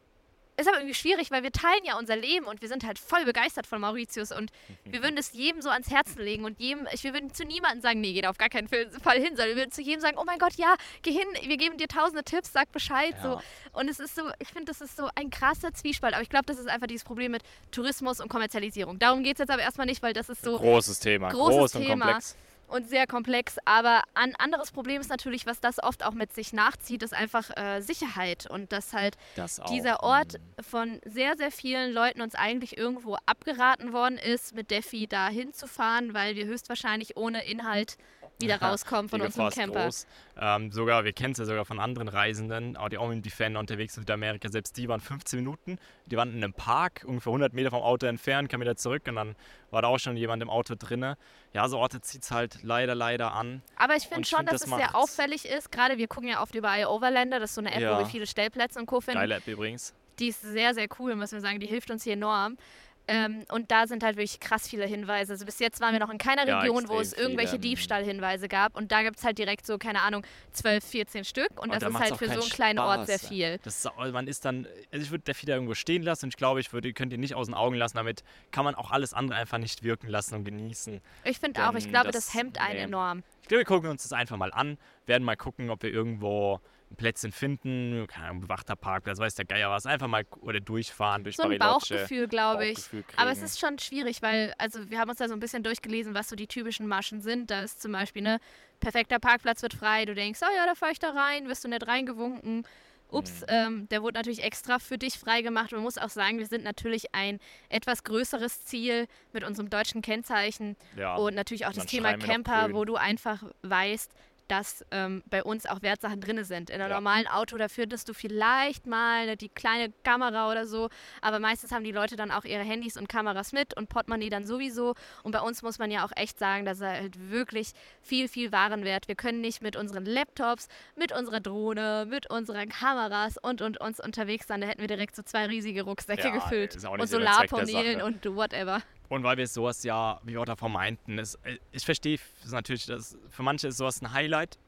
ist 0.63 0.69
aber 0.69 0.79
irgendwie 0.79 0.95
schwierig, 0.95 1.31
weil 1.31 1.43
wir 1.43 1.53
teilen 1.53 1.85
ja 1.85 1.99
unser 1.99 2.17
Leben 2.17 2.47
und 2.47 2.63
wir 2.63 2.69
sind 2.69 2.85
halt 2.85 2.99
voll 2.99 3.25
begeistert 3.25 3.67
von 3.67 3.81
Mauritius 3.81 4.33
und 4.33 4.51
wir 4.85 5.03
würden 5.03 5.17
es 5.19 5.33
jedem 5.33 5.63
so 5.63 5.71
ans 5.71 5.91
Herzen 5.91 6.21
legen 6.23 6.45
und 6.45 6.59
jedem, 6.61 6.87
ich, 6.93 7.05
wir 7.05 7.13
würden 7.13 7.33
zu 7.33 7.45
niemandem 7.45 7.81
sagen, 7.81 8.01
nee, 8.01 8.13
geh 8.13 8.23
da 8.23 8.31
auf 8.31 8.39
gar 8.39 8.49
keinen 8.49 8.69
Fall 8.69 9.19
hin, 9.19 9.37
sondern 9.37 9.49
wir 9.49 9.57
würden 9.57 9.73
zu 9.73 9.83
jedem 9.83 10.01
sagen, 10.01 10.17
oh 10.19 10.25
mein 10.25 10.39
Gott, 10.39 10.55
ja, 10.55 10.75
geh 11.03 11.13
hin, 11.13 11.27
wir 11.43 11.57
geben 11.57 11.77
dir 11.77 11.89
tausende 11.89 12.25
Tipps, 12.25 12.53
sag 12.53 12.71
Bescheid. 12.73 13.15
So. 13.23 13.29
Ja. 13.29 13.43
Und 13.73 13.89
es 13.89 14.01
ist 14.01 14.15
so, 14.15 14.23
ich 14.39 14.49
finde, 14.49 14.67
das 14.67 14.81
ist 14.81 14.97
so 14.97 15.09
ein 15.15 15.31
krasser 15.31 15.73
Zwiespalt, 15.75 16.15
aber 16.15 16.23
ich 16.23 16.31
glaube, 16.31 16.47
das 16.47 16.59
ist 16.59 16.69
einfach 16.69 16.87
dieses 16.87 17.05
Problem 17.05 17.33
mit 17.33 17.43
Tourismus 17.71 18.21
und 18.21 18.29
Kommerzialisierung. 18.29 18.99
Darum 18.99 19.23
geht 19.23 19.35
es 19.35 19.39
jetzt 19.41 19.51
aber 19.51 19.63
erstmal 19.63 19.87
nicht, 19.87 20.03
weil 20.03 20.13
das 20.13 20.29
ist 20.29 20.43
so 20.45 20.59
Großes 20.59 21.01
Thema. 21.01 21.31
großes 21.31 21.57
groß 21.57 21.75
und 21.77 21.83
Thema. 21.83 22.05
komplex. 22.05 22.37
Und 22.73 22.89
sehr 22.89 23.07
komplex. 23.07 23.57
Aber 23.65 24.03
ein 24.15 24.35
anderes 24.37 24.71
Problem 24.73 25.01
ist 25.01 25.11
natürlich, 25.11 25.47
was 25.47 25.61
das 25.61 25.83
oft 25.83 26.05
auch 26.05 26.15
mit 26.15 26.33
sich 26.33 26.53
nachzieht, 26.53 27.03
ist 27.03 27.15
einfach 27.15 27.51
äh, 27.57 27.81
Sicherheit. 27.81 28.47
Und 28.49 28.73
dass 28.73 28.93
halt 28.93 29.17
Das 29.37 29.61
dieser 29.69 30.03
Ort 30.03 30.35
mm. 30.35 30.63
von 30.63 31.01
sehr, 31.05 31.37
sehr 31.37 31.51
vielen 31.51 31.93
Leuten 31.93 32.23
uns 32.23 32.35
eigentlich 32.35 32.77
irgendwo 32.79 33.17
abgeraten 33.27 33.93
worden 33.93 34.19
ist, 34.19 34.55
mit 34.55 34.71
Defi 34.71 35.07
da 35.07 35.29
hinzufahren, 35.29 36.15
weil 36.15 36.35
wir 36.37 36.47
höchstwahrscheinlich 36.47 37.17
ohne 37.17 37.45
Inhalt 37.45 37.97
wieder 38.43 38.61
rauskommen 38.61 39.09
von 39.09 39.21
unserem 39.21 39.51
Camper. 39.51 39.85
groß. 39.85 40.07
Ähm, 40.41 40.71
sogar, 40.73 41.05
wir 41.05 41.13
kennen 41.13 41.33
es 41.33 41.39
ja 41.39 41.45
sogar 41.45 41.65
von 41.65 41.79
anderen 41.81 42.09
Reisenden, 42.09 42.77
auch 42.77 42.89
die 42.89 42.99
auch 42.99 43.09
mit 43.09 43.25
Defender 43.25 43.61
unterwegs 43.61 43.97
in 43.97 44.03
Südamerika, 44.03 44.49
selbst 44.49 44.77
die 44.77 44.89
waren 44.89 45.01
15 45.01 45.39
Minuten, 45.39 45.79
die 46.07 46.17
waren 46.17 46.31
in 46.31 46.43
einem 46.43 46.53
Park, 46.53 47.05
ungefähr 47.07 47.31
100 47.31 47.53
Meter 47.53 47.71
vom 47.71 47.83
Auto 47.83 48.07
entfernt, 48.07 48.49
kam 48.49 48.61
wieder 48.61 48.77
zurück 48.77 49.03
und 49.09 49.15
dann 49.17 49.37
war 49.71 49.83
da 49.83 49.89
auch 49.89 49.99
schon 49.99 50.17
jemand 50.17 50.43
im 50.43 50.51
Auto 50.51 50.75
drinne. 50.79 51.17
Ja, 51.53 51.69
so 51.69 51.79
Orte 51.79 52.01
zieht 52.01 52.23
es 52.23 52.31
halt 52.31 52.59
leider, 52.63 52.95
leider 52.95 53.33
an. 53.35 53.63
Aber 53.77 53.97
ich 53.97 54.05
finde 54.09 54.27
schon, 54.29 54.39
find, 54.39 54.53
dass 54.53 54.63
das 54.63 54.71
es 54.71 54.77
sehr 54.77 54.95
auffällig 54.95 55.45
ist. 55.47 55.71
Gerade 55.73 55.99
wir 55.99 56.09
gucken 56.09 56.29
ja 56.29 56.43
oft 56.43 56.55
überall 56.55 56.87
Overlander, 56.87 57.41
das 57.41 57.51
ist 57.51 57.55
so 57.57 57.61
eine 57.61 57.73
App, 57.75 57.81
Ja. 57.81 57.95
wo 57.95 57.99
wir 58.01 58.07
viele 58.07 58.27
Stellplätze 58.27 58.79
und 58.79 58.87
Co. 58.87 59.01
finden. 59.01 59.19
Geile 59.21 59.37
App 59.37 59.47
übrigens. 59.47 59.95
Die 60.19 60.29
ist 60.29 60.43
sehr, 60.43 60.75
sehr 60.75 60.89
cool, 60.99 61.15
müssen 61.17 61.35
wir 61.37 61.41
sagen. 61.41 61.59
Die 61.59 61.67
hilft 61.67 61.91
uns 61.91 62.05
hier 62.05 62.13
enorm. 62.13 62.59
Ähm, 63.09 63.45
und 63.51 63.71
da 63.71 63.87
sind 63.89 64.05
halt 64.05 64.17
wirklich 64.17 64.39
krass 64.39 64.69
viele 64.69 64.87
Hinweise. 64.87 65.33
Also 65.33 65.45
bis 65.45 65.59
jetzt 65.59 65.81
waren 65.81 65.93
wir 65.93 65.99
noch 65.99 66.11
in 66.11 66.19
keiner 66.19 66.47
Ja, 66.47 66.61
Region, 66.61 66.89
wo 66.89 67.01
es 67.01 67.13
irgendwelche. 67.13 67.59
Diebstahlhinweise 67.59 68.49
gab. 68.49 68.77
Und 68.77 68.93
da 68.93 69.03
gibt 69.03 69.19
es 69.19 69.25
halt 69.25 69.39
direkt 69.39 69.67
so, 69.67 69.77
keine 69.79 70.03
Ahnung, 70.03 70.25
12, 70.53 70.85
14 70.85 71.25
Stück. 71.25 71.51
Und, 71.53 71.71
Und 71.71 71.73
das 71.75 71.81
da 71.81 71.89
ist 71.89 71.99
halt 71.99 72.17
für 72.17 72.27
so 72.29 72.41
einen 72.41 72.51
kleinen 72.51 72.79
Ort 72.79 73.07
sehr 73.07 73.19
Spaß. 73.19 73.29
viel. 73.29 73.59
Das 73.65 73.85
ist, 73.85 73.91
man 74.13 74.27
ist 74.29 74.45
dann, 74.45 74.67
also 74.93 75.05
ich 75.05 75.11
würde 75.11 75.25
der 75.25 75.35
Fieder 75.35 75.55
irgendwo 75.55 75.75
stehen 75.75 76.03
lassen 76.03 76.27
und 76.27 76.29
ich 76.31 76.37
glaube, 76.37 76.61
ich 76.61 76.73
würde, 76.73 76.89
ihr 76.89 76.95
könnt 76.95 77.13
ihn 77.13 77.21
nicht 77.21 77.35
aus 77.35 77.47
den 77.47 77.55
Augen 77.55 77.75
lassen. 77.75 77.97
Damit 77.97 78.23
kann 78.53 78.65
man 78.65 78.75
auch 78.77 78.91
alles 78.93 79.13
andere 79.15 79.39
einfach 79.39 79.59
nicht 79.59 79.83
wirken 79.83 80.09
lassen 80.09 80.37
und 80.37 80.45
genießen. 80.45 81.01
Ich 81.25 81.39
finde 81.39 81.69
auch, 81.69 81.75
ich 81.75 81.89
glaube, 81.89 82.13
das, 82.13 82.27
das- 82.27 82.35
hemmt 82.35 82.59
einen 82.61 82.77
nee. 82.77 82.83
enorm. 82.85 83.23
Ich 83.43 83.49
glaube, 83.49 83.61
wir 83.61 83.65
gucken 83.67 83.91
uns 83.91 84.05
das 84.05 84.13
einfach 84.13 84.37
mal 84.37 84.53
an, 84.53 84.79
werden 85.07 85.25
mal 85.25 85.37
gucken, 85.37 85.71
ob 85.71 85.83
wir 85.83 85.91
irgendwo 85.93 86.61
ein 86.93 86.97
Plätzchen 86.97 87.33
finden, 87.33 88.07
keine 88.07 88.29
Ahnung, 88.29 88.43
bewachter 88.43 88.77
Parkplatz, 88.77 89.19
weiß 89.19 89.35
der 89.35 89.45
Geier 89.45 89.71
was, 89.71 89.87
einfach 89.87 90.07
mal 90.07 90.25
oder 90.41 90.61
durchfahren 90.61 91.25
durch 91.25 91.37
So 91.37 91.45
ein 91.45 91.59
Bariloche. 91.59 91.95
Bauchgefühl, 91.95 92.29
glaube 92.29 92.67
ich. 92.67 92.77
Bauchgefühl 92.77 93.05
Aber 93.17 93.31
es 93.31 93.43
ist 93.43 93.59
schon 93.59 93.79
schwierig, 93.79 94.23
weil, 94.23 94.55
also 94.59 94.91
wir 94.91 94.99
haben 94.99 95.09
uns 95.11 95.19
da 95.19 95.29
so 95.29 95.35
ein 95.35 95.41
bisschen 95.41 95.63
durchgelesen, 95.63 96.15
was 96.15 96.29
so 96.29 96.37
die 96.37 96.47
typischen 96.47 96.87
Maschen 96.87 97.21
sind. 97.21 97.51
Da 97.51 97.63
ist 97.63 97.81
zum 97.83 97.93
Beispiel, 97.93 98.23
ne, 98.23 98.39
perfekter 98.81 99.19
Parkplatz 99.19 99.63
wird 99.63 99.75
frei. 99.75 100.05
Du 100.05 100.15
denkst, 100.15 100.41
oh 100.43 100.55
ja, 100.57 100.67
da 100.67 100.75
fahre 100.75 100.93
ich 100.93 100.99
da 100.99 101.11
rein, 101.11 101.49
wirst 101.49 101.65
du 101.65 101.69
nicht 101.69 101.87
reingewunken. 101.87 102.65
Ups, 103.11 103.43
Mhm. 103.43 103.47
ähm, 103.49 103.89
der 103.91 104.03
wurde 104.03 104.15
natürlich 104.15 104.43
extra 104.43 104.79
für 104.79 104.97
dich 104.97 105.19
freigemacht. 105.19 105.73
Man 105.73 105.83
muss 105.83 105.99
auch 105.99 106.09
sagen, 106.09 106.39
wir 106.39 106.47
sind 106.47 106.65
natürlich 106.65 107.15
ein 107.15 107.41
etwas 107.69 108.05
größeres 108.05 108.65
Ziel 108.65 109.07
mit 109.35 109.45
unserem 109.45 109.69
deutschen 109.69 110.01
Kennzeichen 110.01 110.77
ja. 110.97 111.17
und 111.17 111.35
natürlich 111.35 111.67
auch 111.67 111.75
das 111.75 111.85
Thema 111.85 112.17
Camper, 112.17 112.73
wo 112.73 112.87
du 112.87 112.97
einfach 112.97 113.43
weißt, 113.63 114.15
dass 114.49 114.85
ähm, 114.91 115.23
bei 115.27 115.43
uns 115.43 115.67
auch 115.67 115.83
Wertsachen 115.83 116.21
drin 116.21 116.43
sind. 116.45 116.71
In 116.71 116.81
einem 116.81 116.91
Ja. 116.91 116.97
normalen 116.97 117.27
Auto, 117.27 117.57
da 117.57 117.69
findest 117.69 118.09
du 118.09 118.15
vielleicht 118.15 118.87
mal 118.87 119.27
ne, 119.27 119.37
die 119.37 119.49
kleine 119.49 119.93
Kamera 120.05 120.51
oder 120.51 120.67
so, 120.67 120.89
aber 121.21 121.39
meistens 121.39 121.73
haben 121.73 121.85
die 121.85 121.93
Leute 121.93 122.17
dann 122.17 122.31
auch 122.31 122.45
ihre 122.45 122.63
Handys 122.63 122.97
und 122.97 123.09
Kameras 123.09 123.53
mit 123.53 123.77
und 123.77 123.89
Portemonnaie 123.89 124.31
dann 124.31 124.45
sowieso. 124.47 124.95
Und 125.23 125.33
bei 125.33 125.41
uns 125.41 125.63
muss 125.63 125.79
man 125.79 125.91
ja 125.91 126.05
auch 126.05 126.13
echt 126.17 126.39
sagen, 126.39 126.65
dass 126.65 126.81
er 126.81 126.91
halt 126.93 127.31
wirklich 127.31 127.73
viel, 128.03 128.29
viel 128.29 128.53
Warenwert. 128.53 129.09
Wir 129.09 129.15
können 129.15 129.41
nicht 129.41 129.63
mit 129.63 129.77
unseren 129.77 130.05
Laptops, 130.05 130.69
mit 130.97 131.13
unserer 131.13 131.41
Drohne, 131.41 132.07
mit 132.09 132.31
unseren 132.31 132.69
Kameras 132.69 133.39
und 133.39 133.63
und 133.63 133.81
uns 133.81 134.01
unterwegs 134.01 134.47
sein. 134.47 134.61
Da 134.61 134.67
hätten 134.67 134.81
wir 134.81 134.89
direkt 134.89 135.17
so 135.17 135.23
zwei 135.23 135.47
riesige 135.47 135.83
Rucksäcke 135.83 136.29
Ja, 136.29 136.31
gefüllt 136.35 136.77
und 136.99 137.09
Solarpanelen 137.09 138.03
und 138.03 138.25
whatever. 138.35 138.83
Und 139.13 139.25
weil 139.25 139.37
wir 139.37 139.47
sowas 139.47 139.83
ja, 139.85 140.19
wie 140.23 140.33
wir 140.33 140.41
auch 140.41 140.47
davor 140.47 140.71
meinten, 140.71 141.19
es, 141.19 141.35
äh, 141.43 141.59
ich 141.71 141.85
verstehe 141.85 142.19
es 142.43 142.51
natürlich, 142.51 142.87
dass 142.87 143.15
für 143.29 143.43
manche 143.43 143.69
ist 143.69 143.77
sowas 143.77 144.01
ein 144.01 144.15
Highlight 144.15 144.59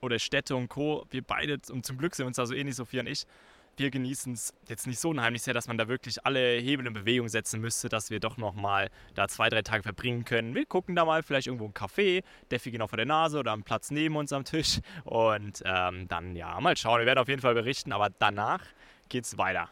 oder 0.00 0.20
Städte 0.20 0.54
und 0.54 0.68
Co. 0.68 1.04
Wir 1.10 1.20
beide, 1.22 1.58
und 1.68 1.84
zum 1.84 1.98
Glück 1.98 2.14
sind 2.14 2.26
uns 2.26 2.36
da 2.36 2.46
so 2.46 2.54
ähnlich, 2.54 2.76
Sophia 2.76 3.00
und 3.00 3.08
ich, 3.08 3.24
wir 3.76 3.90
genießen 3.90 4.34
es 4.34 4.54
jetzt 4.68 4.86
nicht 4.86 5.00
so 5.00 5.08
unheimlich 5.08 5.42
sehr, 5.42 5.52
dass 5.52 5.66
man 5.66 5.78
da 5.78 5.88
wirklich 5.88 6.24
alle 6.24 6.60
Hebel 6.60 6.86
in 6.86 6.92
Bewegung 6.92 7.28
setzen 7.28 7.60
müsste, 7.60 7.88
dass 7.88 8.08
wir 8.10 8.20
doch 8.20 8.36
nochmal 8.36 8.88
da 9.16 9.26
zwei, 9.26 9.48
drei 9.48 9.62
Tage 9.62 9.82
verbringen 9.82 10.24
können. 10.24 10.54
Wir 10.54 10.64
gucken 10.64 10.94
da 10.94 11.04
mal 11.04 11.24
vielleicht 11.24 11.48
irgendwo 11.48 11.64
ein 11.64 11.74
Café, 11.74 12.22
Deffi 12.52 12.70
genau 12.70 12.86
vor 12.86 12.98
der 12.98 13.06
Nase 13.06 13.40
oder 13.40 13.50
am 13.50 13.64
Platz 13.64 13.90
neben 13.90 14.14
uns 14.14 14.32
am 14.32 14.44
Tisch 14.44 14.78
und 15.02 15.60
ähm, 15.64 16.06
dann 16.06 16.36
ja, 16.36 16.60
mal 16.60 16.76
schauen. 16.76 17.00
Wir 17.00 17.06
werden 17.06 17.18
auf 17.18 17.28
jeden 17.28 17.42
Fall 17.42 17.54
berichten, 17.54 17.90
aber 17.90 18.10
danach 18.20 18.62
geht's 19.08 19.38
weiter. 19.38 19.70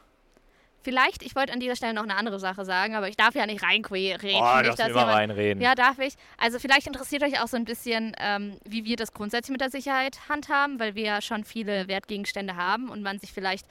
Vielleicht, 0.82 1.22
ich 1.22 1.36
wollte 1.36 1.52
an 1.52 1.60
dieser 1.60 1.76
Stelle 1.76 1.92
noch 1.94 2.04
eine 2.04 2.16
andere 2.16 2.40
Sache 2.40 2.64
sagen, 2.64 2.94
aber 2.94 3.08
ich 3.08 3.16
darf 3.16 3.34
ja 3.34 3.44
nicht 3.46 3.62
reinreden. 3.62 4.18
Oh, 4.40 4.56
nicht, 4.62 4.78
dass 4.78 4.78
mal 4.78 4.88
jemand- 4.88 5.08
reinreden. 5.08 5.62
Ja, 5.62 5.74
darf 5.74 5.98
ich. 5.98 6.14
Also 6.38 6.58
vielleicht 6.58 6.86
interessiert 6.86 7.22
euch 7.22 7.40
auch 7.40 7.48
so 7.48 7.56
ein 7.56 7.64
bisschen, 7.66 8.14
ähm, 8.18 8.56
wie 8.64 8.84
wir 8.84 8.96
das 8.96 9.12
grundsätzlich 9.12 9.52
mit 9.52 9.60
der 9.60 9.70
Sicherheit 9.70 10.18
handhaben, 10.28 10.80
weil 10.80 10.94
wir 10.94 11.04
ja 11.04 11.20
schon 11.20 11.44
viele 11.44 11.86
Wertgegenstände 11.88 12.56
haben 12.56 12.88
und 12.88 13.02
man 13.02 13.18
sich 13.18 13.32
vielleicht 13.32 13.66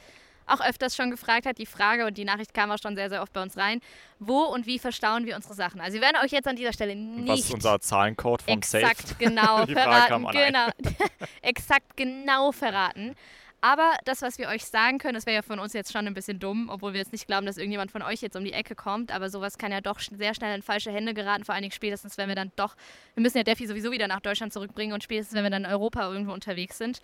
auch 0.46 0.62
öfters 0.62 0.96
schon 0.96 1.12
gefragt 1.12 1.46
hat, 1.46 1.60
die 1.60 1.68
Frage 1.68 2.08
und 2.08 2.18
die 2.18 2.26
Nachricht 2.26 2.56
kam 2.56 2.72
auch 2.72 2.78
schon 2.82 2.96
sehr, 2.96 3.10
sehr 3.10 3.22
oft 3.22 3.32
bei 3.34 3.42
uns 3.44 3.56
rein, 3.56 3.82
wo 4.18 4.42
und 4.46 4.66
wie 4.66 4.80
verstauen 4.80 5.28
wir 5.28 5.36
unsere 5.36 5.54
Sachen? 5.54 5.80
Also 5.80 5.94
wir 5.96 6.02
werden 6.02 6.18
euch 6.24 6.32
jetzt 6.32 6.48
an 6.48 6.56
dieser 6.56 6.74
Stelle 6.74 6.96
nicht 6.96 7.28
Was 7.28 7.40
ist 7.42 7.54
unser 7.54 7.80
Zahlencode 7.80 8.42
vom 8.42 8.54
exakt 8.56 9.08
Safe? 9.10 9.16
genau 9.20 9.66
Die 9.68 9.74
Frage 9.74 9.90
verraten. 9.92 10.08
kam 10.10 10.26
an 10.26 10.36
ein. 10.38 10.46
Genau, 10.48 10.68
exakt 11.44 11.96
genau 11.98 12.52
verraten. 12.52 13.16
Aber 13.62 13.94
das, 14.06 14.22
was 14.22 14.38
wir 14.38 14.48
euch 14.48 14.64
sagen 14.66 15.00
können, 15.00 15.16
das 15.16 15.26
wäre 15.26 15.36
ja 15.36 15.42
von 15.42 15.60
uns 15.60 15.74
jetzt 15.74 15.92
schon 15.92 16.08
ein 16.08 16.14
bisschen 16.14 16.40
dumm, 16.40 16.70
obwohl 16.70 16.94
wir 16.94 17.00
jetzt 17.00 17.12
nicht 17.12 17.28
glauben, 17.28 17.46
dass 17.46 17.58
irgendjemand 17.58 17.92
von 17.92 18.02
euch 18.02 18.22
jetzt 18.22 18.36
um 18.38 18.44
die 18.44 18.54
Ecke 18.54 18.74
kommt. 18.74 19.12
Aber 19.12 19.30
sowas 19.30 19.58
kann 19.58 19.72
ja 19.72 19.82
doch 19.82 20.00
sehr 20.00 20.34
schnell 20.34 20.56
in 20.56 20.62
falsche 20.62 20.92
Hände 20.92 21.14
geraten, 21.14 21.44
vor 21.44 21.54
allen 21.56 21.64
Dingen 21.64 21.74
spätestens, 21.74 22.18
wenn 22.18 22.30
wir 22.30 22.36
dann 22.36 22.52
doch, 22.56 22.76
wir 23.16 23.22
müssen 23.22 23.38
ja 23.38 23.44
Defi 23.44 23.68
sowieso 23.68 23.92
wieder 23.92 24.08
nach 24.08 24.22
Deutschland 24.22 24.54
zurückbringen 24.54 24.94
und 24.94 25.04
spätestens, 25.04 25.36
wenn 25.36 25.44
wir 25.44 25.50
dann 25.50 25.66
in 25.66 25.72
Europa 25.72 26.10
irgendwo 26.10 26.32
unterwegs 26.32 26.78
sind. 26.78 27.02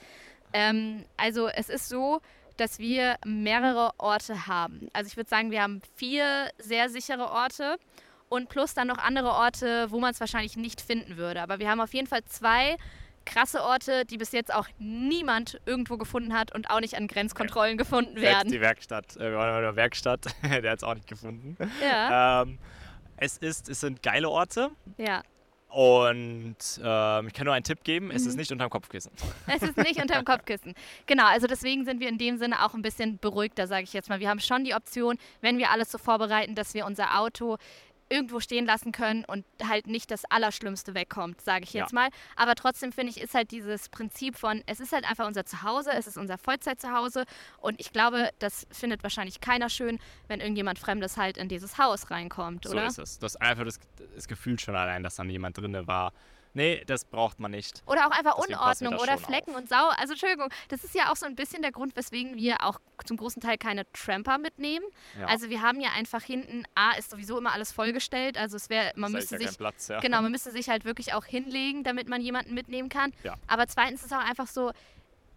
Ähm, 0.54 1.04
also 1.18 1.50
es 1.50 1.70
ist 1.70 1.90
so, 1.90 2.22
dass 2.56 2.80
wir 2.80 3.18
mehrere 3.26 3.92
Orte 3.98 4.48
haben. 4.48 4.88
Also 4.94 5.08
ich 5.08 5.18
würde 5.18 5.30
sagen, 5.30 5.52
wir 5.52 5.62
haben 5.62 5.82
vier 5.96 6.50
sehr 6.58 6.90
sichere 6.90 7.32
Orte 7.32 7.78
und 8.30 8.50
plus 8.50 8.74
dann 8.74 8.88
noch 8.88 8.98
andere 8.98 9.32
Orte, 9.32 9.92
wo 9.92 10.00
man 10.00 10.12
es 10.12 10.20
wahrscheinlich 10.20 10.56
nicht 10.56 10.82
finden 10.82 11.18
würde. 11.18 11.42
Aber 11.42 11.60
wir 11.60 11.70
haben 11.70 11.82
auf 11.82 11.94
jeden 11.94 12.08
Fall 12.08 12.24
zwei 12.26 12.78
krasse 13.26 13.62
Orte, 13.64 14.06
die 14.06 14.18
bis 14.18 14.32
jetzt 14.32 14.54
auch 14.54 14.68
niemand 14.80 15.60
irgendwo 15.66 15.98
gefunden 15.98 16.34
hat 16.34 16.54
und 16.54 16.70
auch 16.70 16.80
nicht 16.80 16.96
an 16.96 17.08
Grenzkontrollen 17.08 17.78
gefunden 17.78 18.14
Selbst 18.20 18.24
werden. 18.24 18.52
die 18.52 18.62
Werkstatt, 18.62 19.16
äh, 19.18 19.32
wir 19.32 19.38
waren 19.38 19.56
in 19.58 19.62
der 19.64 19.76
Werkstatt, 19.76 20.26
der 20.44 20.72
hat 20.72 20.78
es 20.78 20.84
auch 20.84 20.94
nicht 20.96 21.08
gefunden. 21.08 21.58
Ja, 21.82 22.42
Ähm, 22.44 22.60
es, 23.18 23.38
ist, 23.38 23.70
es 23.70 23.80
sind 23.80 24.04
geile 24.04 24.30
Orte 24.30 24.72
ja. 24.98 25.22
und 25.70 26.56
ähm, 26.84 27.28
ich 27.28 27.34
kann 27.34 27.46
nur 27.46 27.54
einen 27.54 27.64
Tipp 27.64 27.84
geben, 27.84 28.12
es 28.12 28.24
Mhm. 28.24 28.30
ist 28.30 28.36
nicht 28.38 28.52
unterm 28.52 28.70
Kopfkissen. 28.70 29.12
Es 29.48 29.62
ist 29.62 29.78
nicht 29.78 30.02
unterm 30.02 30.24
Kopfkissen. 30.26 30.74
Genau, 31.06 31.26
also 31.26 31.48
deswegen 31.48 31.86
sind 31.86 32.00
wir 32.00 32.10
in 32.10 32.18
dem 32.18 32.38
Sinne 32.38 32.64
auch 32.66 32.74
ein 32.74 32.82
bisschen 32.82 33.18
beruhigter, 33.20 33.68
sage 33.68 33.84
ich 33.84 33.94
jetzt 33.94 34.10
mal. 34.10 34.20
Wir 34.20 34.30
haben 34.30 34.40
schon 34.40 34.64
die 34.64 34.74
Option, 34.74 35.18
wenn 35.42 35.58
wir 35.58 35.72
alles 35.72 35.92
so 35.92 35.98
vorbereiten, 35.98 36.56
dass 36.56 36.74
wir 36.74 36.86
unser 36.86 37.20
Auto 37.20 37.58
irgendwo 38.10 38.40
stehen 38.40 38.66
lassen 38.66 38.92
können 38.92 39.26
und 39.26 39.46
halt 39.64 39.88
nicht 39.88 40.12
das 40.12 40.26
Allerschlimmste 40.26 40.94
wegkommt, 40.94 41.42
sage 41.42 41.64
ich 41.64 41.74
jetzt 41.74 41.92
Ja. 41.92 42.02
mal. 42.02 42.10
Aber 42.36 42.56
trotzdem 42.56 42.92
finde 42.92 43.12
ich, 43.12 43.20
ist 43.22 43.34
halt 43.34 43.52
dieses 43.52 43.90
Prinzip 43.90 44.38
von, 44.38 44.62
es 44.68 44.80
ist 44.80 44.92
halt 44.94 45.10
einfach 45.10 45.26
unser 45.26 45.46
Zuhause, 45.46 45.92
es 45.92 46.06
ist 46.08 46.18
unser 46.18 46.38
Vollzeitzuhause 46.38 47.26
und 47.58 47.80
ich 47.80 47.92
glaube, 47.92 48.30
das 48.40 48.68
findet 48.72 49.04
wahrscheinlich 49.04 49.42
keiner 49.42 49.70
schön, 49.70 50.00
wenn 50.28 50.40
irgendjemand 50.40 50.78
Fremdes 50.80 51.18
halt 51.18 51.38
in 51.38 51.50
dieses 51.50 51.78
Haus 51.78 52.12
reinkommt, 52.12 52.66
So 52.66 52.72
oder? 52.74 52.86
ist 52.88 53.00
es. 53.00 53.20
Das 53.20 53.34
ist 53.36 53.42
einfach 53.42 53.66
das, 53.66 53.80
das 54.14 54.28
Gefühl 54.28 54.60
schon 54.60 54.76
allein, 54.76 55.02
dass 55.04 55.16
dann 55.16 55.30
jemand 55.30 55.58
drin 55.58 55.76
war. 55.88 56.14
Nee, 56.56 56.84
das 56.88 57.04
braucht 57.04 57.40
man 57.40 57.52
nicht. 57.52 57.84
Oder 57.86 58.08
auch 58.08 58.12
einfach 58.12 58.38
Deswegen 58.38 58.54
Unordnung 58.54 58.96
oder 58.96 59.18
Flecken 59.18 59.56
und 59.56 59.68
Sau. 59.68 59.90
Also 59.98 60.14
Entschuldigung, 60.14 60.50
das 60.70 60.86
ist 60.86 60.96
ja 60.96 61.12
auch 61.12 61.18
so 61.18 61.26
ein 61.26 61.36
bisschen 61.36 61.62
der 61.62 61.74
Grund, 61.74 61.96
weswegen 61.98 62.38
wir 62.38 62.64
auch 62.64 62.80
zum 63.06 63.18
großen 63.18 63.42
Teil 63.42 63.58
keine 63.58 63.86
Tramper 63.92 64.38
mitnehmen. 64.38 64.86
Ja. 65.20 65.28
Also 65.28 65.50
wir 65.50 65.62
haben 65.62 65.82
ja 65.82 65.90
einfach 65.96 66.24
hinten, 66.24 66.64
A, 66.74 66.92
ist 66.92 67.12
sowieso 67.12 67.38
immer 67.38 67.52
alles 67.52 67.74
vollgestellt. 67.74 68.38
Also 68.38 68.56
es 68.56 68.70
wäre, 68.70 68.94
man 68.96 69.12
müsste 69.12 69.38
sich, 69.38 69.58
Platz, 69.58 69.90
ja. 69.90 70.00
genau, 70.00 70.22
man 70.22 70.32
müsste 70.32 70.52
sich 70.52 70.70
halt 70.70 70.86
wirklich 70.86 71.14
auch 71.14 71.26
hinlegen, 71.26 71.84
damit 71.84 72.08
man 72.08 72.22
jemanden 72.22 72.54
mitnehmen 72.54 72.88
kann. 72.88 73.12
Ja. 73.24 73.36
Aber 73.48 73.68
zweitens 73.68 74.00
ist 74.00 74.08
es 74.08 74.12
auch 74.14 74.26
einfach 74.26 74.48
so, 74.48 74.72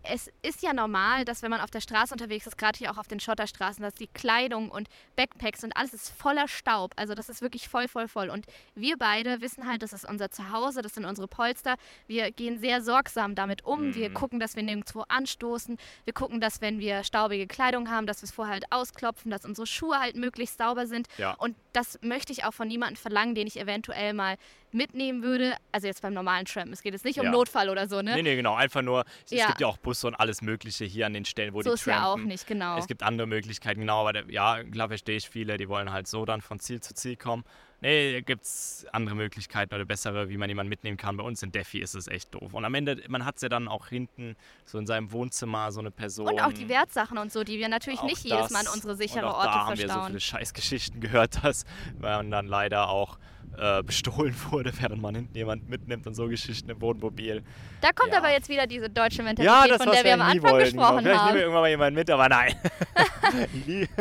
es 0.03 0.31
ist 0.43 0.63
ja 0.63 0.73
normal, 0.73 1.25
dass 1.25 1.43
wenn 1.43 1.51
man 1.51 1.61
auf 1.61 1.71
der 1.71 1.81
Straße 1.81 2.15
unterwegs 2.15 2.47
ist, 2.47 2.57
gerade 2.57 2.79
hier 2.79 2.91
auch 2.93 2.99
auf 2.99 3.09
den 3.09 3.21
Schotterstraßen, 3.21 3.83
dass 3.83 3.95
die 3.95 4.07
Kleidung 4.07 4.71
und 4.71 4.89
Backpacks 5.17 5.65
und 5.65 5.77
alles 5.77 5.93
ist 5.93 6.11
voller 6.11 6.49
Staub. 6.49 6.93
Also 6.97 7.15
das 7.15 7.29
ist 7.29 7.43
wirklich 7.43 7.69
voll, 7.69 7.89
voll, 7.89 8.09
voll. 8.09 8.31
Und 8.31 8.47
wir 8.75 8.97
beide 8.97 9.41
wissen 9.41 9.67
halt, 9.67 9.83
das 9.83 9.93
ist 9.93 10.09
unser 10.09 10.31
Zuhause, 10.31 10.83
das 10.83 10.95
sind 10.95 11.05
unsere 11.05 11.29
Polster. 11.29 11.77
Wir 12.07 12.31
gehen 12.31 12.59
sehr 12.59 12.83
sorgsam 12.83 13.35
damit 13.35 13.65
um. 13.65 13.95
Wir 13.95 14.11
Mhm. 14.11 14.15
gucken, 14.15 14.41
dass 14.41 14.57
wir 14.57 14.63
nirgendwo 14.63 15.05
anstoßen. 15.09 15.77
Wir 16.05 16.13
gucken, 16.15 16.41
dass 16.41 16.61
wenn 16.61 16.79
wir 16.79 17.03
staubige 17.05 17.47
Kleidung 17.47 17.91
haben, 17.91 18.07
dass 18.07 18.23
wir 18.23 18.27
es 18.27 18.33
vorher 18.33 18.55
halt 18.55 18.65
ausklopfen, 18.71 19.31
dass 19.31 19.45
unsere 19.45 19.67
Schuhe 19.67 19.99
halt 19.99 20.17
möglichst 20.17 20.59
sauber 20.59 20.87
sind. 20.87 21.09
Ja. 21.19 21.35
Und 21.35 21.57
das 21.73 21.99
möchte 22.03 22.33
ich 22.33 22.45
auch 22.45 22.55
von 22.55 22.69
niemandem 22.69 22.97
verlangen, 22.97 23.35
den 23.35 23.47
ich 23.47 23.59
eventuell 23.61 24.15
mal 24.15 24.37
mitnehmen 24.73 25.23
würde. 25.23 25.55
Also 25.73 25.87
jetzt 25.87 26.03
beim 26.03 26.13
normalen 26.15 26.45
Tram. 26.47 26.73
Es 26.73 26.83
geht 26.83 26.93
jetzt 26.93 27.05
nicht 27.05 27.19
um 27.19 27.27
Ja. 27.27 27.31
Notfall 27.31 27.69
oder 27.71 27.89
so, 27.89 28.03
ne? 28.03 28.15
Nee, 28.15 28.23
nee, 28.23 28.37
genau. 28.37 28.55
Einfach 28.55 28.83
nur, 28.83 29.05
es 29.27 29.31
Ja. 29.33 29.47
gibt 29.49 29.61
ja 29.61 29.67
auch 29.67 29.79
Busse 29.79 30.07
und 30.07 30.15
alles 30.15 30.43
Mögliche 30.43 30.85
hier 30.85 31.07
an 31.07 31.15
den 31.15 31.25
Stellen, 31.25 31.55
wo 31.55 31.63
so 31.63 31.71
die 31.71 31.75
ist 31.75 31.87
ja 31.87 32.05
auch 32.05 32.13
trampen. 32.15 32.29
nicht, 32.29 32.47
genau. 32.47 32.77
Es 32.79 32.87
gibt 32.87 33.03
andere 33.03 33.27
Möglichkeiten, 33.27 33.81
genau, 33.81 34.01
aber 34.01 34.13
der, 34.13 34.25
ja, 34.31 34.63
klar 34.65 34.89
verstehe 34.89 35.17
ich 35.17 35.29
viele, 35.29 35.57
die 35.57 35.69
wollen 35.69 35.93
halt 35.93 36.07
so 36.09 36.25
dann 36.25 36.41
von 36.41 36.59
Ziel 36.61 36.81
zu 36.81 36.95
Ziel 36.95 37.17
kommen. 37.17 37.45
Nee, 37.81 38.13
da 38.15 38.21
gibt 38.23 38.43
es 38.43 38.87
andere 38.93 39.15
Möglichkeiten 39.15 39.73
oder 39.73 39.85
bessere, 39.85 40.29
wie 40.29 40.37
man 40.37 40.49
jemanden 40.49 40.69
mitnehmen 40.69 40.97
kann. 40.97 41.17
Bei 41.17 41.23
uns 41.23 41.45
in 41.45 41.53
Defi 41.53 41.79
ist 41.79 41.95
es 41.95 42.09
echt 42.09 42.35
doof. 42.35 42.53
Und 42.53 42.65
am 42.65 42.75
Ende, 42.75 43.01
man 43.07 43.25
hat 43.25 43.37
es 43.37 43.43
ja 43.43 43.49
dann 43.49 43.69
auch 43.69 43.87
hinten 43.87 44.35
so 44.65 44.79
in 44.79 44.87
seinem 44.89 45.13
Wohnzimmer 45.13 45.71
so 45.71 45.79
eine 45.79 45.93
Person. 45.93 46.27
und 46.27 46.41
auch 46.41 46.53
die 46.53 46.69
Wertsachen 46.69 47.19
und 47.19 47.31
so, 47.33 47.45
die 47.45 47.59
wir 47.61 47.69
natürlich 47.69 48.03
nicht 48.03 48.25
jedes 48.25 48.51
Mal 48.51 48.61
an 48.67 48.67
unsere 48.75 48.95
und 48.95 48.99
sichere 48.99 49.29
auch 49.33 49.37
Orte 49.39 49.47
da 49.47 49.67
haben 49.67 49.69
wir 49.71 49.77
so 49.77 49.83
verstauen. 49.93 50.07
viele 50.09 50.21
Scheißgeschichten 50.21 51.01
gehört, 51.01 51.45
dass 51.45 51.65
man 52.01 52.33
dann 52.33 52.49
leider 52.49 52.89
auch 52.89 53.17
äh, 53.57 53.83
bestohlen 53.83 54.35
wurde, 54.51 54.73
während 54.81 55.01
man 55.01 55.15
hinten 55.15 55.37
jemand 55.37 55.69
mitnimmt 55.69 56.07
und 56.07 56.15
so 56.15 56.27
Geschichten 56.29 56.69
im 56.71 56.81
Wohnmobil. 56.81 57.43
Da 57.81 57.93
kommt 57.93 58.13
Ja. 58.13 58.19
aber 58.19 58.31
jetzt 58.31 58.49
wieder 58.49 58.67
diese 58.67 58.91
deutsche 58.91 59.19
Ja, 59.19 59.23
Mentalität, 59.25 59.71
das 59.71 59.83
von 59.85 59.93
der 59.93 60.05
wir 60.05 60.15
am 60.15 60.21
Anfang 60.23 60.51
wollen. 60.51 60.65
gesprochen 60.65 60.99
Vielleicht 61.03 61.05
nehmen 61.05 61.15
wir 61.15 61.21
haben. 61.21 61.37
irgendwann 61.37 61.63
mal 61.63 61.69
jemanden 61.69 61.95
mit, 61.99 62.11
aber 62.11 62.29
nein. 62.29 62.55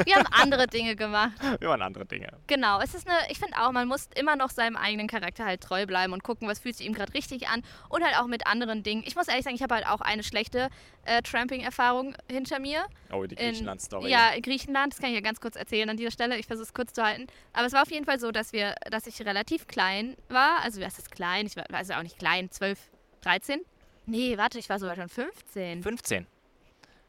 Wir 0.05 0.15
haben 0.15 0.25
andere 0.31 0.67
Dinge 0.67 0.95
gemacht. 0.95 1.33
Wir 1.59 1.67
machen 1.67 1.81
andere 1.81 2.05
Dinge. 2.05 2.29
Genau, 2.47 2.79
es 2.81 2.93
ist 2.93 3.07
eine, 3.07 3.17
ich 3.29 3.37
finde 3.39 3.57
auch, 3.59 3.71
man 3.71 3.87
muss 3.87 4.07
immer 4.15 4.35
noch 4.35 4.49
seinem 4.49 4.75
eigenen 4.77 5.07
Charakter 5.07 5.45
halt 5.45 5.61
treu 5.61 5.85
bleiben 5.85 6.13
und 6.13 6.23
gucken, 6.23 6.47
was 6.47 6.59
fühlt 6.59 6.75
sich 6.77 6.87
ihm 6.87 6.93
gerade 6.93 7.13
richtig 7.13 7.47
an 7.49 7.61
und 7.89 8.03
halt 8.03 8.17
auch 8.19 8.27
mit 8.27 8.47
anderen 8.47 8.83
Dingen. 8.83 9.03
Ich 9.05 9.15
muss 9.15 9.27
ehrlich 9.27 9.43
sagen, 9.43 9.55
ich 9.55 9.61
habe 9.63 9.75
halt 9.75 9.87
auch 9.87 10.01
eine 10.01 10.23
schlechte 10.23 10.69
äh, 11.05 11.21
Tramping-Erfahrung 11.21 12.15
hinter 12.31 12.59
mir. 12.59 12.85
Oh, 13.11 13.25
die 13.25 13.35
Griechenland-Story. 13.35 14.09
Ja, 14.09 14.31
Griechenland, 14.41 14.93
das 14.93 14.99
kann 14.99 15.09
ich 15.09 15.15
ja 15.15 15.21
ganz 15.21 15.39
kurz 15.41 15.55
erzählen 15.55 15.89
an 15.89 15.97
dieser 15.97 16.11
Stelle. 16.11 16.37
Ich 16.37 16.47
versuche 16.47 16.65
es 16.67 16.73
kurz 16.73 16.93
zu 16.93 17.03
halten. 17.03 17.27
Aber 17.53 17.65
es 17.65 17.73
war 17.73 17.81
auf 17.81 17.91
jeden 17.91 18.05
Fall 18.05 18.19
so, 18.19 18.31
dass 18.31 18.53
wir, 18.53 18.75
dass 18.91 19.07
ich 19.07 19.19
relativ 19.21 19.36
klein 19.67 20.15
war. 20.29 20.61
Also, 20.63 20.81
was 20.81 20.97
ist 20.97 21.11
klein? 21.11 21.45
Ich 21.45 21.55
war 21.55 21.65
also 21.71 21.93
auch 21.93 22.03
nicht 22.03 22.19
klein, 22.19 22.49
12, 22.51 22.79
13. 23.21 23.61
Nee, 24.05 24.37
warte, 24.37 24.57
ich 24.57 24.69
war 24.69 24.79
sogar 24.79 24.95
schon 24.95 25.09
15. 25.09 25.83
15. 25.83 26.27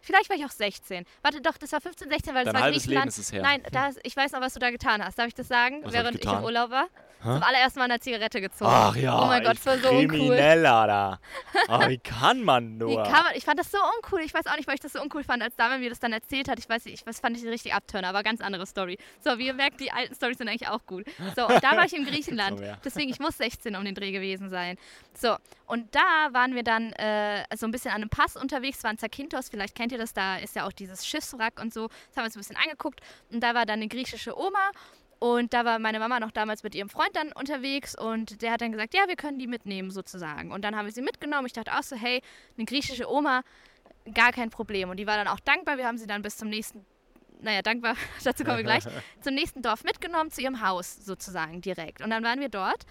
Vielleicht 0.01 0.31
war 0.31 0.37
ich 0.37 0.45
auch 0.45 0.51
16. 0.51 1.05
Warte, 1.23 1.41
doch, 1.41 1.57
das 1.59 1.73
war 1.73 1.81
15, 1.81 2.09
16, 2.09 2.35
weil 2.35 2.45
das 2.45 2.53
Dein 2.53 2.61
war 2.61 2.67
halbes 2.67 2.87
Leben 2.87 3.01
Griechenland. 3.03 3.19
ist 3.19 3.33
her. 3.33 3.43
Nein, 3.43 3.63
das, 3.73 3.97
ich 4.05 4.17
weiß 4.17 4.33
noch, 4.33 4.41
was 4.41 4.55
du 4.55 4.61
da 4.61 4.71
getan 4.71 5.05
hast. 5.05 5.19
Darf 5.19 5.27
ich 5.29 5.35
das 5.35 5.49
sagen? 5.49 5.81
Was 5.83 5.93
ich 5.93 5.99
Während 5.99 6.15
ich, 6.17 6.21
getan? 6.23 6.39
im 6.39 6.45
Urlaub 6.45 6.71
war? 6.71 6.87
Zum 7.21 7.43
allerersten 7.43 7.81
Mal 7.81 7.87
eine 7.87 7.99
Zigarette 7.99 8.41
gezogen. 8.41 8.71
Ach 8.73 8.95
ja, 8.95 9.21
Oh 9.21 9.27
mein 9.27 9.43
Gott, 9.43 9.55
ich 9.59 9.67
war 9.67 9.77
so 9.79 9.89
uncool. 9.89 10.07
Krimineller 10.07 10.87
da. 10.87 11.19
Ach, 11.67 11.89
wie 11.89 11.99
kann 11.99 12.45
man 12.45 12.75
Wie 12.75 12.85
nur? 12.85 13.03
kann 13.03 13.25
man, 13.25 13.35
ich 13.35 13.45
fand 13.45 13.59
das 13.59 13.73
so 13.73 13.79
uncool. 13.97 14.21
Ich 14.21 14.33
weiß 14.33 14.47
auch 14.47 14.57
nicht, 14.57 14.69
weil 14.69 14.77
ich 14.77 14.81
das 14.81 14.93
so 14.93 15.03
uncool 15.03 15.25
fand, 15.25 15.43
als 15.43 15.57
Dame 15.57 15.79
mir 15.79 15.91
das 15.91 15.99
dann 15.99 16.13
erzählt 16.13 16.49
hat. 16.49 16.61
Ich 16.61 16.69
weiß 16.69 16.85
nicht, 16.85 16.95
ich, 17.01 17.07
was 17.07 17.19
fand 17.19 17.37
ich 17.37 17.45
richtig 17.45 17.75
abturner, 17.75 18.07
aber 18.11 18.23
ganz 18.23 18.41
andere 18.41 18.67
Story. 18.67 18.99
So, 19.25 19.37
wie 19.39 19.47
ihr 19.47 19.55
merkt, 19.55 19.81
die 19.81 19.91
alten 19.91 20.15
Stories 20.15 20.39
sind 20.39 20.49
eigentlich 20.49 20.69
auch 20.69 20.87
gut. 20.87 21.07
So, 21.35 21.49
und 21.49 21.61
da 21.65 21.77
war 21.77 21.85
ich 21.87 21.93
in 21.93 22.05
Griechenland. 22.07 22.63
Deswegen, 22.85 23.11
ich 23.11 23.19
muss 23.19 23.37
16 23.37 23.75
um 23.75 23.85
den 23.85 23.97
Dreh 23.97 24.13
gewesen 24.13 24.49
sein. 24.49 24.77
So, 25.13 25.35
und 25.69 25.95
da 25.95 26.29
waren 26.33 26.55
wir 26.55 26.63
dann 26.63 26.93
äh, 26.95 27.45
so 27.55 27.67
ein 27.67 27.71
bisschen 27.71 27.91
an 27.91 27.99
einem 27.99 28.09
Pass 28.11 28.37
unterwegs. 28.37 28.79
Es 28.79 28.85
war 28.85 28.91
in 28.91 28.99
Zakynthos, 28.99 29.51
vielleicht 29.51 29.75
kennt 29.75 29.93
ihr 29.93 29.99
das, 29.99 30.15
da 30.15 30.39
ist 30.39 30.57
ja 30.57 30.67
auch 30.67 30.73
dieses 30.73 31.07
Schiffswrack 31.07 31.61
und 31.61 31.75
so. 31.75 31.89
Das 31.89 32.17
haben 32.17 32.23
wir 32.23 32.25
uns 32.25 32.37
ein 32.37 32.41
bisschen 32.41 32.57
angeguckt. 32.57 33.01
Und 33.31 33.43
da 33.43 33.55
war 33.55 33.67
dann 33.67 33.81
eine 33.81 33.89
griechische 33.89 34.39
Oma. 34.39 34.71
Und 35.19 35.53
da 35.53 35.65
war 35.65 35.79
meine 35.79 35.99
Mama 35.99 36.21
noch 36.21 36.31
damals 36.31 36.63
mit 36.63 36.75
ihrem 36.75 36.89
Freund 36.89 37.11
dann 37.15 37.33
unterwegs 37.33 37.99
und 37.99 38.41
der 38.41 38.53
hat 38.53 38.61
dann 38.61 38.71
gesagt, 38.71 38.95
ja, 38.95 39.09
wir 39.09 39.17
können 39.17 39.39
die 39.39 39.49
mitnehmen 39.49 39.91
sozusagen. 39.91 40.53
Und 40.53 40.63
dann 40.65 40.77
haben 40.77 40.87
wir 40.87 40.93
sie 40.93 41.03
mitgenommen. 41.03 41.47
Ich 41.47 41.53
dachte 41.53 41.77
auch 41.77 41.83
so, 41.83 41.97
hey, 41.97 42.23
eine 42.57 42.65
griechische 42.65 43.11
Oma, 43.11 43.43
gar 44.15 44.33
kein 44.33 44.51
Problem. 44.51 44.91
Und 44.91 44.97
die 44.97 45.07
war 45.07 45.17
dann 45.17 45.29
auch 45.29 45.41
dankbar. 45.41 45.77
Wir 45.77 45.87
haben 45.87 45.99
sie 45.99 46.07
dann 46.07 46.23
bis 46.23 46.37
zum 46.37 46.49
nächsten, 46.49 46.87
naja, 47.41 47.63
dankbar, 47.63 47.95
dazu 48.25 48.45
kommen 48.45 48.59
wir 48.59 48.65
gleich, 48.65 48.85
zum 49.21 49.35
nächsten 49.35 49.61
Dorf 49.61 49.83
mitgenommen, 49.85 50.31
zu 50.31 50.41
ihrem 50.41 50.63
Haus 50.63 51.05
sozusagen 51.05 51.61
direkt. 51.61 52.01
Und 52.01 52.11
dann 52.11 52.23
waren 52.23 52.41
wir 52.41 52.49
dort. 52.49 52.87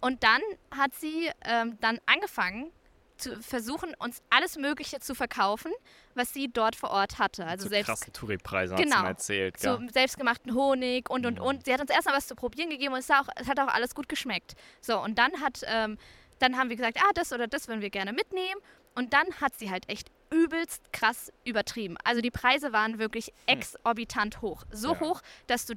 Und 0.00 0.22
dann 0.22 0.40
hat 0.76 0.94
sie 0.94 1.30
ähm, 1.44 1.78
dann 1.80 1.98
angefangen 2.06 2.70
zu 3.16 3.40
versuchen, 3.42 3.94
uns 3.98 4.22
alles 4.30 4.56
Mögliche 4.56 5.00
zu 5.00 5.12
verkaufen, 5.14 5.72
was 6.14 6.32
sie 6.32 6.48
dort 6.52 6.76
vor 6.76 6.90
Ort 6.90 7.18
hatte. 7.18 7.44
Also 7.46 7.64
Zu 7.64 7.70
selbst 7.70 7.86
krassen 7.88 8.12
Touri-Preisen 8.12 8.76
hat 8.76 8.84
sie 8.84 8.88
Genau. 8.88 9.02
mir 9.02 9.08
erzählt. 9.08 9.58
so 9.58 9.76
gell? 9.78 9.90
selbstgemachten 9.92 10.54
Honig 10.54 11.10
und 11.10 11.26
und 11.26 11.38
Mhm. 11.40 11.44
und. 11.44 11.64
Sie 11.64 11.72
hat 11.72 11.80
uns 11.80 11.90
erstmal 11.90 12.16
was 12.16 12.28
zu 12.28 12.36
probieren 12.36 12.70
gegeben 12.70 12.92
und 12.94 13.00
es, 13.00 13.10
auch, 13.10 13.28
es 13.34 13.48
hat 13.48 13.58
auch 13.58 13.66
alles 13.66 13.96
gut 13.96 14.08
geschmeckt. 14.08 14.54
So, 14.80 15.00
und 15.00 15.18
dann 15.18 15.40
hat, 15.40 15.62
ähm, 15.66 15.98
dann 16.38 16.56
haben 16.56 16.68
wir 16.70 16.76
gesagt, 16.76 16.98
ah, 17.00 17.10
das 17.14 17.32
oder 17.32 17.48
das 17.48 17.66
würden 17.66 17.80
wir 17.80 17.90
gerne 17.90 18.12
mitnehmen. 18.12 18.60
Und 18.94 19.12
dann 19.12 19.26
hat 19.40 19.58
sie 19.58 19.68
halt 19.70 19.88
echt 19.88 20.12
übelst 20.30 20.92
krass 20.92 21.32
übertrieben. 21.44 21.96
Also 22.04 22.20
die 22.20 22.30
Preise 22.30 22.72
waren 22.72 23.00
wirklich 23.00 23.32
exorbitant 23.46 24.42
hoch. 24.42 24.62
So 24.70 24.92
Ja. 24.94 25.00
hoch, 25.00 25.22
dass 25.48 25.66
du 25.66 25.74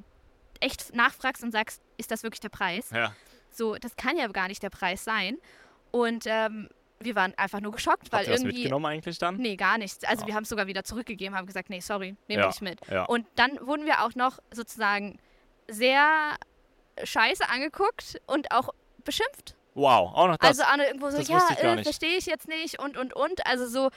echt 0.60 0.94
nachfragst 0.94 1.42
und 1.42 1.50
sagst, 1.50 1.82
ist 1.96 2.12
das 2.12 2.22
wirklich 2.22 2.40
der 2.40 2.50
Preis? 2.50 2.90
Ja. 2.90 3.16
So, 3.54 3.76
das 3.76 3.96
kann 3.96 4.16
ja 4.16 4.26
gar 4.28 4.48
nicht 4.48 4.62
der 4.62 4.70
Preis 4.70 5.04
sein. 5.04 5.38
Und 5.90 6.24
ähm, 6.26 6.68
wir 7.00 7.14
waren 7.16 7.34
einfach 7.36 7.60
nur 7.60 7.72
geschockt, 7.72 8.12
weil 8.12 8.20
Habt 8.20 8.28
ihr 8.28 8.34
was 8.34 8.40
irgendwie. 8.42 8.56
mitgenommen 8.58 8.86
eigentlich 8.86 9.18
dann? 9.18 9.36
Nee, 9.36 9.56
gar 9.56 9.76
nichts. 9.78 10.04
Also 10.04 10.22
Ah. 10.24 10.26
wir 10.28 10.34
haben 10.34 10.44
es 10.44 10.48
sogar 10.48 10.66
wieder 10.66 10.84
zurückgegeben, 10.84 11.36
haben 11.36 11.46
gesagt, 11.46 11.68
nee, 11.68 11.80
sorry, 11.80 12.06
nehmen 12.06 12.16
wir 12.28 12.38
Ja, 12.38 12.46
nicht 12.46 12.62
mit. 12.62 12.80
ja. 12.90 13.04
Und 13.04 13.26
dann 13.34 13.58
wurden 13.66 13.84
wir 13.86 14.04
auch 14.04 14.14
noch 14.14 14.38
sozusagen 14.52 15.18
sehr 15.68 16.36
scheiße 17.02 17.48
angeguckt 17.48 18.20
und 18.26 18.50
auch 18.52 18.70
beschimpft. 19.04 19.56
Wow, 19.74 20.12
auch 20.14 20.28
noch 20.28 20.36
das. 20.36 20.60
also 20.60 20.62
Anne 20.64 20.86
irgendwo 20.86 21.10
so, 21.10 21.16
das 21.18 21.28
ja, 21.28 21.40
ich 21.50 21.58
äh, 21.62 21.82
verstehe 21.82 22.16
ich 22.18 22.26
jetzt 22.26 22.46
nicht 22.46 22.78
und 22.78 22.96
und 22.96 23.14
und. 23.14 23.46
Also 23.46 23.66
so, 23.66 23.90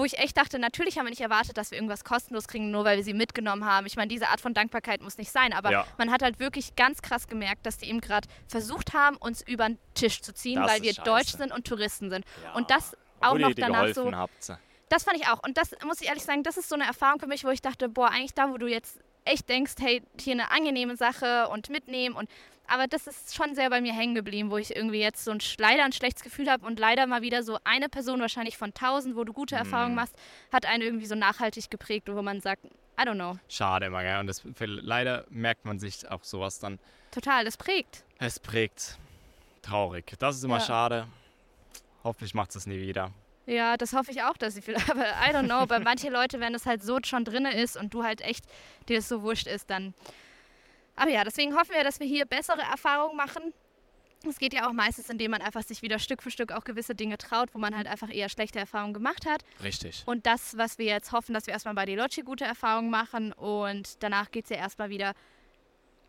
wo 0.00 0.04
ich 0.06 0.18
echt 0.18 0.36
dachte, 0.36 0.58
natürlich 0.58 0.98
haben 0.98 1.04
wir 1.06 1.10
nicht 1.10 1.20
erwartet, 1.20 1.56
dass 1.58 1.70
wir 1.70 1.76
irgendwas 1.78 2.04
kostenlos 2.04 2.48
kriegen, 2.48 2.70
nur 2.70 2.84
weil 2.84 2.96
wir 2.96 3.04
sie 3.04 3.12
mitgenommen 3.14 3.64
haben. 3.66 3.86
Ich 3.86 3.96
meine, 3.96 4.08
diese 4.08 4.28
Art 4.28 4.40
von 4.40 4.54
Dankbarkeit 4.54 5.02
muss 5.02 5.18
nicht 5.18 5.30
sein, 5.30 5.52
aber 5.52 5.70
Ja. 5.70 5.86
man 5.98 6.10
hat 6.10 6.22
halt 6.22 6.40
wirklich 6.40 6.74
ganz 6.74 7.02
krass 7.02 7.28
gemerkt, 7.28 7.66
dass 7.66 7.76
die 7.78 7.88
eben 7.88 8.00
gerade 8.00 8.26
versucht 8.48 8.94
haben, 8.94 9.16
uns 9.16 9.42
über 9.42 9.66
den 9.68 9.78
Tisch 9.94 10.22
zu 10.22 10.32
ziehen, 10.32 10.60
Das 10.62 10.70
weil 10.72 10.82
wir 10.82 10.94
scheiße. 10.94 11.02
Deutsch 11.08 11.32
sind 11.36 11.52
und 11.52 11.66
Touristen 11.66 12.08
sind. 12.10 12.24
Ja. 12.42 12.54
Und 12.54 12.70
das 12.70 12.96
auch 13.20 13.32
Obwohl 13.32 13.40
noch 13.40 13.54
danach 13.54 13.94
so. 13.94 14.10
habt. 14.12 14.52
Das 14.88 15.04
fand 15.04 15.18
ich 15.18 15.28
auch. 15.28 15.42
Und 15.44 15.56
das 15.58 15.70
muss 15.84 16.00
ich 16.00 16.08
ehrlich 16.08 16.24
sagen, 16.24 16.42
das 16.42 16.56
ist 16.56 16.68
so 16.68 16.74
eine 16.74 16.84
Erfahrung 16.84 17.20
für 17.20 17.26
mich, 17.28 17.44
wo 17.44 17.50
ich 17.50 17.60
dachte, 17.62 17.88
boah, 17.88 18.08
eigentlich 18.08 18.34
da, 18.34 18.50
wo 18.50 18.56
du 18.58 18.66
jetzt 18.66 18.98
echt 19.30 19.48
denkst, 19.48 19.74
hey, 19.80 20.02
hier 20.20 20.32
eine 20.34 20.50
angenehme 20.50 20.96
Sache 20.96 21.48
und 21.48 21.68
mitnehmen 21.70 22.14
und 22.16 22.28
aber 22.72 22.86
das 22.86 23.08
ist 23.08 23.34
schon 23.34 23.56
sehr 23.56 23.68
bei 23.68 23.80
mir 23.80 23.92
hängen 23.92 24.14
geblieben, 24.14 24.52
wo 24.52 24.56
ich 24.56 24.76
irgendwie 24.76 25.00
jetzt 25.00 25.24
so 25.24 25.32
ein 25.32 25.40
leider 25.58 25.84
ein 25.84 25.92
schlechtes 25.92 26.22
Gefühl 26.22 26.48
habe 26.48 26.64
und 26.64 26.78
leider 26.78 27.04
mal 27.08 27.20
wieder 27.20 27.42
so 27.42 27.58
eine 27.64 27.88
Person 27.88 28.20
wahrscheinlich 28.20 28.56
von 28.56 28.72
tausend, 28.74 29.16
wo 29.16 29.24
du 29.24 29.32
gute 29.32 29.56
Erfahrungen 29.56 29.90
Mhm. 29.90 29.96
machst, 29.96 30.14
hat 30.52 30.66
einen 30.66 30.82
irgendwie 30.84 31.06
so 31.06 31.16
nachhaltig 31.16 31.68
geprägt, 31.68 32.08
wo 32.08 32.22
man 32.22 32.40
sagt, 32.40 32.64
I 32.66 33.02
don't 33.02 33.14
know, 33.14 33.36
Schade 33.48 33.86
immer, 33.86 34.02
gell? 34.02 34.20
Und 34.20 34.28
das, 34.28 34.42
leider 34.60 35.24
merkt 35.30 35.64
man 35.64 35.80
sich 35.80 36.08
auch 36.08 36.22
sowas 36.22 36.60
dann. 36.60 36.78
total, 37.10 37.44
das 37.44 37.56
prägt. 37.56 38.04
Es 38.18 38.38
prägt. 38.38 38.98
Traurig. 39.62 40.14
Das 40.20 40.36
ist 40.36 40.44
immer 40.44 40.58
Ja. 40.58 40.64
schade. 40.64 41.06
Hoffentlich 42.04 42.34
macht 42.34 42.54
es 42.54 42.66
nie 42.66 42.80
wieder. 42.80 43.10
Ja, 43.46 43.76
das 43.76 43.92
hoffe 43.94 44.10
ich 44.10 44.22
auch, 44.22 44.36
dass 44.36 44.54
sie 44.54 44.62
viel, 44.62 44.76
aber 44.90 45.04
I 45.04 45.34
don't 45.34 45.46
know, 45.46 45.66
bei 45.66 45.78
manchen 45.80 46.12
Leute, 46.12 46.40
wenn 46.40 46.54
es 46.54 46.66
halt 46.66 46.82
so 46.82 46.98
schon 47.04 47.24
drin 47.24 47.46
ist 47.46 47.76
und 47.76 47.92
du 47.94 48.04
halt 48.04 48.20
echt 48.20 48.44
dir 48.88 48.96
das 48.96 49.08
so 49.08 49.22
wurscht 49.22 49.46
ist, 49.46 49.70
dann. 49.70 49.94
Aber 50.96 51.10
ja, 51.10 51.24
deswegen 51.24 51.54
hoffen 51.56 51.74
wir, 51.74 51.82
dass 51.82 51.98
wir 51.98 52.06
hier 52.06 52.26
bessere 52.26 52.60
Erfahrungen 52.60 53.16
machen. 53.16 53.54
Es 54.28 54.38
geht 54.38 54.52
ja 54.52 54.68
auch 54.68 54.72
meistens, 54.74 55.08
indem 55.08 55.30
man 55.30 55.40
einfach 55.40 55.62
sich 55.62 55.80
wieder 55.80 55.98
Stück 55.98 56.22
für 56.22 56.30
Stück 56.30 56.52
auch 56.52 56.64
gewisse 56.64 56.94
Dinge 56.94 57.16
traut, 57.16 57.54
wo 57.54 57.58
man 57.58 57.74
halt 57.74 57.86
einfach 57.86 58.12
eher 58.12 58.28
schlechte 58.28 58.58
Erfahrungen 58.58 58.92
gemacht 58.92 59.24
hat. 59.26 59.42
Richtig. 59.62 60.02
Und 60.04 60.26
das, 60.26 60.58
was 60.58 60.76
wir 60.76 60.84
jetzt 60.84 61.12
hoffen, 61.12 61.32
dass 61.32 61.46
wir 61.46 61.54
erstmal 61.54 61.74
bei 61.74 61.86
Deloci 61.86 62.20
gute 62.20 62.44
Erfahrungen 62.44 62.90
machen 62.90 63.32
und 63.32 64.02
danach 64.02 64.30
geht 64.30 64.44
es 64.44 64.50
ja 64.50 64.56
erstmal 64.56 64.90
wieder. 64.90 65.14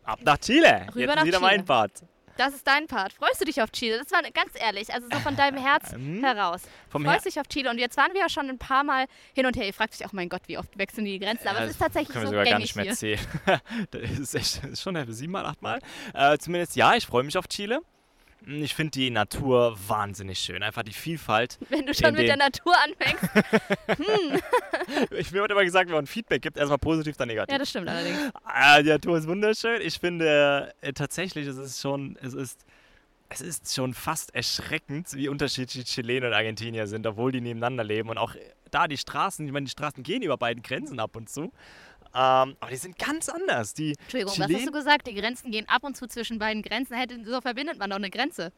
Ab 0.04 0.20
nach 0.22 0.36
Chile. 0.38 0.86
Rüber 0.90 1.00
Jetzt 1.00 1.16
nach 1.16 1.24
wieder 1.24 1.38
Chile. 1.38 1.50
mein 1.50 1.64
Part. 1.64 1.92
Das 2.36 2.54
ist 2.54 2.66
dein 2.66 2.86
Part. 2.86 3.12
Freust 3.12 3.40
du 3.40 3.44
dich 3.44 3.60
auf 3.60 3.70
Chile? 3.72 3.98
Das 3.98 4.10
war 4.10 4.22
ganz 4.30 4.52
ehrlich, 4.54 4.92
also 4.92 5.06
so 5.12 5.18
von 5.20 5.36
deinem 5.36 5.58
Herz 5.58 5.92
Ähm, 5.92 6.22
heraus. 6.24 6.62
Vom 6.88 7.04
Her 7.04 7.12
Freust 7.12 7.26
dich 7.26 7.38
auf 7.38 7.46
Chile 7.48 7.70
und 7.70 7.78
jetzt 7.78 7.96
waren 7.96 8.12
wir 8.14 8.20
ja 8.20 8.28
schon 8.28 8.48
ein 8.48 8.58
paar 8.58 8.84
Mal 8.84 9.06
hin 9.34 9.46
und 9.46 9.56
her. 9.56 9.66
Ihr 9.66 9.74
fragt 9.74 9.94
euch 9.94 10.06
auch, 10.06 10.12
mein 10.12 10.28
Gott, 10.28 10.42
wie 10.46 10.58
oft 10.58 10.76
wechseln 10.78 11.04
die 11.04 11.18
Grenzen? 11.18 11.48
Aber 11.48 11.58
Ja, 11.60 11.64
es 11.66 11.72
ist 11.72 11.78
tatsächlich 11.78 12.08
können 12.12 12.24
wir 12.24 12.28
so 12.28 12.32
sogar 12.32 12.44
gar 12.46 12.58
nicht 12.58 12.74
mehr 12.76 12.84
hier. 12.86 12.94
zählen. 12.94 13.20
das 13.90 14.10
ist 14.18 14.34
echt 14.34 14.64
das 14.64 14.70
ist 14.70 14.82
schon 14.82 15.12
siebenmal, 15.12 15.44
achtmal. 15.46 15.80
Äh, 16.14 16.38
zumindest 16.38 16.76
ja, 16.76 16.94
ich 16.94 17.06
freue 17.06 17.22
mich 17.24 17.36
auf 17.36 17.48
Chile. 17.48 17.80
Ich 18.46 18.74
finde 18.74 18.90
die 18.90 19.10
Natur 19.10 19.76
wahnsinnig 19.86 20.38
schön. 20.38 20.62
Einfach 20.62 20.82
die 20.82 20.92
Vielfalt. 20.92 21.58
Wenn 21.68 21.86
du 21.86 21.94
schon 21.94 22.14
mit 22.14 22.26
der 22.26 22.36
Natur 22.36 22.74
anfängst. 22.84 24.42
Ich, 25.10 25.30
mir 25.30 25.42
wurde 25.42 25.54
immer 25.54 25.64
gesagt, 25.64 25.88
wenn 25.88 25.96
man 25.96 26.06
Feedback 26.06 26.42
gibt, 26.42 26.56
erstmal 26.56 26.78
positiv, 26.78 27.16
dann 27.16 27.28
negativ. 27.28 27.52
Ja, 27.52 27.58
das 27.58 27.70
stimmt 27.70 27.88
allerdings. 27.88 28.18
Ah, 28.44 28.82
die 28.82 28.88
Natur 28.88 29.16
ist 29.16 29.28
wunderschön. 29.28 29.80
Ich 29.80 29.98
finde 29.98 30.74
äh, 30.80 30.92
tatsächlich, 30.92 31.46
es 31.46 31.56
ist 31.56 31.80
schon, 31.80 32.18
es 32.20 32.34
ist, 32.34 32.64
es 33.28 33.40
ist 33.40 33.74
schon 33.74 33.94
fast 33.94 34.34
erschreckend, 34.34 35.14
wie 35.14 35.28
unterschiedlich 35.28 35.84
Chilenen 35.84 36.30
und 36.30 36.34
Argentinier 36.34 36.86
sind, 36.86 37.06
obwohl 37.06 37.32
die 37.32 37.40
nebeneinander 37.40 37.84
leben. 37.84 38.08
Und 38.08 38.18
auch 38.18 38.34
da 38.70 38.88
die 38.88 38.98
Straßen, 38.98 39.46
ich 39.46 39.52
meine, 39.52 39.64
die 39.64 39.70
Straßen 39.70 40.02
gehen 40.02 40.22
über 40.22 40.36
beiden 40.36 40.62
Grenzen 40.62 40.98
ab 40.98 41.16
und 41.16 41.30
zu. 41.30 41.52
Ähm, 42.14 42.56
aber 42.60 42.70
die 42.70 42.76
sind 42.76 42.98
ganz 42.98 43.28
anders. 43.28 43.74
Die 43.74 43.94
Entschuldigung, 43.98 44.38
was 44.38 44.46
Chilen- 44.46 44.56
hast 44.56 44.66
du 44.66 44.72
gesagt? 44.72 45.06
Die 45.06 45.14
Grenzen 45.14 45.50
gehen 45.50 45.68
ab 45.68 45.82
und 45.84 45.96
zu 45.96 46.06
zwischen 46.06 46.38
beiden 46.38 46.62
Grenzen. 46.62 46.96
So 47.24 47.40
verbindet 47.40 47.78
man 47.78 47.90
doch 47.90 47.96
eine 47.96 48.10
Grenze. 48.10 48.52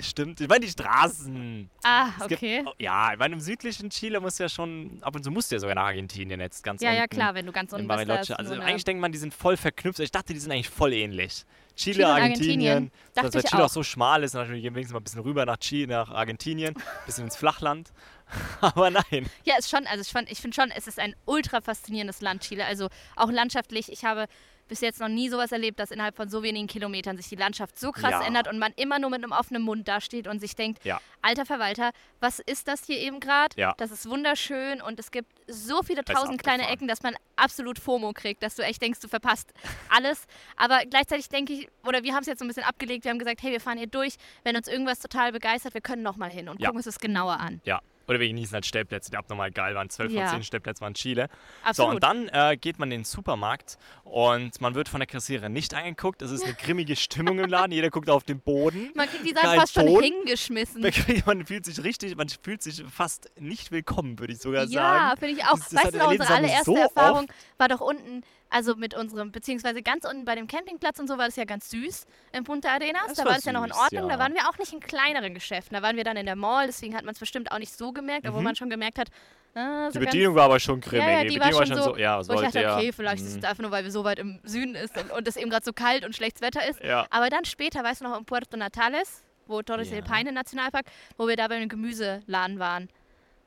Stimmt, 0.00 0.40
ich 0.40 0.48
meine 0.48 0.60
die 0.64 0.70
Straßen. 0.70 1.68
Ah, 1.82 2.08
Es 2.20 2.28
gibt- 2.28 2.42
okay. 2.42 2.62
oh, 2.66 2.72
ja, 2.78 3.12
ich 3.12 3.18
meine, 3.18 3.34
im 3.34 3.40
südlichen 3.40 3.90
Chile 3.90 4.20
muss 4.20 4.38
ja 4.38 4.48
schon, 4.48 4.98
ab 5.02 5.14
und 5.16 5.24
zu 5.24 5.30
musst 5.30 5.50
du 5.50 5.56
ja 5.56 5.60
sogar 5.60 5.74
nach 5.74 5.86
Argentinien 5.86 6.38
jetzt 6.40 6.62
ganz 6.62 6.80
Ja, 6.82 6.92
ja, 6.92 7.02
unten. 7.02 7.16
klar, 7.16 7.34
wenn 7.34 7.46
du 7.46 7.52
ganz 7.52 7.72
unten 7.72 7.88
bist. 7.88 8.30
Also 8.32 8.54
so 8.54 8.60
eigentlich 8.60 8.84
denkt 8.84 9.00
man, 9.00 9.10
die 9.12 9.18
sind 9.18 9.34
voll 9.34 9.56
verknüpft. 9.56 9.98
Ich 10.00 10.10
dachte, 10.12 10.32
die 10.32 10.38
sind 10.38 10.52
eigentlich 10.52 10.68
voll 10.68 10.92
ähnlich. 10.92 11.44
Chile, 11.74 11.94
Chile 11.96 12.06
Argentinien. 12.08 12.68
Argentinien. 12.70 12.92
Das, 13.14 13.22
Dachte 13.24 13.34
weil 13.34 13.44
ich 13.44 13.50
Chile 13.50 13.62
auch. 13.62 13.66
auch. 13.66 13.72
so 13.72 13.82
schmal 13.82 14.22
ist, 14.22 14.34
natürlich 14.34 14.62
gehen 14.62 14.72
wir 14.72 14.76
wenigstens 14.76 14.94
mal 14.94 15.00
ein 15.00 15.04
bisschen 15.04 15.20
rüber 15.22 15.46
nach 15.46 15.56
Chile, 15.58 15.86
nach 15.88 16.10
Argentinien, 16.10 16.74
bisschen 17.06 17.24
ins 17.24 17.36
Flachland. 17.36 17.92
Aber 18.60 18.90
nein. 18.90 19.28
Ja, 19.44 19.56
ist 19.58 19.70
schon, 19.70 19.86
also 19.86 20.02
ich, 20.02 20.08
fand- 20.08 20.30
ich 20.30 20.38
finde 20.40 20.54
schon, 20.54 20.70
es 20.70 20.86
ist 20.86 20.98
ein 20.98 21.14
ultra 21.24 21.60
faszinierendes 21.60 22.20
Land, 22.20 22.42
Chile. 22.42 22.64
Also 22.66 22.88
auch 23.16 23.30
landschaftlich. 23.30 23.90
Ich 23.90 24.04
habe 24.04 24.26
bis 24.68 24.80
jetzt 24.80 25.00
noch 25.00 25.08
nie 25.08 25.28
sowas 25.28 25.50
erlebt, 25.52 25.78
dass 25.80 25.90
innerhalb 25.90 26.16
von 26.16 26.28
so 26.28 26.42
wenigen 26.42 26.66
Kilometern 26.66 27.16
sich 27.16 27.28
die 27.28 27.36
Landschaft 27.36 27.78
so 27.78 27.90
krass 27.92 28.10
Ja. 28.12 28.22
ändert 28.26 28.48
und 28.48 28.58
man 28.58 28.72
immer 28.76 28.98
nur 28.98 29.10
mit 29.10 29.22
einem 29.22 29.32
offenen 29.32 29.62
Mund 29.62 29.88
dasteht 29.88 30.26
und 30.28 30.40
sich 30.40 30.54
denkt, 30.54 30.84
Ja. 30.84 31.00
alter 31.22 31.46
Verwalter, 31.46 31.90
was 32.20 32.38
ist 32.38 32.68
das 32.68 32.84
hier 32.84 32.98
eben 32.98 33.20
gerade? 33.20 33.54
Ja. 33.58 33.74
Das 33.78 33.90
ist 33.90 34.08
wunderschön 34.08 34.80
und 34.82 35.00
es 35.00 35.10
gibt 35.10 35.30
so 35.46 35.82
viele 35.82 36.02
Das 36.02 36.14
tausend 36.16 36.42
kleine. 36.42 36.68
Ecken, 36.68 36.86
dass 36.88 37.02
man 37.02 37.14
absolut 37.36 37.78
FOMO 37.78 38.12
kriegt, 38.12 38.42
dass 38.42 38.54
du 38.56 38.62
echt 38.62 38.82
denkst, 38.82 39.00
du 39.00 39.08
verpasst 39.08 39.52
alles. 39.88 40.26
Aber 40.56 40.80
gleichzeitig 40.88 41.28
denke 41.28 41.52
ich, 41.54 41.68
oder 41.86 42.02
wir 42.02 42.12
haben 42.14 42.20
es 42.22 42.26
jetzt 42.26 42.38
so 42.40 42.44
ein 42.44 42.48
bisschen 42.48 42.64
abgelegt, 42.64 43.04
wir 43.04 43.10
haben 43.10 43.18
gesagt, 43.18 43.42
hey, 43.42 43.52
wir 43.52 43.60
fahren 43.60 43.78
hier 43.78 43.86
durch, 43.86 44.16
wenn 44.44 44.56
uns 44.56 44.68
irgendwas 44.68 45.00
total 45.00 45.32
begeistert, 45.32 45.74
wir 45.74 45.80
können 45.80 46.02
nochmal 46.02 46.30
hin 46.30 46.48
und 46.48 46.58
gucken 46.58 46.76
uns 46.76 46.84
das 46.84 46.98
genauer 46.98 47.40
an. 47.40 47.60
Ja. 47.64 47.80
Oder 48.08 48.20
wir 48.20 48.26
genießen 48.28 48.54
halt 48.54 48.64
Stellplätze, 48.66 49.10
die 49.10 49.16
abnormal 49.16 49.50
geil 49.50 49.74
waren. 49.74 49.90
12 49.90 50.12
Ja. 50.12 50.28
von 50.28 50.36
10 50.38 50.44
Stellplätze 50.44 50.80
waren 50.80 50.94
Chile. 50.94 51.28
So, 51.28 51.68
Absolut. 51.68 51.94
und 51.96 52.02
dann 52.02 52.28
äh, 52.28 52.56
geht 52.56 52.78
man 52.78 52.90
in 52.90 53.00
den 53.00 53.04
Supermarkt 53.04 53.76
und 54.04 54.60
man 54.60 54.74
wird 54.74 54.88
von 54.88 55.00
der 55.00 55.06
Kassiererin 55.06 55.52
nicht 55.52 55.74
angeguckt. 55.74 56.22
Es 56.22 56.30
ist 56.30 56.44
eine 56.44 56.54
grimmige 56.54 56.96
Stimmung 56.96 57.38
im 57.38 57.50
Laden. 57.50 57.72
Jeder 57.72 57.90
guckt 57.90 58.08
auf 58.10 58.24
den 58.24 58.40
Boden. 58.40 58.90
man 58.94 59.08
kriegt 59.08 59.26
die 59.26 59.34
Sachen 59.34 59.58
fast 59.60 59.74
schon 59.74 59.86
Ton. 59.86 60.02
hingeschmissen. 60.02 60.82
Man 61.26 61.44
fühlt 61.44 61.64
sich 61.66 61.82
richtig, 61.84 62.16
man 62.16 62.28
fühlt 62.28 62.62
sich 62.62 62.82
fast 62.90 63.30
nicht 63.38 63.70
willkommen, 63.70 64.18
würde 64.18 64.32
ich 64.32 64.40
sogar 64.40 64.64
Ja, 64.64 65.08
sagen. 65.10 65.20
finde 65.20 65.34
ich 65.34 65.44
auch. 65.44 65.58
Das- 65.58 65.68
das 65.68 65.84
weißt 65.84 65.94
du 65.94 65.98
noch, 65.98 66.10
unsere 66.10 66.32
allererste 66.34 66.64
so 66.64 66.76
Erfahrung 66.76 67.24
oft. 67.24 67.34
war 67.58 67.68
doch 67.68 67.80
unten, 67.80 68.22
also 68.50 68.76
mit 68.76 68.94
unserem, 68.94 69.30
beziehungsweise 69.32 69.82
ganz 69.82 70.04
unten 70.04 70.24
bei 70.24 70.34
dem 70.34 70.46
Campingplatz 70.46 70.98
und 70.98 71.06
so 71.08 71.18
war 71.18 71.26
das 71.26 71.36
ja 71.36 71.44
ganz 71.44 71.68
süß 71.70 72.06
in 72.32 72.44
Punta 72.44 72.70
Arenas. 72.70 73.06
Das 73.08 73.16
da 73.18 73.24
war 73.24 73.32
war 73.32 73.38
es 73.38 73.44
ja 73.44 73.52
noch 73.52 73.64
in 73.64 73.72
Ordnung. 73.72 74.08
ja. 74.08 74.16
Da 74.16 74.18
waren 74.22 74.34
wir 74.34 74.48
auch 74.48 74.58
nicht 74.58 74.72
in 74.72 74.80
kleineren 74.80 75.34
Geschäften. 75.34 75.74
Da 75.76 75.82
waren 75.82 75.96
wir 75.96 76.04
dann 76.04 76.16
in 76.16 76.26
der 76.26 76.36
Mall, 76.36 76.66
deswegen 76.66 76.94
hat 76.96 77.04
man 77.04 77.12
es 77.12 77.18
bestimmt 77.18 77.52
auch 77.52 77.58
nicht 77.58 77.72
so 77.72 77.92
gemerkt, 77.92 78.26
obwohl 78.26 78.42
man 78.42 78.56
schon 78.56 78.70
gemerkt 78.70 78.98
hat, 78.98 79.08
ah, 79.54 79.90
so 79.90 79.98
Mhm. 79.98 80.02
Die 80.02 80.06
Bedienung 80.06 80.34
war 80.34 80.44
aber 80.44 80.60
schon 80.60 80.80
grimmig. 80.80 81.06
Ja, 81.06 81.12
ja, 81.12 81.22
die 81.24 81.28
die 81.30 81.40
war 81.40 81.48
Bedienung 81.50 81.66
schon 81.66 81.82
so, 81.94 81.96
ja, 81.98 82.18
was 82.18 82.28
wo 82.28 82.32
ich 82.32 82.36
wollt 82.38 82.46
dachte, 82.54 82.60
ihr? 82.60 82.74
okay, 82.74 82.92
vielleicht 82.92 83.22
ist 83.24 83.32
Mhm. 83.34 83.38
es 83.40 83.44
einfach 83.44 83.62
nur, 83.62 83.70
weil 83.70 83.84
wir 83.84 83.90
so 83.90 84.04
weit 84.04 84.18
im 84.18 84.40
Süden 84.44 84.74
ist 84.74 84.96
und, 84.96 85.10
und 85.10 85.28
es 85.28 85.36
eben 85.36 85.50
gerade 85.50 85.64
so 85.64 85.72
kalt 85.72 86.04
und 86.06 86.14
schlechtes 86.16 86.40
Wetter 86.42 86.66
ist. 86.68 86.82
Ja. 86.82 87.06
Aber 87.10 87.28
dann 87.30 87.44
später, 87.44 87.84
weißt 87.84 88.00
du 88.00 88.04
noch, 88.04 88.18
in 88.18 88.24
Puerto 88.24 88.56
Natales, 88.56 89.24
wo 89.46 89.62
Torres 89.62 89.88
Ja. 89.90 89.96
del 89.96 90.04
Paine 90.04 90.32
Nationalpark, 90.32 90.86
wo 91.16 91.26
wir 91.28 91.36
da 91.36 91.48
bei 91.48 91.56
einem 91.56 91.68
Gemüseladen 91.68 92.58
waren. 92.58 92.88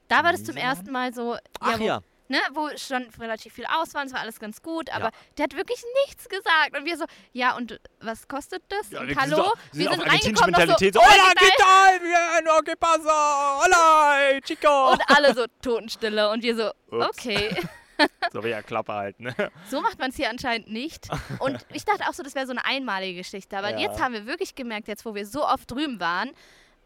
Da 0.08 0.24
war 0.24 0.32
das 0.34 0.44
zum 0.44 0.58
ersten 0.58 0.92
Mal 0.92 1.14
so, 1.14 1.38
Ach 1.60 1.80
ja. 1.80 2.02
Ne, 2.32 2.40
wo 2.54 2.70
schon 2.78 3.08
relativ 3.20 3.54
viel 3.54 3.66
Auswahl, 3.66 4.06
es 4.08 4.14
war 4.14 4.22
alles 4.22 4.40
ganz 4.40 4.62
gut, 4.62 4.90
aber 4.90 5.06
Ja. 5.06 5.12
der 5.38 5.44
hat 5.44 5.56
wirklich 5.56 5.84
nichts 6.06 6.28
gesagt. 6.28 6.76
Und 6.78 6.86
wir 6.86 6.98
so, 6.98 7.06
ja, 7.34 7.56
und 7.56 7.80
was 8.00 8.28
kostet 8.28 8.64
das? 8.70 8.90
Ja, 8.92 9.02
und 9.02 9.16
hallo? 9.16 9.36
sind, 9.72 9.80
wir 9.84 9.90
sind 9.92 10.02
argentinische 10.02 10.44
reingekommen, 10.46 10.70
noch 10.70 10.80
so, 10.80 11.00
oh, 11.00 11.04
Hola, 11.04 11.34
¿qué 11.36 11.50
tal? 11.58 12.00
Bien, 12.00 12.44
no, 12.46 12.62
¿qué 12.64 12.76
pasa? 12.76 13.62
Hola, 13.64 14.40
chico. 14.44 14.92
Und 14.94 15.02
alle 15.08 15.34
so 15.36 15.46
Totenstille 15.62 16.30
und 16.32 16.42
wir 16.44 16.56
so, 16.56 16.72
Ups. 16.90 17.08
okay. 17.10 17.56
so 18.34 18.44
wie 18.44 18.50
ja 18.50 18.62
Klappe 18.64 18.94
halt, 18.94 19.20
ne? 19.20 19.36
So 19.70 19.80
macht 19.82 20.00
man 20.00 20.10
es 20.10 20.16
hier 20.16 20.30
anscheinend 20.30 20.72
nicht. 20.72 21.08
Und 21.40 21.64
ich 21.74 21.86
dachte 21.86 22.04
auch 22.10 22.14
so, 22.14 22.24
das 22.24 22.34
wäre 22.34 22.46
so 22.48 22.52
eine 22.52 22.66
einmalige 22.66 23.20
Geschichte. 23.20 23.56
Aber 23.58 23.72
Ja. 23.72 23.80
jetzt 23.80 24.02
haben 24.02 24.14
wir 24.14 24.26
wirklich 24.26 24.56
gemerkt, 24.56 24.88
jetzt 24.88 25.06
wo 25.06 25.14
wir 25.14 25.26
so 25.28 25.46
oft 25.46 25.70
drüben 25.70 26.00
waren, 26.00 26.32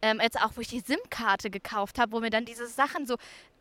ähm, 0.01 0.19
jetzt 0.21 0.37
auch, 0.41 0.51
wo 0.55 0.61
ich 0.61 0.67
die 0.67 0.81
SIM-Karte 0.81 1.49
gekauft 1.49 1.99
habe, 1.99 2.11
wo 2.11 2.19
mir 2.19 2.29
dann 2.29 2.43
diese 2.45 2.67
Sachen 2.67 3.05
so 3.07 3.15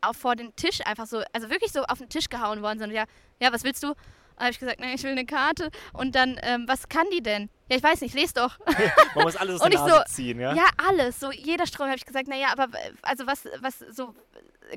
auf, 0.09 0.17
vor 0.17 0.35
den 0.35 0.55
Tisch 0.55 0.79
einfach 0.85 1.05
so, 1.05 1.21
also 1.33 1.49
wirklich 1.49 1.71
so 1.71 1.83
auf 1.83 1.99
den 1.99 2.09
Tisch 2.09 2.29
gehauen 2.29 2.61
worden 2.61 2.79
sind. 2.79 2.91
Ja, 2.91 3.05
ja, 3.39 3.51
was 3.51 3.63
willst 3.63 3.83
du? 3.83 3.93
habe 4.37 4.51
ich 4.51 4.59
gesagt, 4.59 4.79
nee, 4.79 4.93
ich 4.93 5.03
will 5.03 5.11
eine 5.11 5.25
Karte. 5.25 5.69
Und 5.93 6.15
dann, 6.15 6.39
ähm, 6.43 6.65
was 6.67 6.89
kann 6.89 7.05
die 7.11 7.23
denn? 7.23 7.49
Ja, 7.69 7.77
ich 7.77 7.83
weiß 7.83 8.01
nicht, 8.01 8.13
les 8.13 8.33
doch. 8.33 8.59
Man 9.15 9.23
muss 9.23 9.35
alles 9.35 9.55
aus 9.55 9.65
Und 9.65 9.73
der 9.73 9.81
ich 9.81 9.87
Nase 9.87 10.03
so, 10.07 10.13
ziehen, 10.13 10.39
ja? 10.39 10.53
Ja, 10.53 10.65
alles. 10.77 11.19
So 11.19 11.31
jeder 11.31 11.65
Strom 11.65 11.87
habe 11.87 11.97
ich 11.97 12.05
gesagt, 12.05 12.27
naja, 12.27 12.47
aber 12.51 12.65
äh, 12.77 12.91
also 13.01 13.25
was, 13.27 13.47
was 13.59 13.79
so, 13.79 14.13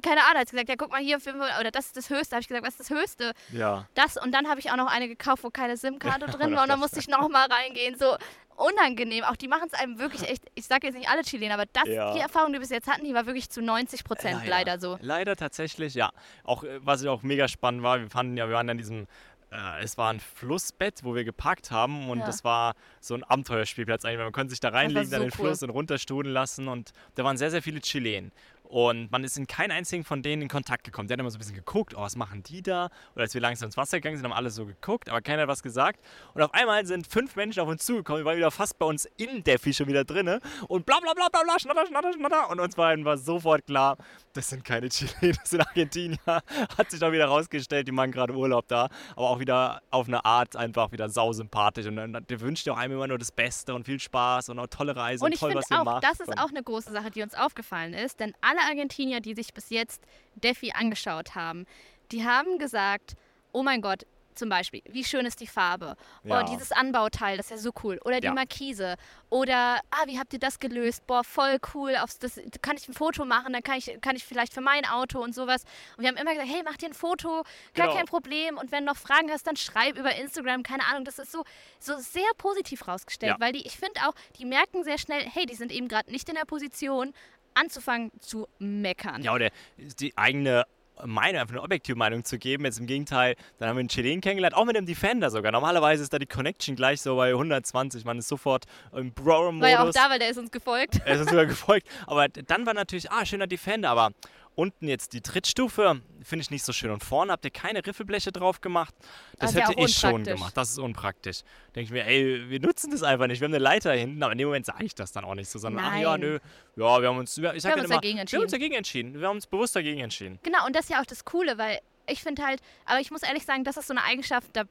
keine 0.03 0.22
Ahnung, 0.24 0.41
hat 0.41 0.51
gesagt, 0.51 0.68
ja, 0.68 0.76
guck 0.76 0.91
mal 0.91 1.01
hier, 1.01 1.20
500 1.20 1.61
oder 1.61 1.70
das 1.70 1.87
ist 1.87 1.97
das 1.97 2.11
Höchste. 2.11 2.37
habe 2.37 2.43
ich 2.43 2.49
gesagt, 2.49 2.64
was 2.66 2.79
ist 2.79 2.91
das 2.91 2.91
Höchste? 2.91 3.33
Ja. 3.53 3.87
Das 3.95 4.16
und 4.16 4.33
dann 4.33 4.49
habe 4.49 4.61
ich 4.61 4.70
auch 4.70 4.76
noch 4.76 4.91
eine 4.91 5.09
gekauft, 5.09 5.45
wo 5.45 5.51
keine 5.51 5.76
SIM-Karte 5.76 6.26
drin 6.26 6.55
war 6.55 6.62
und 6.62 6.68
dann 6.68 6.81
musste 6.81 7.01
ich 7.01 7.09
nochmal 7.09 7.49
reingehen. 7.51 7.99
So 7.99 8.16
unangenehm. 8.59 9.24
Auch 9.24 9.36
die 9.36 9.48
machen 9.48 9.68
es 9.72 9.78
einem 9.78 9.98
wirklich 9.98 10.28
echt, 10.28 10.44
ich 10.54 10.66
sage 10.66 10.86
jetzt 10.88 10.96
nicht 10.96 11.09
alle 11.09 11.22
Chilenen, 11.22 11.52
aber 11.52 11.64
das, 11.72 11.84
Ja. 11.86 12.12
die 12.14 12.20
Erfahrung, 12.20 12.48
die 12.48 12.54
wir 12.54 12.61
bis 12.61 12.70
jetzt 12.70 12.88
hatten, 12.88 13.04
die 13.04 13.14
war 13.14 13.26
wirklich 13.26 13.48
zu 13.50 13.62
90 13.62 14.04
Prozent 14.04 14.46
leider. 14.46 14.78
so. 14.80 14.98
Leider 15.00 15.36
tatsächlich, 15.36 15.94
ja. 15.94 16.11
Auch 16.44 16.64
äh, 16.64 16.80
was 16.84 17.04
auch 17.06 17.22
mega 17.22 17.48
spannend 17.48 17.82
war, 17.82 18.00
wir 18.00 18.11
fanden 18.11 18.36
ja, 18.36 18.48
wir 18.48 18.54
waren 18.54 18.68
an 18.68 18.78
diesem, 18.78 19.06
äh, 19.50 19.82
es 19.82 19.96
war 19.96 20.12
ein 20.12 20.20
Flussbett, 20.20 21.04
wo 21.04 21.14
wir 21.14 21.24
geparkt 21.24 21.70
haben 21.70 22.11
und 22.11 22.18
Ja. 22.20 22.26
das 22.26 22.44
war 22.44 22.74
so 23.00 23.14
ein 23.14 23.22
Abenteuerspielplatz 23.24 24.04
eigentlich, 24.04 24.18
man 24.18 24.32
konnte 24.32 24.50
sich 24.50 24.61
da 24.61 24.70
reinlegen, 24.70 25.11
dann 25.11 25.20
so 25.20 25.26
den 25.28 25.32
cool. 25.38 25.46
Fluss 25.46 25.62
und 25.62 25.70
runterstudeln 25.70 26.32
lassen 26.34 26.68
und 26.68 26.90
da 27.14 27.24
waren 27.24 27.36
sehr, 27.36 27.50
sehr 27.50 27.62
viele 27.62 27.80
Chilenen. 27.80 28.32
Und 28.68 29.10
man 29.10 29.24
ist 29.24 29.38
in 29.38 29.46
keinen 29.46 29.70
einzigen 29.70 30.04
von 30.04 30.22
denen 30.22 30.42
in 30.42 30.48
Kontakt 30.48 30.84
gekommen. 30.84 31.08
Der 31.08 31.14
hat 31.14 31.20
immer 31.20 31.30
so 31.30 31.36
ein 31.36 31.40
bisschen 31.40 31.54
geguckt, 31.54 31.94
oh, 31.96 32.02
was 32.02 32.16
machen 32.16 32.42
die 32.42 32.60
da? 32.60 32.90
Oder 33.14 33.22
als 33.22 33.32
wir 33.32 33.40
langsam 33.40 33.68
ins 33.68 33.78
Wasser 33.78 33.96
gegangen 33.96 34.16
sind, 34.16 34.24
haben 34.26 34.32
alle 34.32 34.50
so 34.50 34.66
geguckt, 34.66 35.08
aber 35.08 35.22
keiner 35.22 35.42
hat 35.42 35.48
was 35.48 35.62
gesagt. 35.62 36.00
Und 36.34 36.42
auf 36.42 36.52
einmal 36.52 36.84
sind 36.84 37.06
fünf 37.06 37.34
Menschen 37.34 37.60
auf 37.60 37.68
uns 37.68 37.84
zugekommen, 37.86 38.20
wir 38.22 38.26
waren 38.26 38.36
wieder 38.36 38.50
fast 38.50 38.78
bei 38.78 38.84
uns 38.84 39.06
in 39.16 39.42
Defi 39.42 39.72
schon 39.72 39.86
wieder 39.88 40.04
drinne 40.04 40.40
und 40.68 40.84
bla 40.84 41.00
bla 41.00 41.14
bla 41.14 41.28
bla 41.28 41.42
bla, 41.42 41.58
schnatter, 41.58 41.86
schnatter, 41.86 42.12
schnatter. 42.12 42.50
Und 42.50 42.60
uns 42.60 42.76
beiden 42.76 43.04
war 43.06 43.16
sofort 43.16 43.64
klar, 43.64 43.96
das 44.34 44.50
sind 44.50 44.64
keine 44.64 44.88
Chilenen, 44.90 45.36
das 45.40 45.50
sind 45.50 45.62
Argentinier. 45.62 46.18
Hat 46.26 46.90
sich 46.90 47.02
auch 47.02 47.12
wieder 47.12 47.26
rausgestellt, 47.26 47.88
die 47.88 47.92
machen 47.92 48.12
gerade 48.12 48.34
Urlaub 48.34 48.68
da, 48.68 48.88
aber 49.16 49.30
auch 49.30 49.40
wieder 49.40 49.82
auf 49.90 50.08
eine 50.08 50.24
Art 50.24 50.56
einfach 50.56 50.92
wieder 50.92 51.08
sausympathisch. 51.08 51.86
Und 51.86 51.96
dann, 51.96 52.26
der 52.28 52.40
wünscht 52.40 52.66
ja 52.66 52.74
auch 52.74 52.78
einem 52.78 52.94
immer 52.94 53.06
nur 53.06 53.18
das 53.18 53.32
Beste 53.32 53.74
und 53.74 53.84
viel 53.84 53.98
Spaß 53.98 54.50
und 54.50 54.58
auch 54.58 54.66
tolle 54.66 54.94
Reise 54.94 55.24
und, 55.24 55.28
Und 55.28 55.32
ich 55.34 55.40
toll, 55.40 55.50
finde 55.50 55.62
was 55.62 55.70
ihr 55.70 55.80
auch, 55.80 55.84
macht. 55.84 56.04
das 56.04 56.20
ist 56.20 56.28
und 56.28 56.38
auch 56.38 56.50
eine 56.50 56.62
große 56.62 56.92
Sache, 56.92 57.10
die 57.10 57.22
uns 57.22 57.34
aufgefallen 57.34 57.94
ist, 57.94 58.20
denn 58.20 58.34
alle 58.40 58.57
Argentinier, 58.62 59.20
die 59.20 59.34
sich 59.34 59.52
bis 59.54 59.70
jetzt 59.70 60.02
Defi 60.34 60.72
angeschaut 60.72 61.34
haben, 61.34 61.66
die 62.12 62.24
haben 62.24 62.59
gesagt, 62.59 63.14
oh 63.52 63.62
mein 63.62 63.80
Gott, 63.82 64.04
zum 64.34 64.50
Beispiel, 64.50 64.82
wie 64.88 65.02
schön 65.02 65.26
ist 65.26 65.40
die 65.40 65.48
Farbe? 65.48 65.96
Ja. 66.22 66.36
Oder 66.36 66.44
dieses 66.44 66.70
Anbauteil, 66.70 67.36
das 67.36 67.46
ist 67.46 67.50
ja 67.50 67.56
so 67.59 67.72
cool. 67.82 67.98
Oder 68.04 68.20
die 68.20 68.26
Ja. 68.28 68.32
Markise. 68.34 68.94
Oder, 69.30 69.80
ah, 69.90 70.06
wie 70.06 70.16
habt 70.16 70.32
ihr 70.32 70.38
das 70.38 70.61
gelöst? 70.61 71.04
Boah, 71.09 71.24
voll 71.24 71.59
cool. 71.74 71.96
Aufs, 71.96 72.20
das, 72.20 72.38
kann 72.62 72.76
ich 72.76 72.86
ein 72.88 72.94
Foto 72.94 73.24
machen? 73.24 73.52
Dann 73.52 73.64
kann 73.64 73.78
ich, 73.78 73.98
kann 74.00 74.14
ich 74.14 74.24
vielleicht 74.24 74.54
für 74.54 74.61
mein 74.61 74.84
Auto 74.86 75.20
und 75.20 75.34
sowas. 75.34 75.64
Und 75.96 76.02
wir 76.04 76.09
haben 76.09 76.16
immer 76.16 76.30
gesagt, 76.34 76.48
hey, 76.52 76.62
mach 76.64 76.76
dir 76.76 76.86
ein 76.86 76.94
Foto, 76.94 77.42
gar 77.74 77.86
Genau. 77.88 77.94
kein 77.96 78.06
Problem. 78.06 78.59
Und 78.59 78.70
wenn 78.70 78.86
du 78.86 78.92
noch 78.92 78.96
Fragen 78.96 79.28
hast, 79.32 79.44
dann 79.48 79.56
schreib 79.56 79.98
über 79.98 80.14
Instagram, 80.14 80.62
keine 80.62 80.84
Ahnung. 80.86 81.04
Das 81.04 81.18
ist 81.18 81.32
so, 81.32 81.42
so 81.80 81.98
sehr 81.98 82.30
positiv 82.36 82.86
rausgestellt, 82.86 83.32
Ja. 83.32 83.40
weil 83.44 83.52
die, 83.52 83.66
ich 83.66 83.76
finde 83.76 84.00
auch, 84.06 84.14
die 84.38 84.44
merken 84.44 84.84
sehr 84.84 84.98
schnell, 84.98 85.24
hey, 85.28 85.46
die 85.46 85.56
sind 85.56 85.72
eben 85.72 85.88
gerade 85.88 86.12
nicht 86.12 86.28
in 86.28 86.36
der 86.36 86.44
Position, 86.44 87.12
anzufangen 87.59 88.11
zu 88.20 88.46
meckern. 88.59 89.22
Ja, 89.22 89.34
oder 89.34 89.50
die 89.76 90.16
eigene 90.16 90.64
Meinung, 91.04 91.40
einfach 91.40 91.54
eine 91.54 91.62
objektive 91.62 91.96
Meinung 91.96 92.24
zu 92.24 92.38
geben. 92.38 92.64
Jetzt 92.64 92.80
im 92.80 92.86
Gegenteil, 92.86 93.36
dann 93.59 93.68
haben 93.68 93.76
wir 93.76 93.80
einen 93.80 93.88
Chilen 93.88 94.20
kennengelernt, 94.20 94.54
auch 94.54 94.64
mit 94.64 94.76
dem 94.76 94.86
Defender 94.86 95.30
sogar. 95.30 95.52
Normalerweise 95.52 96.02
ist 96.02 96.12
da 96.12 96.18
die 96.18 96.26
Connection 96.26 96.76
gleich 96.76 97.00
so 97.00 97.16
bei 97.16 97.30
120. 97.30 98.04
Man 98.04 98.18
ist 98.18 98.28
sofort 98.28 98.64
im 98.92 99.12
Bro-Modus. 99.12 99.62
War 99.62 99.70
ja 99.70 99.84
auch 99.84 99.92
da, 99.92 100.11
weil 100.11 100.18
der 100.18 100.30
ist 100.30 100.38
uns 100.38 100.50
gefolgt. 100.50 101.00
Er 101.04 101.14
ist 101.14 101.20
uns 101.20 101.30
sogar 101.30 101.46
gefolgt. 101.46 101.88
Aber 102.06 102.28
dann 102.28 102.66
war 102.66 102.74
natürlich, 102.74 103.11
ah, 103.11 103.24
schöner 103.24 103.46
Defender. 103.46 103.90
Aber 103.90 104.11
unten 104.59 104.88
jetzt 104.88 105.12
die 105.12 105.20
Trittstufe 105.20 106.02
finde 106.20 106.42
ich 106.42 106.50
nicht 106.50 106.64
so 106.64 106.72
schön. 106.72 106.90
Und 106.90 107.04
vorne 107.04 107.30
habt 107.30 107.44
ihr 107.44 107.52
keine 107.52 107.86
Riffelbleche 107.86 108.32
drauf 108.32 108.61
gemacht. 108.61 108.92
Das 109.38 109.54
ja 109.54 109.61
hätte 109.61 109.78
auch 109.78 109.86
ich 109.86 109.94
schon 109.94 110.24
gemacht. 110.24 110.56
Das 110.56 110.70
ist 110.70 110.78
unpraktisch. 110.78 111.42
Denke 111.76 111.84
ich 111.84 111.90
mir, 111.92 112.04
ey, 112.04 112.50
wir 112.50 112.59
nutzen 112.59 112.90
das 112.90 113.04
einfach 113.04 113.28
nicht. 113.28 113.40
Wir 113.40 113.46
haben 113.46 113.54
eine 113.54 113.62
Leiter 113.62 113.92
hinten, 113.92 114.20
aber 114.20 114.32
in 114.32 114.38
dem 114.38 114.48
Moment 114.48 114.66
sage 114.66 114.84
ich 114.84 114.96
das 114.96 115.12
dann 115.12 115.24
auch 115.24 115.36
nicht 115.36 115.48
so, 115.48 115.61
sondern, 115.61 115.84
ach 115.84 115.96
ja, 115.96 116.11
Nein. 116.11 116.20
nö, 116.20 116.38
ja, 116.74 117.00
wir 117.00 117.09
haben 117.09 117.18
uns, 117.18 117.40
wir, 117.40 117.54
ich 117.54 117.62
sag 117.62 117.72
haben 117.72 117.80
uns 117.80 117.88
immer, 117.88 118.00
dagegen 118.00 118.16
wir 118.16 118.20
haben 118.20 118.24
uns 118.24 118.32
entschieden. 118.32 118.50
dagegen 118.50 118.74
entschieden. 118.74 119.20
Wir 119.20 119.28
haben 119.28 119.36
uns 119.36 119.46
bewusst 119.46 119.76
dagegen 119.76 120.00
entschieden. 120.00 120.40
Genau, 120.42 120.66
und 120.66 120.74
das 120.74 120.86
ist 120.86 120.90
ja 120.90 121.00
auch 121.00 121.06
das 121.06 121.24
Coole, 121.24 121.56
weil 121.56 121.78
ich 122.09 122.20
finde 122.20 122.42
halt, 122.42 122.61
aber 122.84 122.98
ich 122.98 123.12
muss 123.12 123.22
ehrlich 123.22 123.44
sagen, 123.44 123.62
das 123.62 123.76
ist 123.76 123.86
so 123.86 123.94
eine 123.94 124.02
Eigenschaft, 124.02 124.48
da, 124.54 124.64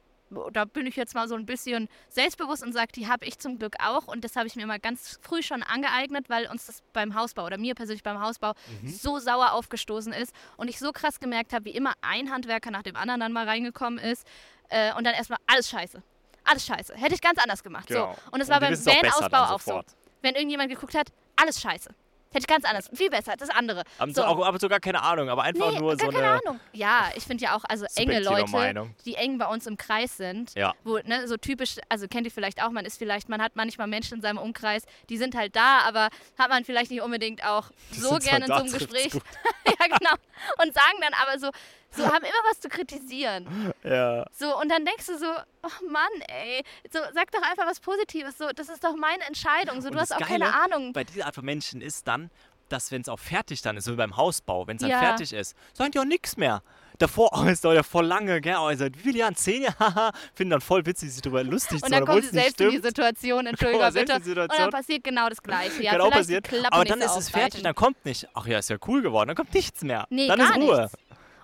da 0.52 0.64
bin 0.64 0.86
ich 0.86 0.96
jetzt 0.96 1.14
mal 1.14 1.26
so 1.28 1.34
ein 1.34 1.46
bisschen 1.46 1.88
selbstbewusst 2.08 2.62
und 2.62 2.72
sage, 2.72 2.92
die 2.94 3.08
habe 3.08 3.24
ich 3.24 3.38
zum 3.38 3.58
Glück 3.58 3.74
auch. 3.82 4.06
Und 4.08 4.24
das 4.24 4.36
habe 4.36 4.46
ich 4.46 4.56
mir 4.56 4.66
mal 4.66 4.78
ganz 4.78 5.18
früh 5.22 5.42
schon 5.42 5.62
angeeignet, 5.62 6.28
weil 6.28 6.46
uns 6.50 6.66
das 6.66 6.82
beim 6.92 7.14
Hausbau 7.14 7.44
oder 7.46 7.58
mir 7.58 7.74
persönlich 7.74 8.02
beim 8.02 8.20
Hausbau 8.20 8.52
Mhm. 8.82 8.88
so 8.88 9.18
sauer 9.18 9.52
aufgestoßen 9.52 10.12
ist 10.12 10.34
und 10.56 10.68
ich 10.68 10.78
so 10.78 10.92
krass 10.92 11.20
gemerkt 11.20 11.52
habe, 11.52 11.64
wie 11.66 11.70
immer 11.70 11.92
ein 12.02 12.30
Handwerker 12.30 12.70
nach 12.70 12.82
dem 12.82 12.96
anderen 12.96 13.20
dann 13.20 13.32
mal 13.32 13.46
reingekommen 13.48 13.98
ist 13.98 14.26
äh, 14.68 14.92
und 14.94 15.04
dann 15.04 15.14
erstmal 15.14 15.38
alles 15.46 15.68
scheiße. 15.70 16.02
Alles 16.44 16.64
scheiße. 16.66 16.94
Hätte 16.94 17.14
ich 17.14 17.20
ganz 17.20 17.38
anders 17.42 17.62
gemacht. 17.62 17.88
So. 17.88 18.14
Und 18.30 18.40
es 18.40 18.48
war 18.48 18.60
Genau. 18.60 18.70
beim 18.76 18.96
auch 18.96 19.02
Van-Ausbau 19.02 19.28
dann 19.30 19.50
auch 19.50 19.60
so. 19.60 19.82
Wenn 20.22 20.34
irgendjemand 20.34 20.70
geguckt 20.70 20.94
hat, 20.94 21.08
alles 21.36 21.60
scheiße. 21.60 21.90
Hätte 22.30 22.40
ich 22.40 22.46
ganz 22.46 22.64
anders. 22.66 22.90
Viel 22.92 23.08
besser, 23.10 23.34
das 23.38 23.48
andere. 23.50 23.82
Haben 23.98 24.12
So. 24.12 24.20
so. 24.22 24.26
auch, 24.28 24.44
aber 24.46 24.58
sogar 24.58 24.80
keine 24.80 25.02
Ahnung, 25.02 25.30
aber 25.30 25.42
einfach 25.44 25.72
Nee, 25.72 25.78
nur 25.78 25.96
gar 25.96 26.06
so 26.06 26.12
keine 26.12 26.28
eine. 26.32 26.40
Ahnung. 26.46 26.60
Ja, 26.72 27.10
ich 27.14 27.24
finde 27.24 27.44
ja 27.44 27.56
auch, 27.56 27.64
also 27.68 27.86
enge 27.96 28.20
Leute, 28.20 28.50
Meinung. 28.50 28.94
die 29.06 29.14
eng 29.14 29.38
bei 29.38 29.46
uns 29.46 29.66
im 29.66 29.76
Kreis 29.78 30.16
sind, 30.18 30.54
Ja. 30.54 30.74
wo, 30.84 30.98
ne, 30.98 31.26
so 31.26 31.36
typisch, 31.38 31.76
also 31.88 32.06
kennt 32.06 32.26
ihr 32.26 32.30
vielleicht 32.30 32.62
auch, 32.62 32.70
man 32.70 32.84
ist 32.84 32.98
vielleicht, 32.98 33.28
man 33.30 33.40
hat 33.40 33.52
manchmal 33.56 33.86
Menschen 33.86 34.16
in 34.16 34.20
seinem 34.22 34.38
Umkreis, 34.38 34.84
die 35.08 35.16
sind 35.16 35.34
halt 35.34 35.56
da, 35.56 35.80
aber 35.86 36.08
hat 36.38 36.50
man 36.50 36.64
vielleicht 36.64 36.90
nicht 36.90 37.00
unbedingt 37.00 37.44
auch 37.44 37.70
so 37.92 38.10
sind 38.10 38.24
gerne 38.24 38.44
in 38.44 38.52
so 38.52 38.54
einem 38.58 38.72
Gespräch. 38.72 39.12
ja, 39.66 39.86
genau. 39.86 40.14
Und 40.62 40.74
sagen 40.74 40.98
dann 41.00 41.14
aber 41.22 41.38
so, 41.38 41.50
so 41.90 42.04
haben 42.04 42.24
immer 42.24 42.42
was 42.50 42.60
zu 42.60 42.68
kritisieren. 42.68 43.46
Ja. 43.84 44.26
So, 44.32 44.58
und 44.60 44.68
dann 44.70 44.84
denkst 44.84 45.06
du 45.06 45.16
so, 45.18 45.26
oh 45.62 45.88
Mann, 45.90 46.08
ey, 46.28 46.62
so, 46.92 46.98
sag 47.14 47.30
doch 47.30 47.42
einfach 47.42 47.66
was 47.66 47.80
Positives. 47.80 48.36
So, 48.36 48.48
das 48.54 48.68
ist 48.68 48.84
doch 48.84 48.94
meine 48.96 49.24
Entscheidung. 49.24 49.80
So, 49.80 49.88
Und 49.88 49.94
du 49.94 50.00
hast 50.00 50.12
auch 50.12 50.18
keine 50.18 50.44
Geile 50.46 50.54
Ahnung. 50.54 50.92
Bei 50.92 51.04
dieser 51.04 51.26
Art 51.26 51.34
von 51.34 51.44
Menschen 51.44 51.80
ist 51.80 52.06
dann, 52.06 52.30
dass 52.68 52.92
wenn 52.92 53.00
es 53.00 53.08
auch 53.08 53.18
fertig 53.18 53.62
dann 53.62 53.76
ist, 53.78 53.84
so 53.84 53.92
wie 53.92 53.96
beim 53.96 54.16
Hausbau, 54.16 54.66
wenn 54.66 54.76
es 54.76 54.82
dann 54.82 54.90
Ja. 54.90 54.98
fertig 55.00 55.32
ist, 55.32 55.56
sagen 55.72 55.90
die 55.92 55.98
auch 56.00 56.04
nichts 56.04 56.36
mehr. 56.36 56.62
davor, 56.98 57.30
oh, 57.32 57.44
dauert 57.44 57.76
ja 57.76 57.82
voll 57.84 58.06
lange, 58.06 58.40
gell? 58.40 58.56
Oh, 58.58 58.70
seit 58.74 58.96
wie 58.98 59.02
vielen 59.02 59.16
Jahren? 59.16 59.36
Zehn 59.36 59.62
Jahre? 59.62 59.78
Haha. 59.78 60.12
Finden 60.34 60.50
dann 60.50 60.60
voll 60.60 60.84
witzig, 60.84 61.12
sich 61.12 61.22
darüber 61.22 61.44
lustig 61.44 61.78
zu 61.78 61.86
Und 61.86 61.92
dann 61.92 62.04
kommt 62.04 62.24
sie 62.24 62.30
selbst 62.30 62.60
in 62.60 62.70
die. 62.72 62.78
Situation, 62.78 63.46
Entschuldigung 63.46 63.90
selbst 63.92 64.24
bitte. 64.24 64.42
Und 64.42 64.58
dann 64.58 64.70
passiert 64.70 65.04
genau 65.04 65.28
das 65.28 65.40
Gleiche. 65.40 65.82
Ja, 65.82 65.92
die 65.92 66.40
Klappe 66.40 66.72
Aber 66.72 66.84
dann 66.84 67.00
ist 67.00 67.16
es 67.16 67.30
fertig, 67.30 67.62
dann 67.62 67.74
kommt 67.76 68.04
nicht, 68.04 68.26
ach 68.34 68.46
ja, 68.46 68.58
ist 68.58 68.68
ja 68.68 68.76
cool 68.88 69.00
geworden, 69.00 69.28
dann 69.28 69.36
kommt 69.36 69.54
nichts 69.54 69.82
mehr. 69.82 70.06
Nee, 70.10 70.26
dann 70.26 70.40
gar 70.40 70.50
ist 70.50 70.56
Ruhe. 70.56 70.80
nichts. 70.82 70.98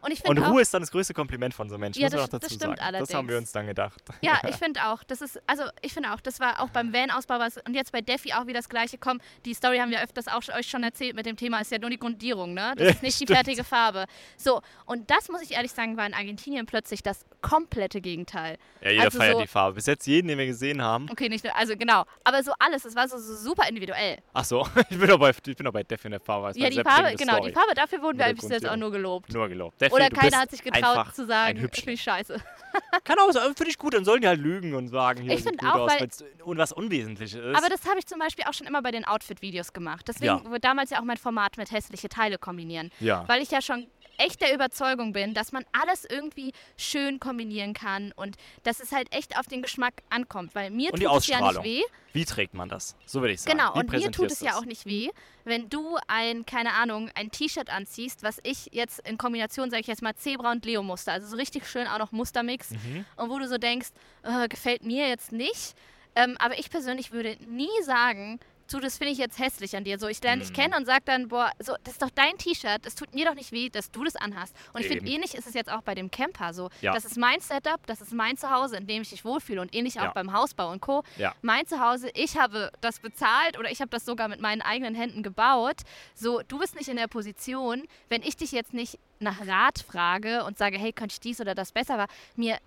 Und 0.05 0.12
ich 0.12 0.20
Und 0.20 0.36
finde 0.36 0.46
auch, 0.46 0.52
Ruhe 0.52 0.61
ist 0.62 0.72
dann 0.74 0.82
das 0.82 0.90
größte 0.90 1.14
Kompliment 1.14 1.55
von 1.55 1.68
so 1.70 1.78
Menschen, 1.78 2.02
Ja, 2.02 2.09
das- 2.11 2.28
das 2.28 2.44
stimmt 2.46 2.61
sagen. 2.61 2.74
Das 2.76 3.14
haben 3.14 3.26
wir 3.28 3.34
allerdings. 3.34 3.38
uns 3.38 3.52
dann 3.52 3.66
gedacht. 3.66 4.00
Ja, 4.20 4.38
ich 4.48 4.57
finde 4.57 4.84
auch. 4.86 5.02
Das 5.05 5.20
ist, 5.22 5.40
also 5.46 5.64
ich 5.82 5.92
finde 5.94 6.12
auch, 6.12 6.20
das 6.20 6.40
war 6.40 6.61
auch 6.61 6.68
beim 6.68 6.92
Van-Ausbau 6.92 7.38
was 7.38 7.57
und 7.66 7.74
jetzt 7.74 7.90
bei 7.92 8.00
Defi 8.00 8.32
auch 8.34 8.42
wieder 8.46 8.59
das 8.59 8.68
gleiche 8.68 8.98
kommen. 8.98 9.20
Die 9.44 9.55
Story 9.55 9.78
haben 9.78 9.90
wir 9.90 10.02
öfters 10.02 10.28
auch 10.28 10.42
euch 10.57 10.68
schon 10.68 10.82
erzählt 10.82 11.16
mit 11.16 11.26
dem 11.26 11.36
Thema, 11.36 11.61
ist 11.61 11.72
ja 11.72 11.78
nur 11.78 11.90
die 11.90 11.98
Grundierung, 11.98 12.55
ne? 12.55 12.74
Das 12.76 12.96
ist 12.96 13.02
nicht 13.02 13.18
die 13.20 13.26
fertige 13.26 13.64
Farbe. 13.64 14.05
So, 14.36 14.61
und 14.86 15.11
das 15.11 15.28
muss 15.28 15.40
ich 15.42 15.52
ehrlich 15.52 15.72
sagen, 15.72 15.96
war 15.96 16.07
in 16.07 16.14
Argentinien 16.14 16.66
plötzlich 16.66 17.02
das 17.02 17.24
komplette 17.40 18.00
Gegenteil. 18.00 18.59
Ja, 18.82 18.90
jeder 18.90 19.05
Also 19.05 19.18
feiert 19.18 19.34
so- 19.36 19.40
die 19.40 19.46
Farbe. 19.48 19.74
Bis 19.76 19.86
jetzt 19.86 20.07
jeden, 20.07 20.28
den 20.28 20.38
wir 20.38 20.46
gesehen 20.46 20.82
haben. 20.82 21.09
Okay, 21.11 21.28
nicht 21.28 21.44
nur, 21.44 21.57
also 21.57 21.76
genau. 21.76 22.05
Aber 22.24 22.42
so 22.42 22.52
alles, 22.59 22.84
es 22.84 22.94
war 22.94 23.09
so, 23.09 23.18
so 23.18 23.34
super 23.36 23.68
individuell. 23.68 24.18
Ach 24.32 24.44
so, 24.44 24.66
ich 24.90 24.98
bin 24.98 25.09
doch 25.09 25.18
bei, 25.18 25.30
ich 25.30 25.42
bin 25.57 25.64
doch 25.64 25.72
bei 25.72 25.82
Defi 25.82 26.09
in 26.09 26.12
der 26.12 26.20
Farbe. 26.20 26.52
Ja, 26.59 26.68
die 26.68 26.82
Farbe, 26.82 27.14
genau, 27.16 27.34
Story. 27.36 27.48
die 27.50 27.55
Farbe, 27.55 27.74
dafür 27.74 28.02
wurden 28.02 28.18
wir 28.18 28.32
bis 28.34 28.48
jetzt 28.48 28.68
auch 28.68 28.76
nur 28.76 28.90
gelobt. 28.90 29.32
Nur 29.32 29.48
gelobt. 29.48 29.80
Defi, 29.80 29.93
Oder 29.95 30.11
keiner 30.11 30.38
hat 30.38 30.51
sich 30.51 30.62
getraut 30.62 31.14
zu 31.14 31.26
sagen, 31.26 31.61
Hübscher. 31.61 31.80
finde 31.82 31.92
ich 31.92 32.03
scheiße. 32.03 32.40
Kann 33.05 33.18
auch 33.20 33.30
sein, 33.30 33.55
finde 33.55 33.70
ich 33.70 33.78
gut, 33.78 33.95
dann 33.95 34.05
sollen 34.05 34.20
die 34.20 34.26
halt 34.28 34.40
lügen 34.40 34.74
und 34.74 34.88
sagen, 34.88 35.22
hier 35.22 35.32
Ich 35.34 35.45
sieht 35.45 35.59
gut 35.59 35.68
auch, 35.68 35.88
aus, 35.88 36.24
und 36.45 36.59
was 36.59 36.72
Unwesentliches 36.72 37.38
ist. 37.40 37.57
Aber 37.57 37.68
das 37.68 37.84
habe 37.88 37.99
ich 37.99 38.07
zum 38.07 38.18
Beispiel 38.18 38.45
auch 38.49 38.53
schon 38.55 38.66
immer 38.66 38.82
bei 38.82 38.90
den 38.90 39.05
Outfit-Videos 39.05 39.72
gemacht. 39.72 40.07
Deswegen 40.09 40.26
Ja. 40.26 40.45
wurde 40.45 40.61
damals 40.61 40.90
ja 40.90 40.99
auch 41.01 41.05
mein 41.05 41.16
Format 41.16 41.57
mit 41.57 41.70
hässliche 41.70 42.09
Teile 42.09 42.36
kombinieren. 42.38 42.90
ja. 43.01 43.24
Weil 43.28 43.42
ich 43.42 43.51
ja 43.51 43.62
schon 43.62 43.86
echt 44.19 44.41
der 44.41 44.55
Überzeugung 44.55 45.12
bin, 45.12 45.35
dass 45.35 45.53
man 45.53 45.65
alles 45.73 46.05
irgendwie 46.05 46.53
schön 46.77 47.21
kombinieren 47.21 47.75
kann 47.75 48.12
und 48.17 48.37
dass 48.62 48.81
es 48.81 48.93
halt 48.93 49.12
echt 49.15 49.39
auf 49.39 49.47
den 49.47 49.62
Geschmack 49.62 49.95
ankommt. 50.11 50.55
Weil 50.55 50.71
mir 50.71 50.93
Und 50.93 51.03
tut 51.03 51.17
es 51.19 51.27
ja 51.27 51.41
nicht 51.53 51.62
weh. 51.65 51.83
Wie 52.12 52.25
trägt 52.25 52.55
man 52.55 52.69
das? 52.69 52.95
So 53.07 53.21
würde 53.21 53.35
ich 53.35 53.43
sagen. 53.43 53.59
Genau, 53.59 53.75
Wie 53.75 53.79
und 53.81 53.91
mir 53.93 54.11
tut 54.12 54.31
es 54.31 54.41
ja 54.41 54.57
auch 54.57 54.65
nicht 54.65 54.87
weh, 54.87 55.11
wenn 55.45 55.69
du 55.69 55.97
ein, 56.07 56.47
keine 56.47 56.73
Ahnung, 56.75 57.11
ein 57.15 57.31
T-Shirt 57.31 57.71
anziehst, 57.71 58.23
was 58.23 58.39
ich 58.45 58.69
jetzt 58.73 59.01
in 59.09 59.19
Kombination, 59.19 59.71
sage 59.71 59.81
ich 59.81 59.87
jetzt 59.89 60.03
mal, 60.03 60.15
Zebra 60.15 60.53
und 60.53 60.65
Leo-Muster, 60.65 61.12
also 61.12 61.27
so 61.27 61.37
richtig 61.37 61.69
schön 61.69 61.87
auch 61.89 61.99
noch 61.99 62.12
Mustermix 62.12 62.71
Mhm. 62.71 63.05
und 63.17 63.31
wo 63.31 63.39
du 63.39 63.49
so 63.49 63.59
denkst, 63.59 63.89
äh, 64.23 64.49
gefällt 64.49 64.85
mir 64.85 65.09
jetzt 65.09 65.33
nicht. 65.33 65.75
Ähm, 66.17 66.37
aber 66.39 66.57
ich 66.59 66.71
persönlich 66.71 67.11
würde 67.11 67.37
nie 67.49 67.69
sagen, 67.83 68.39
du, 68.71 68.81
das 68.81 68.99
finde 68.99 69.12
ich 69.12 69.19
jetzt 69.19 69.39
hässlich 69.39 69.77
an 69.77 69.85
dir. 69.85 69.99
So, 69.99 70.09
ich 70.09 70.23
lerne 70.23 70.43
dich 70.43 70.51
Mhm. 70.51 70.55
kennen 70.55 70.75
und 70.75 70.87
sag 70.87 71.05
dann, 71.05 71.29
boah, 71.29 71.51
so, 71.59 71.75
das 71.85 71.95
ist 71.95 72.03
doch 72.03 72.11
dein 72.11 72.37
T-Shirt, 72.39 72.85
das 72.85 72.95
tut 72.95 73.15
mir 73.15 73.25
doch 73.27 73.35
nicht 73.35 73.53
weh, 73.53 73.69
dass 73.69 73.91
du 73.91 74.05
das 74.05 74.17
anhast. 74.17 74.55
Und 74.73 74.81
ich 74.81 74.89
finde, 74.89 75.11
ähnlich 75.11 75.35
ist 75.35 75.47
es 75.47 75.55
jetzt 75.55 75.71
auch 75.71 75.83
bei 75.83 75.95
dem 75.95 76.11
Camper 76.11 76.53
so. 76.55 76.71
Ja. 76.81 76.93
Das 76.95 77.05
ist 77.05 77.17
mein 77.17 77.41
Setup, 77.41 77.85
das 77.87 78.01
ist 78.01 78.12
mein 78.12 78.37
Zuhause, 78.37 78.77
in 78.77 78.87
dem 78.87 79.03
ich 79.03 79.11
mich 79.12 79.25
wohlfühle 79.25 79.61
und 79.61 79.75
ähnlich 79.75 79.99
auch 80.01 80.05
Ja. 80.05 80.12
beim 80.12 80.33
Hausbau 80.33 80.71
und 80.71 80.81
Co. 80.81 81.03
Ja. 81.17 81.35
Mein 81.43 81.67
Zuhause, 81.67 82.11
ich 82.15 82.37
habe 82.39 82.71
das 82.81 83.01
bezahlt 83.01 83.59
oder 83.59 83.71
ich 83.71 83.81
habe 83.81 83.91
das 83.91 84.05
sogar 84.05 84.29
mit 84.29 84.41
meinen 84.41 84.62
eigenen 84.62 84.95
Händen 84.95 85.23
gebaut. 85.23 85.83
So, 86.15 86.41
du 86.49 86.59
bist 86.59 86.75
nicht 86.77 86.89
in 86.89 86.97
der 86.97 87.09
Position, 87.09 87.83
wenn 88.09 88.23
ich 88.23 88.37
dich 88.37 88.53
jetzt 88.53 88.73
nicht 88.75 88.99
nach 89.21 89.47
Rat 89.47 89.79
frage 89.87 90.45
und 90.45 90.59
sage, 90.59 90.79
hey, 90.79 90.93
könnte 90.93 91.12
ich 91.15 91.21
dies 91.21 91.41
oder 91.41 91.55
das 91.55 91.73
besser, 91.73 91.97
war 91.99 92.09
mir 92.37 92.59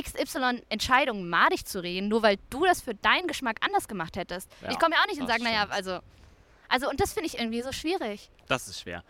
XY 0.00 0.62
Entscheidungen 0.68 1.28
madig 1.28 1.64
zu 1.66 1.82
reden, 1.82 2.08
nur 2.08 2.22
weil 2.22 2.36
du 2.50 2.64
das 2.64 2.80
für 2.80 2.94
deinen 2.94 3.26
Geschmack 3.26 3.58
anders 3.64 3.88
gemacht 3.88 4.16
hättest. 4.16 4.50
Ja, 4.62 4.70
ich 4.70 4.78
komme 4.78 4.94
ja 4.94 5.00
auch 5.02 5.06
nicht 5.06 5.20
und 5.20 5.26
sage, 5.26 5.42
naja, 5.42 5.66
also, 5.70 6.00
also 6.68 6.88
und 6.90 7.00
das 7.00 7.12
finde 7.12 7.26
ich 7.28 7.38
irgendwie 7.38 7.62
so 7.62 7.72
schwierig. 7.72 8.30
Das 8.48 8.68
ist 8.68 8.80
schwer. 8.80 9.02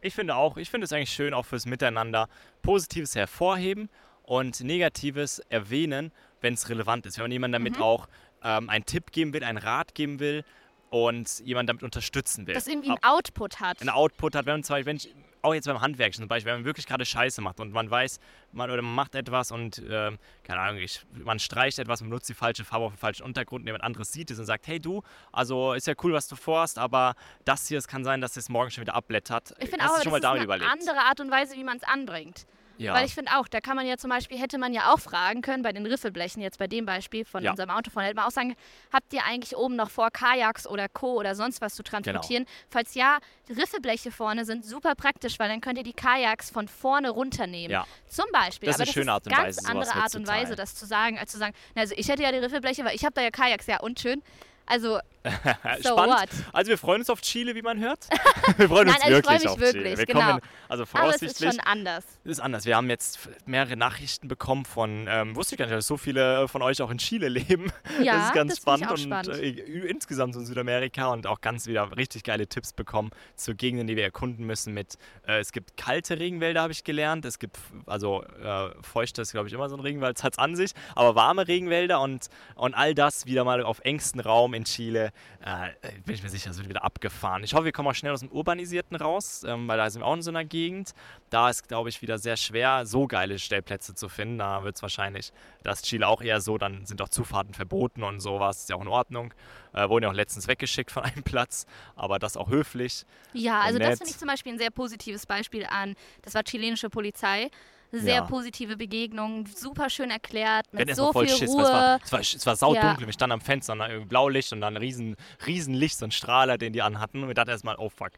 Ich 0.00 0.14
finde 0.14 0.36
auch, 0.36 0.56
ich 0.56 0.70
finde 0.70 0.84
es 0.84 0.92
eigentlich 0.92 1.10
schön, 1.10 1.34
auch 1.34 1.44
fürs 1.46 1.66
Miteinander 1.66 2.28
Positives 2.62 3.14
hervorheben 3.16 3.88
und 4.22 4.60
Negatives 4.60 5.40
erwähnen, 5.48 6.12
wenn 6.40 6.54
es 6.54 6.68
relevant 6.68 7.06
ist. 7.06 7.16
Wenn 7.18 7.24
man 7.24 7.32
jemandem 7.32 7.64
damit 7.64 7.76
Mhm. 7.78 7.82
auch 7.82 8.08
ähm, 8.44 8.70
einen 8.70 8.84
Tipp 8.86 9.10
geben 9.10 9.32
will, 9.32 9.42
einen 9.42 9.58
Rat 9.58 9.94
geben 9.96 10.20
will 10.20 10.44
und 10.90 11.40
jemanden 11.40 11.68
damit 11.68 11.82
unterstützen 11.82 12.46
will. 12.46 12.54
Dass 12.54 12.66
irgendwie 12.66 12.90
ein 12.90 13.02
Output 13.02 13.60
hat. 13.60 13.80
einen 13.80 13.90
Output 13.90 14.34
hat, 14.34 14.46
wenn 14.46 14.54
man 14.54 14.64
zum 14.64 14.74
Beispiel, 14.74 14.86
wenn 14.86 14.96
ich, 14.96 15.14
auch 15.42 15.54
jetzt 15.54 15.66
beim 15.66 15.80
Handwerk 15.80 16.14
zum 16.14 16.28
Beispiel, 16.28 16.52
wenn 16.52 16.60
man 16.60 16.64
wirklich 16.64 16.86
gerade 16.86 17.04
Scheiße 17.04 17.40
macht 17.40 17.60
und 17.60 17.72
man 17.72 17.90
weiß, 17.90 18.18
man 18.52 18.70
oder 18.70 18.82
man 18.82 18.94
macht 18.94 19.14
etwas 19.14 19.50
und, 19.50 19.82
ähm, 19.88 20.18
keine 20.42 20.60
Ahnung, 20.60 20.80
ich, 20.80 21.02
man 21.12 21.38
streicht 21.38 21.78
etwas, 21.78 22.00
man 22.00 22.10
benutzt 22.10 22.28
die 22.28 22.34
falsche 22.34 22.64
Farbe 22.64 22.86
auf 22.86 22.92
den 22.92 22.98
falschen 22.98 23.22
Untergrund 23.22 23.62
und 23.62 23.66
jemand 23.66 23.84
anderes 23.84 24.12
sieht 24.12 24.30
es 24.30 24.38
und 24.38 24.46
sagt, 24.46 24.66
hey 24.66 24.80
du, 24.80 25.02
also 25.32 25.74
ist 25.74 25.86
ja 25.86 25.94
cool, 26.02 26.12
was 26.12 26.28
du 26.28 26.36
vorhast, 26.36 26.78
aber 26.78 27.14
das 27.44 27.68
hier, 27.68 27.78
es 27.78 27.86
kann 27.86 28.04
sein, 28.04 28.20
dass 28.20 28.36
es 28.36 28.48
morgen 28.48 28.70
schon 28.70 28.82
wieder 28.82 28.94
abblättert. 28.94 29.54
Ich 29.60 29.70
finde 29.70 29.84
auch, 29.84 29.94
aber 29.94 30.02
schon 30.02 30.12
mal 30.12 30.20
das 30.20 30.30
ist 30.30 30.34
eine 30.34 30.44
überlegt? 30.44 30.70
andere 30.70 30.98
Art 30.98 31.20
und 31.20 31.30
Weise, 31.30 31.54
wie 31.54 31.64
man 31.64 31.76
es 31.76 31.84
anbringt. 31.84 32.46
Ja. 32.78 32.94
Weil 32.94 33.04
ich 33.06 33.14
finde 33.14 33.32
auch, 33.36 33.48
da 33.48 33.60
kann 33.60 33.76
man 33.76 33.86
ja 33.86 33.96
zum 33.96 34.10
Beispiel, 34.10 34.38
hätte 34.38 34.56
man 34.58 34.72
ja 34.72 34.92
auch 34.92 35.00
fragen 35.00 35.42
können, 35.42 35.62
bei 35.62 35.72
den 35.72 35.84
Riffelblechen, 35.86 36.40
jetzt 36.42 36.58
bei 36.58 36.66
dem 36.66 36.86
Beispiel 36.86 37.24
von 37.24 37.42
Ja. 37.44 37.50
unserem 37.50 37.70
Autofreund, 37.70 38.06
hätte 38.06 38.16
man 38.16 38.24
auch 38.26 38.30
sagen, 38.30 38.54
habt 38.92 39.12
ihr 39.12 39.24
eigentlich 39.24 39.56
oben 39.56 39.76
noch 39.76 39.90
vor, 39.90 40.10
Kajaks 40.10 40.66
oder 40.66 40.88
Co. 40.88 41.14
oder 41.18 41.34
sonst 41.34 41.60
was 41.60 41.74
zu 41.74 41.82
Genau. 41.82 42.00
transportieren? 42.02 42.46
Falls 42.70 42.94
ja, 42.94 43.18
Riffelbleche 43.48 44.10
vorne 44.10 44.44
sind 44.44 44.64
super 44.64 44.94
praktisch, 44.94 45.38
weil 45.38 45.48
dann 45.48 45.60
könnt 45.60 45.78
ihr 45.78 45.84
die 45.84 45.92
Kajaks 45.92 46.50
von 46.50 46.68
vorne 46.68 47.10
runternehmen. 47.10 47.70
Ja. 47.70 47.86
Zum 48.08 48.26
Beispiel. 48.32 48.66
Das 48.68 48.76
ist 48.76 48.82
eine 48.82 48.92
schöne 48.92 49.12
Art 49.12 49.26
und 49.26 49.32
ganz 49.32 49.44
Weise, 49.44 49.60
sowas 49.60 49.70
andere 49.88 49.94
Art 49.94 50.14
und. 50.14 50.26
Weise, 50.26 50.54
das 50.56 50.74
zu 50.74 50.86
sagen, 50.86 51.18
als 51.18 51.32
zu 51.32 51.38
sagen, 51.38 51.54
na, 51.74 51.82
also 51.82 51.94
ich 51.96 52.08
hätte 52.08 52.22
ja 52.22 52.30
die 52.32 52.38
Riffelbleche, 52.38 52.84
weil 52.84 52.94
ich 52.94 53.04
habe 53.04 53.14
da 53.14 53.22
ja 53.22 53.30
Kajaks, 53.30 53.66
ja 53.66 53.80
und 53.80 53.98
schön. 54.00 54.22
Also, 54.66 54.98
so 55.82 55.90
Spannend. 55.90 56.14
what? 56.14 56.28
Also 56.52 56.68
wir 56.70 56.78
freuen 56.78 57.00
uns 57.00 57.10
auf 57.10 57.20
Chile, 57.20 57.54
wie 57.54 57.62
man 57.62 57.80
hört. 57.80 58.08
wir 58.56 58.68
freuen 58.68 58.88
uns 58.88 58.98
Nein, 58.98 59.14
also 59.14 59.18
ich 59.18 59.24
freu 59.24 59.32
wirklich 59.32 59.42
mich 59.42 59.48
auf 59.48 59.60
wirklich, 59.60 59.82
Chile. 59.82 59.98
Wir 59.98 60.06
genau. 60.06 60.20
kommen, 60.20 60.40
also 60.68 60.84
Aber 60.92 61.08
es 61.10 61.22
ist 61.22 61.38
voraussichtlich, 61.38 61.50
schon 61.50 61.60
anders. 61.60 62.04
Ist 62.24 62.40
anders. 62.40 62.64
Wir 62.64 62.76
haben 62.76 62.88
jetzt 62.90 63.18
mehrere 63.46 63.76
Nachrichten 63.76 64.28
bekommen 64.28 64.64
von, 64.64 65.06
ähm, 65.08 65.34
wusste 65.34 65.54
ich 65.54 65.58
gar 65.58 65.66
nicht, 65.66 65.76
dass 65.76 65.86
so 65.86 65.96
viele 65.96 66.48
von 66.48 66.62
euch 66.62 66.80
auch 66.82 66.90
in 66.90 66.98
Chile 66.98 67.28
leben. 67.28 67.72
Ja, 68.02 68.16
das 68.16 68.26
ist 68.26 68.34
ganz 68.34 68.48
das 68.50 68.58
ich 68.58 68.62
spannend 68.62 68.90
und 68.90 68.98
spannend. 68.98 69.28
Äh, 69.28 69.50
insgesamt 69.88 70.34
so 70.34 70.40
in 70.40 70.46
Südamerika 70.46 71.08
und 71.08 71.26
auch 71.26 71.40
ganz 71.40 71.66
wieder 71.66 71.96
richtig 71.96 72.24
geile 72.24 72.46
Tipps 72.46 72.72
bekommen 72.72 73.10
zu 73.36 73.54
Gegenden, 73.54 73.86
die 73.86 73.96
wir 73.96 74.04
erkunden 74.04 74.46
müssen. 74.46 74.74
Mit 74.74 74.98
äh, 75.26 75.40
es 75.40 75.52
gibt 75.52 75.76
kalte 75.76 76.18
Regenwälder, 76.18 76.62
habe 76.62 76.72
ich 76.72 76.84
gelernt. 76.84 77.24
Es 77.24 77.38
gibt 77.38 77.58
also 77.86 78.22
äh, 78.42 78.70
feuchte 78.82 79.22
ist 79.22 79.32
glaube 79.32 79.48
ich 79.48 79.54
immer 79.54 79.68
so 79.68 79.76
ein 79.76 79.80
Regenwald, 79.80 80.22
hat 80.22 80.34
es 80.34 80.38
an 80.38 80.56
sich, 80.56 80.72
aber 80.94 81.14
warme 81.14 81.48
Regenwälder 81.48 82.00
und 82.00 82.28
und 82.54 82.74
all 82.74 82.94
das 82.94 83.26
wieder 83.26 83.44
mal 83.44 83.62
auf 83.62 83.80
engstem 83.80 84.20
Raum 84.20 84.54
in 84.54 84.64
Chile. 84.64 85.12
Äh, 85.40 85.70
bin 86.04 86.14
ich 86.14 86.22
mir 86.22 86.28
sicher, 86.28 86.48
das 86.48 86.58
wird 86.58 86.68
wieder 86.68 86.84
abgefahren. 86.84 87.44
Ich 87.44 87.54
hoffe, 87.54 87.66
wir 87.66 87.72
kommen 87.72 87.88
auch 87.88 87.94
schnell 87.94 88.12
aus 88.12 88.20
dem 88.20 88.30
urbanisierten 88.30 88.96
raus, 88.96 89.44
ähm, 89.44 89.68
weil 89.68 89.78
da 89.78 89.88
sind 89.88 90.02
wir 90.02 90.06
auch 90.06 90.14
in 90.14 90.22
so 90.22 90.30
einer 90.30 90.44
Gegend. 90.44 90.94
Da 91.30 91.48
ist 91.48 91.68
glaube 91.68 91.88
ich 91.88 92.02
wieder 92.02 92.18
sehr 92.18 92.36
schwer, 92.36 92.86
so 92.86 93.06
geile 93.06 93.38
Stellplätze 93.38 93.94
zu 93.94 94.08
finden. 94.08 94.38
Da 94.38 94.64
wird 94.64 94.76
es 94.76 94.82
wahrscheinlich, 94.82 95.32
dass 95.62 95.82
Chile 95.82 96.08
auch 96.08 96.22
eher 96.22 96.40
so, 96.40 96.58
dann 96.58 96.86
sind 96.86 97.00
auch 97.02 97.08
Zufahrten 97.08 97.54
verboten 97.54 98.02
und 98.02 98.20
sowas, 98.20 98.60
ist 98.60 98.70
ja 98.70 98.76
auch 98.76 98.82
in 98.82 98.88
Ordnung. 98.88 99.32
Äh, 99.72 99.88
wurden 99.88 100.04
ja 100.04 100.10
auch 100.10 100.14
letztens 100.14 100.48
weggeschickt 100.48 100.90
von 100.90 101.04
einem 101.04 101.22
Platz, 101.22 101.66
aber 101.94 102.18
das 102.18 102.36
auch 102.36 102.48
höflich. 102.48 103.04
Ja, 103.32 103.60
also 103.60 103.78
das 103.78 103.88
nett. 103.88 103.98
finde 103.98 104.10
ich 104.10 104.18
zum 104.18 104.28
Beispiel 104.28 104.52
ein 104.52 104.58
sehr 104.58 104.70
positives 104.70 105.26
Beispiel 105.26 105.66
an. 105.66 105.94
Das 106.22 106.34
war 106.34 106.42
chilenische 106.42 106.90
Polizei. 106.90 107.50
Sehr 107.90 108.14
Ja. 108.16 108.20
positive 108.22 108.76
Begegnung, 108.76 109.46
super 109.46 109.88
schön 109.88 110.10
erklärt, 110.10 110.66
mit 110.72 110.94
so 110.94 111.12
viel 111.12 111.28
Schiss, 111.28 111.48
Ruhe. 111.50 111.62
es 111.62 111.68
war, 111.70 112.00
es 112.04 112.12
war, 112.12 112.20
es 112.20 112.46
war 112.46 112.56
saudunkel. 112.56 113.00
Ja. 113.00 113.06
Wir 113.06 113.12
standen 113.12 113.32
am 113.32 113.40
Fenster 113.40 113.72
und 113.72 113.78
dann 113.78 113.90
irgendwie 113.90 114.08
Blaulicht 114.08 114.52
und 114.52 114.60
dann 114.60 114.74
ein 114.74 114.76
riesen, 114.76 115.16
riesen 115.46 115.72
Licht, 115.74 115.98
so 115.98 116.04
ein 116.04 116.10
Strahler, 116.10 116.58
den 116.58 116.72
die 116.74 116.82
anhatten. 116.82 117.22
Und 117.22 117.28
wir 117.28 117.34
dachten 117.34 117.50
erstmal, 117.50 117.76
oh 117.78 117.88
fuck, 117.88 118.10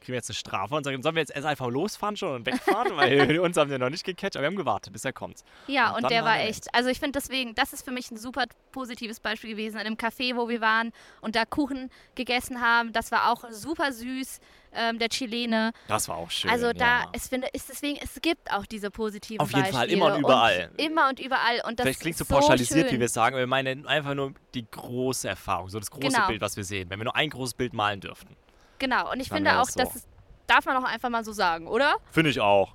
kriegen 0.00 0.12
wir 0.12 0.16
jetzt 0.16 0.30
eine 0.30 0.36
Strafe 0.36 0.74
und 0.74 0.84
sagen, 0.84 1.02
sollen 1.02 1.14
wir 1.14 1.20
jetzt 1.20 1.34
erst 1.34 1.46
einfach 1.46 1.68
losfahren 1.68 2.16
schon 2.16 2.34
und 2.36 2.46
wegfahren? 2.46 2.96
weil 2.96 3.38
uns 3.40 3.56
haben 3.56 3.70
wir 3.70 3.78
noch 3.78 3.90
nicht 3.90 4.04
gecatcht, 4.04 4.36
aber 4.36 4.42
wir 4.44 4.48
haben 4.48 4.56
gewartet, 4.56 4.92
bis 4.92 5.04
er 5.04 5.12
kommt. 5.12 5.44
Ja, 5.66 5.94
Und 5.96 6.04
und, 6.04 6.10
der 6.10 6.24
war 6.24 6.38
echt, 6.40 6.72
also 6.74 6.88
ich 6.88 6.98
finde 7.00 7.18
deswegen, 7.20 7.54
das 7.54 7.72
ist 7.72 7.84
für 7.84 7.90
mich 7.92 8.10
ein 8.10 8.16
super 8.16 8.44
positives 8.72 9.20
Beispiel 9.20 9.50
gewesen. 9.50 9.76
In 9.78 9.86
einem 9.86 9.96
Café, 9.96 10.36
wo 10.36 10.48
wir 10.48 10.60
waren 10.60 10.92
und 11.20 11.36
da 11.36 11.44
Kuchen 11.44 11.90
gegessen 12.14 12.60
haben, 12.60 12.92
das 12.92 13.12
war 13.12 13.30
auch 13.30 13.44
super 13.50 13.92
süß, 13.92 14.40
ähm, 14.72 14.98
der 14.98 15.08
Chilene. 15.08 15.72
Das 15.88 16.08
war 16.08 16.16
auch 16.16 16.30
schön. 16.30 16.50
Also 16.50 16.72
da, 16.72 17.02
ja. 17.02 17.08
es 17.12 17.28
finde, 17.28 17.48
ist 17.52 17.68
deswegen, 17.68 17.98
es 18.02 18.20
gibt 18.20 18.50
auch 18.52 18.66
diese 18.66 18.90
positiven 18.90 19.40
Auf 19.40 19.48
jeden 19.50 19.62
Beispiele. 19.62 19.78
Fall, 19.78 19.90
immer 19.90 20.14
und 20.14 20.20
überall. 20.20 20.70
immer 20.76 21.08
und 21.08 21.20
überall. 21.20 21.62
Und 21.66 21.78
das 21.78 21.84
Vielleicht 21.84 22.00
klingt 22.00 22.16
so 22.18 22.24
pauschalisiert, 22.24 22.88
schön. 22.88 22.96
wie 22.96 23.00
wir 23.00 23.06
es 23.06 23.12
sagen, 23.12 23.34
aber 23.34 23.42
wir 23.42 23.46
meinen 23.46 23.86
einfach 23.86 24.14
nur 24.14 24.34
die 24.54 24.66
große 24.70 25.28
Erfahrung, 25.28 25.68
so 25.68 25.78
das 25.78 25.90
große 25.90 26.08
Genau. 26.08 26.26
Bild, 26.28 26.40
was 26.40 26.56
wir 26.56 26.64
sehen. 26.64 26.90
Wenn 26.90 27.00
wir 27.00 27.04
nur 27.04 27.16
ein 27.16 27.30
großes 27.30 27.54
Bild 27.54 27.72
malen 27.72 28.00
dürften. 28.00 28.36
Genau, 28.78 29.10
und 29.12 29.20
ich 29.20 29.28
Dann 29.28 29.36
finde 29.38 29.60
auch, 29.60 29.66
das 29.66 29.72
so. 29.74 29.80
das 29.82 30.06
darf 30.46 30.64
man 30.66 30.76
auch 30.76 30.88
einfach 30.88 31.08
mal 31.08 31.24
so 31.24 31.32
sagen, 31.32 31.66
oder? 31.66 31.96
Finde 32.10 32.30
ich 32.30 32.40
auch. 32.40 32.74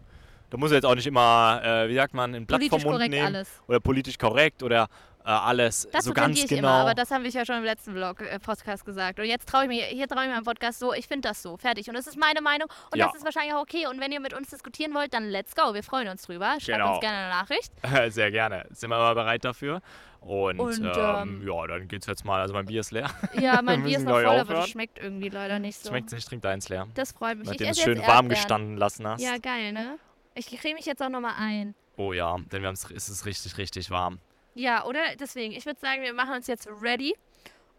Da 0.49 0.57
muss 0.57 0.71
er 0.71 0.75
jetzt 0.75 0.85
auch 0.85 0.93
nicht 0.95 1.07
immer, 1.07 1.61
äh, 1.63 1.89
wie 1.89 1.95
sagt 1.95 2.13
man, 2.13 2.35
ein 2.35 2.45
Blatt 2.45 2.61
vom 2.61 2.69
Politisch 2.69 2.83
Mund 2.85 2.95
korrekt 2.95 3.09
nehmen. 3.11 3.25
alles. 3.25 3.49
Oder 3.67 3.79
politisch 3.79 4.17
korrekt 4.19 4.61
oder 4.61 4.87
äh, 5.25 5.29
alles 5.29 5.87
Das 5.91 6.05
so 6.05 6.13
ganz 6.13 6.37
ich 6.39 6.47
genau. 6.47 6.59
immer, 6.59 6.71
aber 6.81 6.93
das 6.93 7.11
haben 7.11 7.23
wir 7.23 7.29
ja 7.31 7.45
schon 7.45 7.57
im 7.57 7.63
letzten 7.63 7.93
Vlog, 7.93 8.21
äh, 8.21 8.39
Podcast 8.39 8.85
gesagt. 8.85 9.19
Und 9.19 9.25
jetzt 9.25 9.47
traue 9.47 9.63
ich 9.63 9.67
mir, 9.69 9.83
hier 9.85 10.07
traue 10.07 10.23
ich 10.25 10.29
mir 10.29 10.37
im 10.37 10.43
Podcast 10.43 10.79
so, 10.79 10.93
ich 10.93 11.07
finde 11.07 11.29
das 11.29 11.41
so, 11.41 11.57
fertig. 11.57 11.87
Und 11.87 11.95
das 11.95 12.07
ist 12.07 12.17
meine 12.17 12.41
Meinung 12.41 12.67
und 12.91 12.97
Ja. 12.97 13.07
das 13.07 13.15
ist 13.15 13.25
wahrscheinlich 13.25 13.53
auch 13.53 13.61
okay. 13.61 13.87
Und 13.87 13.99
wenn 13.99 14.11
ihr 14.11 14.19
mit 14.19 14.33
uns 14.33 14.49
diskutieren 14.49 14.93
wollt, 14.93 15.13
dann 15.13 15.29
let's 15.29 15.55
go. 15.55 15.73
Wir 15.73 15.83
freuen 15.83 16.07
uns 16.09 16.23
drüber. 16.23 16.55
Schreibt 16.59 16.77
Genau. 16.79 16.91
uns 16.93 16.99
gerne 17.01 17.17
eine 17.17 17.29
Nachricht. 17.29 17.71
Sehr 18.13 18.31
gerne. 18.31 18.65
Sind 18.71 18.89
wir 18.89 18.97
aber 18.97 19.15
bereit 19.21 19.43
dafür. 19.45 19.81
Und, 20.19 20.57
Und, 20.59 20.79
ähm, 20.79 21.41
ähm, 21.41 21.47
ja, 21.47 21.67
dann 21.67 21.87
geht's 21.89 22.07
jetzt 22.07 22.23
mal. 22.23 22.39
Also 22.39 22.53
mein 22.53 22.65
Bier 22.65 22.79
ist 22.79 22.91
leer. 22.91 23.09
Ja, 23.39 23.61
mein 23.63 23.83
Bier 23.83 23.97
ist 23.97 24.05
noch 24.05 24.13
voll, 24.13 24.25
aber 24.25 24.41
aufhören. 24.43 24.59
das 24.61 24.69
schmeckt 24.69 24.97
irgendwie 24.97 25.27
leider 25.27 25.59
nicht 25.59 25.77
so. 25.81 25.89
Schmeckt 25.89 26.13
nicht, 26.13 26.25
trink 26.27 26.41
deins 26.43 26.69
leer. 26.69 26.87
Das 26.93 27.11
freut 27.11 27.37
mich. 27.37 27.45
Ich 27.47 27.51
Nachdem 27.51 27.65
du 27.67 27.71
es 27.71 27.81
schön 27.81 27.99
warm 28.07 28.29
gestanden 28.29 28.77
lassen 28.77 29.05
hast. 29.05 29.21
Ja, 29.21 29.37
geil, 29.37 29.73
ne? 29.73 29.97
Ich 30.35 30.47
creme 30.47 30.75
mich 30.75 30.85
jetzt 30.85 31.03
auch 31.03 31.09
nochmal 31.09 31.33
ein. 31.37 31.75
Oh 31.97 32.13
ja, 32.13 32.37
denn 32.51 32.61
wir 32.61 32.67
haben's, 32.67 32.89
es 32.89 33.09
ist 33.09 33.25
richtig, 33.25 33.57
richtig 33.57 33.91
warm. 33.91 34.19
Ja, 34.55 34.85
oder? 34.85 34.99
Deswegen, 35.19 35.53
ich 35.53 35.65
würde 35.65 35.79
sagen, 35.79 36.01
wir 36.01 36.13
machen 36.13 36.35
uns 36.35 36.47
jetzt 36.47 36.67
ready. 36.81 37.15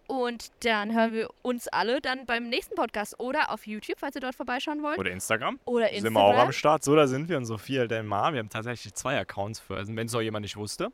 Und 0.07 0.51
dann 0.65 0.95
hören 0.95 1.13
wir 1.15 1.31
uns 1.41 1.67
alle 1.69 2.01
dann 2.01 2.27
beim 2.27 2.51
nächsten 2.51 2.75
Podcast 2.75 3.19
oder 3.19 3.51
auf 3.51 3.67
YouTube, 3.67 3.99
falls 3.99 4.15
ihr 4.15 4.21
dort 4.21 4.35
vorbeischauen 4.35 4.83
wollt. 4.83 4.99
Oder 4.99 5.11
Instagram. 5.11 5.59
Oder 5.65 5.89
Sind 5.89 6.13
wir 6.13 6.21
auch 6.21 6.25
am 6.25 6.31
Instagram. 6.33 6.53
Start. 6.53 6.85
So, 6.85 6.95
da 6.95 7.07
sind 7.07 7.29
wir 7.31 7.39
und 7.39 7.47
Sophia 7.47 7.87
Delmar. 7.87 8.33
Wir 8.35 8.41
haben 8.41 8.51
tatsächlich 8.51 8.93
zwei 8.93 9.19
Accounts 9.19 9.61
für. 9.61 9.77
Also, 9.77 9.97
wenn 9.97 10.07
es 10.07 10.13
noch 10.13 10.21
jemand 10.21 10.43
nicht 10.43 10.57
wusste. 10.57 10.91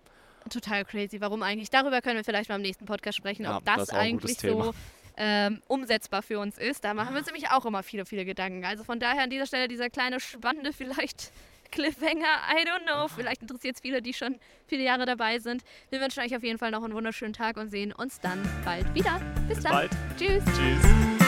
Total 0.48 0.84
crazy. 0.84 1.20
Warum 1.20 1.42
eigentlich? 1.42 1.70
Darüber 1.70 2.00
können 2.00 2.16
wir 2.16 2.24
vielleicht 2.24 2.48
mal 2.48 2.56
im 2.56 2.62
nächsten 2.62 2.86
Podcast 2.86 3.18
sprechen, 3.18 3.44
Ja, 3.44 3.56
ob 3.56 3.64
das, 3.64 3.76
das 3.76 3.90
auch 3.90 3.94
eigentlich 3.96 4.38
so 4.38 4.72
ähm, 5.16 5.60
umsetzbar 5.66 6.22
für 6.22 6.38
uns 6.38 6.56
ist. 6.56 6.84
Da 6.84 6.94
machen 6.94 7.12
wir 7.12 7.18
uns 7.18 7.26
nämlich 7.26 7.50
auch 7.50 7.66
immer 7.66 7.82
viele, 7.82 8.06
viele 8.06 8.24
Gedanken. 8.24 8.64
Also 8.64 8.84
von 8.84 9.00
daher 9.00 9.24
an 9.24 9.30
dieser 9.30 9.46
Stelle 9.46 9.68
dieser 9.68 9.90
kleine, 9.90 10.20
spannende 10.20 10.72
vielleicht 10.72 11.32
Cliffhanger. 11.70 12.24
I 12.50 12.64
don't 12.64 12.84
know. 12.84 13.08
Vielleicht 13.08 13.42
interessiert 13.42 13.76
es 13.76 13.80
viele, 13.80 14.02
die 14.02 14.14
schon 14.14 14.36
viele 14.66 14.82
Jahre 14.82 15.06
dabei 15.06 15.38
sind. 15.38 15.62
Wir 15.90 16.00
wünschen 16.00 16.20
euch 16.22 16.36
auf 16.36 16.42
jeden 16.42 16.58
Fall 16.58 16.70
noch 16.70 16.82
einen 16.82 16.94
wunderschönen 16.94 17.32
Tag 17.32 17.56
und 17.56 17.70
sehen 17.70 17.92
uns 17.92 18.20
dann 18.20 18.40
bald 18.64 18.92
wieder. 18.94 19.20
Bis, 19.48 19.60
dann. 19.60 19.72
bald. 19.72 19.90
Tschüss. 20.18 20.42
Tschüss. 20.44 21.19